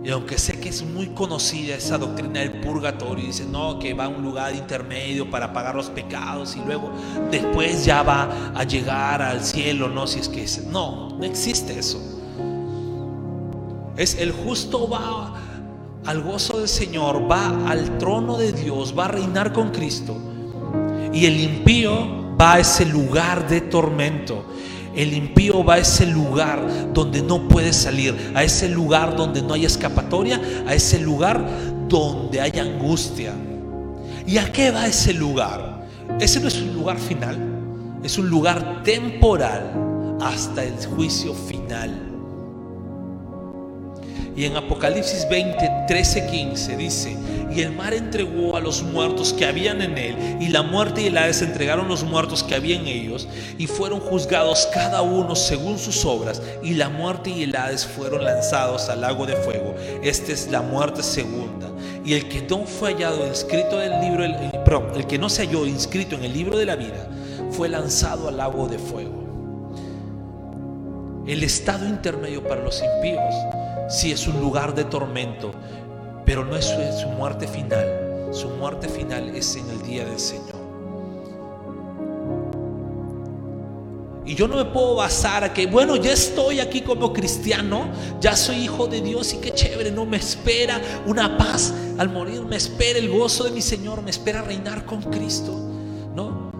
Y 0.04 0.10
aunque 0.10 0.36
sé 0.36 0.58
que 0.58 0.68
es 0.68 0.82
muy 0.82 1.08
conocida 1.08 1.76
esa 1.76 1.96
doctrina 1.96 2.40
del 2.40 2.60
purgatorio, 2.60 3.26
dice, 3.26 3.44
no, 3.46 3.78
que 3.78 3.94
va 3.94 4.06
a 4.06 4.08
un 4.08 4.22
lugar 4.22 4.52
intermedio 4.54 5.30
para 5.30 5.52
pagar 5.52 5.76
los 5.76 5.90
pecados 5.90 6.56
y 6.56 6.60
luego 6.66 6.90
después 7.30 7.84
ya 7.84 8.02
va 8.02 8.52
a 8.52 8.64
llegar 8.64 9.22
al 9.22 9.44
cielo, 9.44 9.88
no, 9.88 10.08
si 10.08 10.18
es 10.18 10.28
que 10.28 10.42
es, 10.42 10.66
no, 10.66 11.10
no 11.10 11.24
existe 11.24 11.78
eso. 11.78 12.00
Es 13.96 14.16
el 14.16 14.32
justo 14.32 14.88
va 14.88 15.34
al 16.04 16.22
gozo 16.22 16.58
del 16.58 16.68
Señor, 16.68 17.30
va 17.30 17.68
al 17.68 17.98
trono 17.98 18.36
de 18.36 18.52
Dios, 18.52 18.98
va 18.98 19.04
a 19.04 19.08
reinar 19.08 19.52
con 19.52 19.70
Cristo. 19.70 20.16
Y 21.12 21.26
el 21.26 21.38
impío 21.40 22.36
va 22.40 22.54
a 22.54 22.60
ese 22.60 22.86
lugar 22.86 23.48
de 23.48 23.60
tormento. 23.60 24.46
El 24.94 25.14
impío 25.14 25.64
va 25.64 25.74
a 25.74 25.78
ese 25.78 26.06
lugar 26.06 26.92
donde 26.92 27.22
no 27.22 27.48
puede 27.48 27.72
salir, 27.72 28.14
a 28.34 28.44
ese 28.44 28.68
lugar 28.68 29.16
donde 29.16 29.42
no 29.42 29.54
hay 29.54 29.64
escapatoria, 29.64 30.40
a 30.66 30.74
ese 30.74 30.98
lugar 30.98 31.44
donde 31.88 32.40
hay 32.40 32.58
angustia. 32.58 33.32
¿Y 34.26 34.38
a 34.38 34.52
qué 34.52 34.70
va 34.70 34.86
ese 34.86 35.14
lugar? 35.14 35.86
Ese 36.20 36.40
no 36.40 36.48
es 36.48 36.60
un 36.60 36.74
lugar 36.74 36.98
final, 36.98 37.38
es 38.04 38.18
un 38.18 38.28
lugar 38.28 38.82
temporal 38.82 39.72
hasta 40.20 40.62
el 40.62 40.74
juicio 40.86 41.34
final. 41.34 42.10
Y 44.36 44.44
en 44.44 44.56
Apocalipsis 44.56 45.26
20, 45.28 45.70
13, 45.88 46.26
15 46.26 46.76
dice, 46.76 47.16
y 47.54 47.60
el 47.60 47.72
mar 47.72 47.94
entregó 47.94 48.56
a 48.56 48.60
los 48.60 48.82
muertos 48.82 49.32
que 49.32 49.44
habían 49.44 49.82
en 49.82 49.98
él, 49.98 50.16
y 50.40 50.48
la 50.48 50.62
muerte 50.62 51.02
y 51.02 51.06
el 51.06 51.18
Hades 51.18 51.42
entregaron 51.42 51.88
los 51.88 52.04
muertos 52.04 52.42
que 52.42 52.54
había 52.54 52.76
en 52.76 52.86
ellos, 52.86 53.28
y 53.58 53.66
fueron 53.66 54.00
juzgados 54.00 54.68
cada 54.72 55.02
uno 55.02 55.36
según 55.36 55.78
sus 55.78 56.04
obras, 56.04 56.42
y 56.62 56.74
la 56.74 56.88
muerte 56.88 57.30
y 57.30 57.42
el 57.42 57.54
Hades 57.54 57.86
fueron 57.86 58.24
lanzados 58.24 58.88
al 58.88 59.02
lago 59.02 59.26
de 59.26 59.36
fuego. 59.36 59.74
Esta 60.02 60.32
es 60.32 60.50
la 60.50 60.62
muerte 60.62 61.02
segunda. 61.02 61.70
Y 62.04 62.14
el 62.14 62.28
que 62.28 62.42
no 62.42 62.64
fue 62.64 62.94
hallado 62.94 63.26
inscrito 63.26 63.80
en 63.80 63.92
el 63.92 64.00
libro, 64.00 64.24
el, 64.24 64.34
el 64.96 65.06
que 65.06 65.18
no 65.18 65.28
se 65.28 65.46
halló 65.46 65.66
inscrito 65.66 66.16
en 66.16 66.24
el 66.24 66.32
libro 66.32 66.58
de 66.58 66.66
la 66.66 66.76
vida, 66.76 67.08
fue 67.50 67.68
lanzado 67.68 68.28
al 68.28 68.38
lago 68.38 68.66
de 68.66 68.78
fuego. 68.78 69.22
El 71.26 71.44
estado 71.44 71.86
intermedio 71.86 72.42
para 72.42 72.62
los 72.62 72.82
impíos 72.82 73.34
si 73.92 74.10
es 74.10 74.26
un 74.26 74.40
lugar 74.40 74.74
de 74.74 74.84
tormento, 74.84 75.52
pero 76.24 76.44
no 76.44 76.56
es 76.56 76.66
su, 77.00 77.08
muerte 77.08 77.46
final. 77.46 78.30
Su 78.32 78.48
muerte 78.48 78.88
final 78.88 79.34
es 79.34 79.56
en 79.56 79.68
el 79.70 79.82
día 79.82 80.04
del 80.04 80.18
Señor. 80.18 80.62
Y 84.24 84.34
yo 84.34 84.46
no 84.46 84.56
me 84.56 84.64
puedo 84.64 84.94
basar 84.94 85.42
a 85.42 85.52
que, 85.52 85.66
bueno, 85.66 85.96
ya 85.96 86.12
estoy 86.12 86.60
aquí 86.60 86.82
como 86.82 87.12
cristiano, 87.12 87.90
ya 88.20 88.36
soy 88.36 88.58
hijo 88.58 88.86
de 88.86 89.00
Dios 89.00 89.34
y 89.34 89.38
qué 89.38 89.52
chévere, 89.52 89.90
no 89.90 90.06
me 90.06 90.16
espera 90.16 90.80
una 91.06 91.36
paz 91.36 91.74
al 91.98 92.08
morir, 92.08 92.42
me 92.42 92.56
espera 92.56 92.98
el 92.98 93.10
gozo 93.10 93.44
de 93.44 93.50
mi 93.50 93.60
Señor, 93.60 94.00
me 94.00 94.10
espera 94.10 94.42
reinar 94.42 94.86
con 94.86 95.02
Cristo. 95.02 95.52
No, 96.14 96.52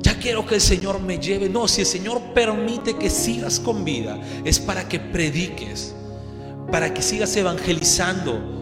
ya 0.00 0.18
quiero 0.18 0.44
que 0.44 0.56
el 0.56 0.60
Señor 0.60 1.00
me 1.00 1.18
lleve. 1.18 1.48
No, 1.48 1.68
si 1.68 1.82
el 1.82 1.86
Señor 1.86 2.20
permite 2.34 2.96
que 2.96 3.10
sigas 3.10 3.60
con 3.60 3.84
vida, 3.84 4.18
es 4.44 4.58
para 4.58 4.88
que 4.88 4.98
prediques, 4.98 5.94
para 6.70 6.94
que 6.94 7.02
sigas 7.02 7.34
evangelizando 7.36 8.58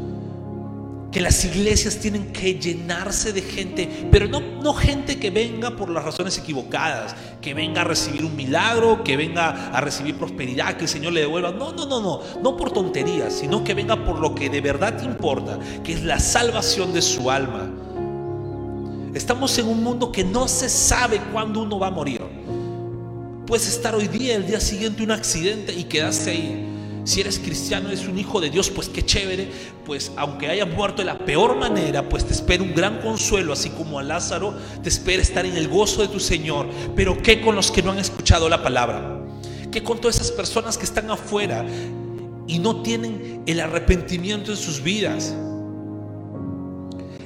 que 1.10 1.20
las 1.20 1.42
iglesias 1.44 1.96
tienen 1.96 2.32
que 2.32 2.54
llenarse 2.54 3.32
de 3.32 3.40
gente, 3.40 4.08
pero 4.10 4.28
no, 4.28 4.40
no 4.40 4.74
gente 4.74 5.18
que 5.18 5.30
venga 5.30 5.70
por 5.70 5.88
las 5.88 6.04
razones 6.04 6.36
equivocadas, 6.36 7.14
que 7.40 7.54
venga 7.54 7.80
a 7.80 7.84
recibir 7.84 8.24
un 8.24 8.36
milagro, 8.36 9.02
que 9.04 9.16
venga 9.16 9.70
a 9.70 9.80
recibir 9.80 10.16
prosperidad, 10.18 10.76
que 10.76 10.84
el 10.84 10.88
Señor 10.88 11.14
le 11.14 11.20
devuelva. 11.20 11.50
No, 11.50 11.72
no, 11.72 11.86
no, 11.86 12.00
no, 12.00 12.20
no 12.42 12.56
por 12.56 12.72
tonterías, 12.72 13.32
sino 13.32 13.64
que 13.64 13.72
venga 13.72 14.04
por 14.04 14.18
lo 14.18 14.34
que 14.34 14.50
de 14.50 14.60
verdad 14.60 15.02
importa, 15.02 15.58
que 15.82 15.94
es 15.94 16.02
la 16.02 16.20
salvación 16.20 16.92
de 16.92 17.00
su 17.00 17.30
alma. 17.30 17.70
Estamos 19.14 19.58
en 19.58 19.66
un 19.66 19.82
mundo 19.82 20.12
que 20.12 20.24
no 20.24 20.46
se 20.46 20.68
sabe 20.68 21.20
cuándo 21.32 21.62
uno 21.62 21.78
va 21.78 21.86
a 21.86 21.90
morir. 21.90 22.20
Puedes 23.46 23.66
estar 23.66 23.94
hoy 23.94 24.08
día, 24.08 24.36
el 24.36 24.46
día 24.46 24.60
siguiente, 24.60 25.02
un 25.02 25.10
accidente 25.10 25.72
y 25.72 25.84
quedaste 25.84 26.30
ahí. 26.30 26.77
Si 27.08 27.22
eres 27.22 27.38
cristiano, 27.38 27.88
eres 27.88 28.06
un 28.06 28.18
hijo 28.18 28.38
de 28.38 28.50
Dios, 28.50 28.68
pues 28.68 28.90
qué 28.90 29.02
chévere. 29.02 29.50
Pues 29.86 30.12
aunque 30.16 30.46
hayas 30.46 30.68
muerto 30.68 31.00
de 31.00 31.06
la 31.06 31.16
peor 31.16 31.56
manera, 31.56 32.06
pues 32.06 32.26
te 32.26 32.34
espera 32.34 32.62
un 32.62 32.74
gran 32.74 33.00
consuelo, 33.00 33.54
así 33.54 33.70
como 33.70 33.98
a 33.98 34.02
Lázaro 34.02 34.54
te 34.82 34.90
espera 34.90 35.22
estar 35.22 35.46
en 35.46 35.56
el 35.56 35.68
gozo 35.68 36.02
de 36.02 36.08
tu 36.08 36.20
Señor. 36.20 36.68
Pero 36.94 37.22
¿qué 37.22 37.40
con 37.40 37.54
los 37.54 37.70
que 37.70 37.82
no 37.82 37.92
han 37.92 37.98
escuchado 37.98 38.46
la 38.50 38.62
palabra? 38.62 39.22
¿Qué 39.72 39.82
con 39.82 39.98
todas 39.98 40.16
esas 40.16 40.32
personas 40.32 40.76
que 40.76 40.84
están 40.84 41.10
afuera 41.10 41.64
y 42.46 42.58
no 42.58 42.82
tienen 42.82 43.42
el 43.46 43.58
arrepentimiento 43.60 44.50
en 44.50 44.58
sus 44.58 44.82
vidas? 44.82 45.34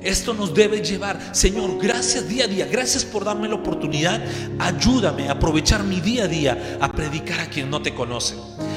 Esto 0.01 0.33
nos 0.33 0.55
debe 0.55 0.81
llevar, 0.81 1.35
Señor, 1.35 1.79
gracias 1.81 2.29
día 2.29 2.45
a 2.45 2.49
día, 2.49 2.67
gracias 2.67 3.05
por 3.05 3.25
darme 3.25 3.49
la 3.49 3.57
oportunidad. 3.57 4.21
Ayúdame 4.61 5.29
a 5.29 5.33
aprovechar 5.33 5.83
mi 5.83 6.01
día 6.01 6.25
a 6.25 6.29
día 6.29 6.79
a 6.81 6.93
predicar 6.93 7.41
a 7.41 7.47
quien 7.47 7.69
no 7.69 7.83
te 7.83 7.95
conoce, 7.95 8.35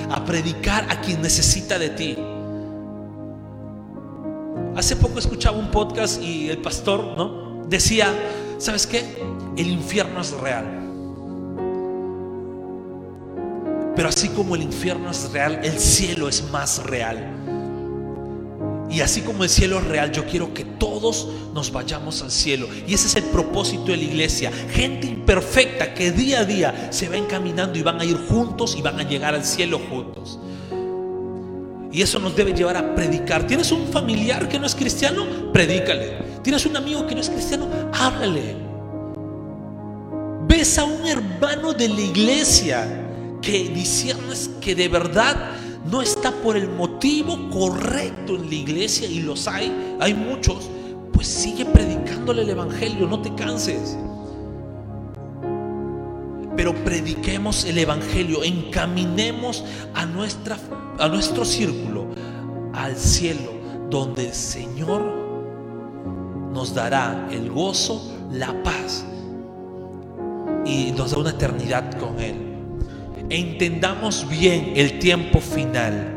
a 0.10 0.24
predicar 0.26 0.86
a 0.90 1.02
quien 1.02 1.22
necesita 1.22 1.80
de 1.80 1.90
ti. 1.90 2.18
Hace 4.76 4.96
poco 4.96 5.20
escuchaba 5.20 5.58
un 5.58 5.72
podcast 5.72 6.22
y 6.22 6.50
el 6.50 6.58
pastor, 6.58 7.16
¿no? 7.18 7.64
Decía, 7.68 8.08
¿sabes 8.58 8.86
qué? 8.86 9.06
El 9.58 9.68
infierno 9.68 10.22
es 10.22 10.32
real. 10.32 10.66
Pero 13.96 14.10
así 14.10 14.28
como 14.30 14.56
el 14.56 14.64
infierno 14.64 15.10
es 15.10 15.32
real, 15.32 15.62
el 15.64 15.80
cielo 15.80 16.28
es 16.28 16.44
más 16.52 16.84
real. 16.84 17.45
Y 18.90 19.02
así 19.02 19.22
como 19.22 19.44
el 19.44 19.50
cielo 19.50 19.80
es 19.80 19.86
real, 19.86 20.12
yo 20.12 20.26
quiero 20.26 20.54
que 20.54 20.64
todos 20.64 21.28
nos 21.54 21.72
vayamos 21.72 22.22
al 22.22 22.32
cielo. 22.32 22.68
Y 22.88 22.94
ese 22.94 23.08
es 23.08 23.16
el 23.16 23.24
propósito 23.24 23.86
de 23.86 23.98
la 23.98 24.04
iglesia. 24.04 24.52
Gente 24.72 25.08
imperfecta 25.08 25.94
que 25.94 26.12
día 26.12 26.42
a 26.42 26.46
día 26.46 26.88
se 26.92 27.10
va 27.10 27.18
encaminando 27.18 27.78
y 27.78 27.82
van 27.82 28.00
a 28.00 28.06
ir 28.06 28.18
juntos 28.30 28.76
y 28.78 28.82
van 28.82 29.00
a 29.00 29.04
llegar 29.04 29.34
al 29.34 29.44
cielo 29.44 29.80
juntos. 29.90 30.40
Y 31.92 32.02
eso 32.02 32.20
nos 32.20 32.36
debe 32.36 32.54
llevar 32.54 32.78
a 32.78 32.94
predicar. 32.94 33.48
¿Tienes 33.48 33.72
un 33.72 33.88
familiar 33.88 34.50
que 34.50 34.60
no 34.60 34.66
es 34.66 34.76
cristiano? 34.76 35.26
Predícale. 35.54 36.18
¿Tienes 36.44 36.66
un 36.66 36.76
amigo 36.76 37.08
que 37.08 37.16
no 37.16 37.22
es 37.22 37.30
cristiano? 37.30 37.68
Háblale. 37.94 38.56
¿Ves 40.48 40.78
a 40.78 40.84
un 40.84 41.06
hermano 41.06 41.74
de 41.74 41.90
la 41.90 42.02
iglesia 42.02 43.06
que 43.42 43.70
disiernes 43.70 44.50
que 44.60 44.76
de 44.76 44.90
verdad 44.90 45.55
no 45.86 46.02
está 46.02 46.32
por 46.32 46.58
el 46.58 46.70
motivo 46.70 47.50
correcto 47.50 48.36
en 48.36 48.50
la 48.50 48.56
iglesia 48.56 49.08
y 49.08 49.20
los 49.20 49.48
hay, 49.48 49.98
hay 50.00 50.14
muchos, 50.14 50.70
pues 51.14 51.28
sigue 51.28 51.66
predicándole 51.66 52.42
el 52.42 52.50
Evangelio, 52.50 53.08
no 53.08 53.22
te 53.22 53.34
canses. 53.36 53.98
Pero 56.56 56.74
prediquemos 56.84 57.66
el 57.66 57.78
Evangelio, 57.78 58.44
encaminemos 58.44 59.64
a, 59.94 60.06
nuestra, 60.06 60.58
a 60.98 61.08
nuestro 61.08 61.46
círculo, 61.46 62.08
al 62.74 62.96
cielo, 62.96 63.52
donde 63.90 64.30
el 64.30 64.34
Señor 64.34 65.04
nos 66.52 66.74
dará 66.74 67.28
el 67.32 67.52
gozo, 67.52 68.02
la 68.32 68.64
paz 68.64 69.06
y 70.66 70.92
nos 70.94 71.12
da 71.12 71.20
una 71.20 71.30
eternidad 71.30 72.00
con 72.00 72.20
Él 72.20 72.55
entendamos 73.30 74.28
bien 74.30 74.74
el 74.76 75.00
tiempo 75.00 75.40
final. 75.40 76.12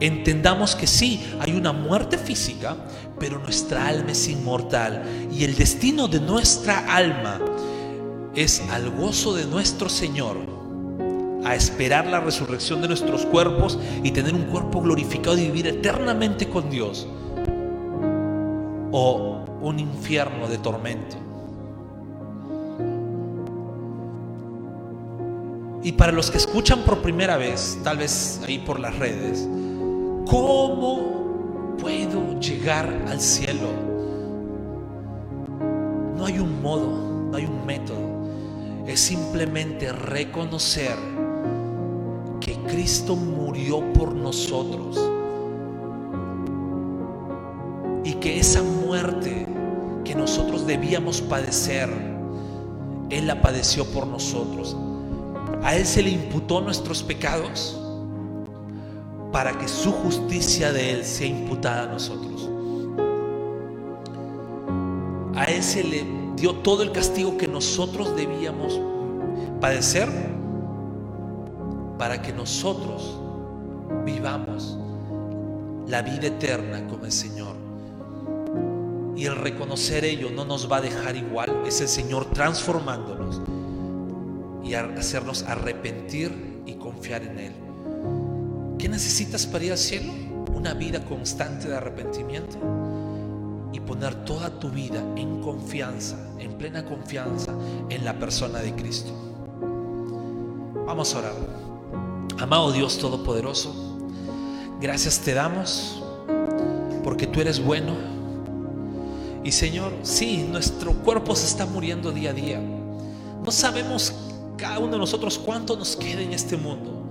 Entendamos 0.00 0.74
que 0.74 0.86
sí, 0.86 1.24
hay 1.40 1.52
una 1.52 1.72
muerte 1.72 2.18
física, 2.18 2.76
pero 3.18 3.38
nuestra 3.38 3.86
alma 3.86 4.12
es 4.12 4.28
inmortal 4.28 5.02
y 5.32 5.44
el 5.44 5.56
destino 5.56 6.06
de 6.06 6.20
nuestra 6.20 6.94
alma 6.94 7.40
es 8.34 8.62
al 8.70 8.90
gozo 8.90 9.34
de 9.34 9.46
nuestro 9.46 9.88
Señor, 9.88 10.36
a 11.44 11.54
esperar 11.54 12.06
la 12.06 12.20
resurrección 12.20 12.82
de 12.82 12.88
nuestros 12.88 13.24
cuerpos 13.24 13.78
y 14.02 14.10
tener 14.10 14.34
un 14.34 14.44
cuerpo 14.44 14.82
glorificado 14.82 15.38
y 15.38 15.46
vivir 15.46 15.66
eternamente 15.66 16.48
con 16.48 16.68
Dios, 16.68 17.06
o 18.92 19.44
un 19.62 19.78
infierno 19.78 20.46
de 20.48 20.58
tormento. 20.58 21.25
Y 25.86 25.92
para 25.92 26.10
los 26.10 26.32
que 26.32 26.38
escuchan 26.38 26.80
por 26.80 27.00
primera 27.00 27.36
vez, 27.36 27.78
tal 27.84 27.98
vez 27.98 28.40
ahí 28.44 28.58
por 28.58 28.80
las 28.80 28.98
redes, 28.98 29.46
¿cómo 30.28 31.76
puedo 31.80 32.40
llegar 32.40 33.04
al 33.06 33.20
cielo? 33.20 33.68
No 36.16 36.26
hay 36.26 36.40
un 36.40 36.60
modo, 36.60 37.28
no 37.30 37.36
hay 37.36 37.44
un 37.44 37.64
método. 37.64 38.00
Es 38.84 38.98
simplemente 38.98 39.92
reconocer 39.92 40.96
que 42.40 42.56
Cristo 42.66 43.14
murió 43.14 43.92
por 43.92 44.12
nosotros 44.12 44.98
y 48.02 48.14
que 48.14 48.40
esa 48.40 48.64
muerte 48.64 49.46
que 50.04 50.16
nosotros 50.16 50.66
debíamos 50.66 51.20
padecer, 51.20 51.88
Él 53.08 53.28
la 53.28 53.40
padeció 53.40 53.84
por 53.84 54.08
nosotros. 54.08 54.76
A 55.62 55.74
Él 55.74 55.84
se 55.84 56.02
le 56.02 56.10
imputó 56.10 56.60
nuestros 56.60 57.02
pecados 57.02 57.78
para 59.32 59.58
que 59.58 59.68
su 59.68 59.92
justicia 59.92 60.72
de 60.72 60.92
Él 60.92 61.04
sea 61.04 61.26
imputada 61.26 61.82
a 61.84 61.86
nosotros. 61.86 62.48
A 65.34 65.44
Él 65.44 65.62
se 65.62 65.84
le 65.84 66.06
dio 66.36 66.54
todo 66.56 66.82
el 66.82 66.92
castigo 66.92 67.36
que 67.36 67.48
nosotros 67.48 68.14
debíamos 68.16 68.80
padecer 69.60 70.08
para 71.98 72.22
que 72.22 72.32
nosotros 72.32 73.18
vivamos 74.04 74.78
la 75.86 76.02
vida 76.02 76.28
eterna 76.28 76.86
con 76.86 77.04
el 77.04 77.12
Señor. 77.12 77.56
Y 79.16 79.24
el 79.24 79.36
reconocer 79.36 80.04
ello 80.04 80.30
no 80.30 80.44
nos 80.44 80.70
va 80.70 80.76
a 80.76 80.80
dejar 80.82 81.16
igual, 81.16 81.62
es 81.66 81.80
el 81.80 81.88
Señor 81.88 82.26
transformándonos 82.26 83.40
y 84.66 84.74
hacernos 84.74 85.44
arrepentir 85.44 86.62
y 86.66 86.74
confiar 86.74 87.22
en 87.22 87.38
Él. 87.38 87.52
¿Qué 88.78 88.88
necesitas 88.88 89.46
para 89.46 89.64
ir 89.64 89.72
al 89.72 89.78
cielo? 89.78 90.12
Una 90.52 90.74
vida 90.74 91.04
constante 91.04 91.68
de 91.68 91.76
arrepentimiento 91.76 92.58
y 93.72 93.78
poner 93.80 94.24
toda 94.24 94.58
tu 94.58 94.70
vida 94.70 95.00
en 95.16 95.40
confianza, 95.40 96.16
en 96.38 96.58
plena 96.58 96.84
confianza 96.84 97.52
en 97.90 98.04
la 98.04 98.18
persona 98.18 98.58
de 98.58 98.74
Cristo. 98.74 99.12
Vamos 100.86 101.14
a 101.14 101.18
orar. 101.18 101.34
Amado 102.38 102.72
Dios 102.72 102.98
Todopoderoso, 102.98 103.98
gracias 104.80 105.20
te 105.20 105.32
damos 105.32 106.02
porque 107.04 107.26
tú 107.26 107.40
eres 107.40 107.64
bueno. 107.64 107.94
Y 109.44 109.52
Señor, 109.52 109.92
sí, 110.02 110.44
nuestro 110.50 110.92
cuerpo 110.92 111.36
se 111.36 111.46
está 111.46 111.66
muriendo 111.66 112.10
día 112.10 112.30
a 112.30 112.32
día. 112.32 112.60
No 112.60 113.52
sabemos 113.52 114.12
cada 114.56 114.78
uno 114.78 114.92
de 114.92 114.98
nosotros 114.98 115.38
cuánto 115.38 115.76
nos 115.76 115.96
queda 115.96 116.22
en 116.22 116.32
este 116.32 116.56
mundo. 116.56 117.02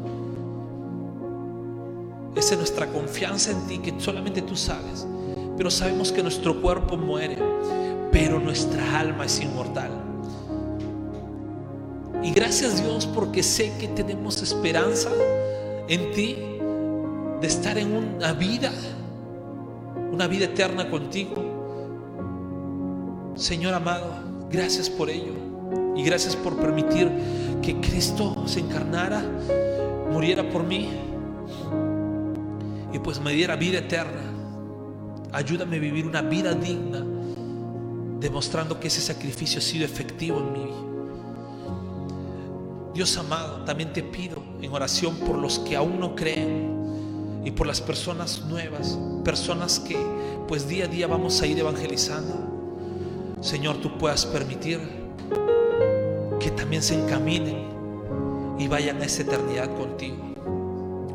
Esa 2.35 2.53
es 2.53 2.57
nuestra 2.57 2.87
confianza 2.87 3.51
en 3.51 3.67
ti, 3.67 3.77
que 3.79 3.93
solamente 3.99 4.41
tú 4.41 4.55
sabes. 4.55 5.07
Pero 5.57 5.71
sabemos 5.71 6.11
que 6.11 6.21
nuestro 6.21 6.61
cuerpo 6.61 6.97
muere, 6.97 7.37
pero 8.11 8.39
nuestra 8.39 8.99
alma 8.99 9.25
es 9.25 9.39
inmortal. 9.39 9.91
Y 12.23 12.31
gracias 12.31 12.81
Dios 12.81 13.05
porque 13.05 13.43
sé 13.43 13.71
que 13.79 13.87
tenemos 13.87 14.41
esperanza 14.41 15.11
en 15.87 16.11
ti 16.11 16.35
de 17.39 17.47
estar 17.47 17.77
en 17.77 17.95
una 17.95 18.33
vida, 18.33 18.71
una 20.11 20.27
vida 20.27 20.45
eterna 20.45 20.89
contigo. 20.89 21.35
Señor 23.35 23.73
amado, 23.75 24.07
gracias 24.49 24.89
por 24.89 25.09
ello. 25.09 25.44
Y 25.95 26.03
gracias 26.03 26.35
por 26.35 26.55
permitir 26.57 27.09
que 27.61 27.79
Cristo 27.79 28.43
se 28.47 28.59
encarnara, 28.59 29.23
muriera 30.11 30.49
por 30.49 30.63
mí 30.63 30.89
y 32.95 32.99
pues 32.99 33.19
me 33.19 33.33
diera 33.33 33.55
vida 33.57 33.79
eterna. 33.79 34.21
Ayúdame 35.33 35.75
a 35.75 35.79
vivir 35.79 36.05
una 36.05 36.21
vida 36.21 36.53
digna, 36.53 37.03
demostrando 38.21 38.79
que 38.79 38.87
ese 38.87 39.01
sacrificio 39.01 39.59
ha 39.59 39.61
sido 39.61 39.83
efectivo 39.83 40.39
en 40.39 40.53
mí. 40.53 40.69
Dios 42.93 43.17
amado, 43.17 43.65
también 43.65 43.91
te 43.91 44.01
pido 44.01 44.41
en 44.61 44.71
oración 44.71 45.17
por 45.17 45.37
los 45.37 45.59
que 45.59 45.75
aún 45.75 45.99
no 45.99 46.15
creen 46.15 47.41
y 47.43 47.51
por 47.51 47.67
las 47.67 47.81
personas 47.81 48.45
nuevas, 48.45 48.97
personas 49.25 49.81
que 49.81 49.97
pues 50.47 50.69
día 50.69 50.85
a 50.85 50.87
día 50.87 51.07
vamos 51.07 51.41
a 51.41 51.47
ir 51.47 51.59
evangelizando. 51.59 53.35
Señor, 53.41 53.81
tú 53.81 53.97
puedas 53.97 54.25
permitir 54.25 54.79
que 56.45 56.51
también 56.51 56.83
se 56.83 56.93
encaminen 56.93 58.55
y 58.59 58.67
vayan 58.67 59.01
a 59.01 59.05
esa 59.05 59.23
eternidad 59.23 59.75
contigo. 59.75 60.17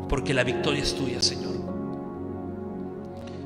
Porque 0.09 0.33
la 0.33 0.43
victoria 0.43 0.83
es 0.83 0.93
tuya, 0.93 1.21
Señor. 1.21 1.53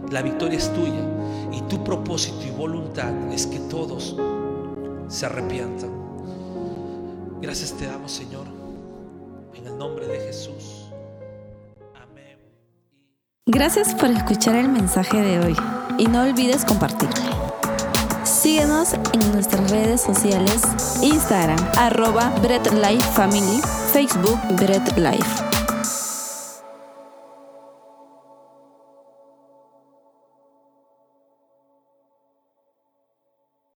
La 0.09 0.23
victoria 0.23 0.57
es 0.57 0.73
tuya 0.73 1.07
y 1.51 1.61
tu 1.69 1.83
propósito 1.83 2.43
y 2.43 2.49
voluntad 2.49 3.13
es 3.31 3.45
que 3.45 3.59
todos 3.59 4.17
se 5.09 5.27
arrepientan. 5.27 5.91
Gracias 7.39 7.73
te 7.73 7.85
damos, 7.85 8.11
Señor, 8.11 8.47
en 9.53 9.67
el 9.67 9.77
nombre 9.77 10.07
de 10.07 10.21
Jesús. 10.21 10.89
Amén. 11.93 12.39
Gracias 13.45 13.93
por 13.93 14.09
escuchar 14.09 14.55
el 14.55 14.69
mensaje 14.69 15.21
de 15.21 15.37
hoy 15.37 15.55
y 15.99 16.07
no 16.07 16.23
olvides 16.23 16.65
compartirlo. 16.65 17.44
Síguenos 18.25 18.93
en 19.13 19.31
nuestras 19.31 19.69
redes 19.69 20.01
sociales, 20.01 20.63
Instagram, 21.03 21.59
arroba 21.77 22.33
Bread 22.41 22.71
Life 22.73 23.07
Family, 23.11 23.61
Facebook 23.93 24.39
Bread 24.57 24.97
Life. 24.97 25.44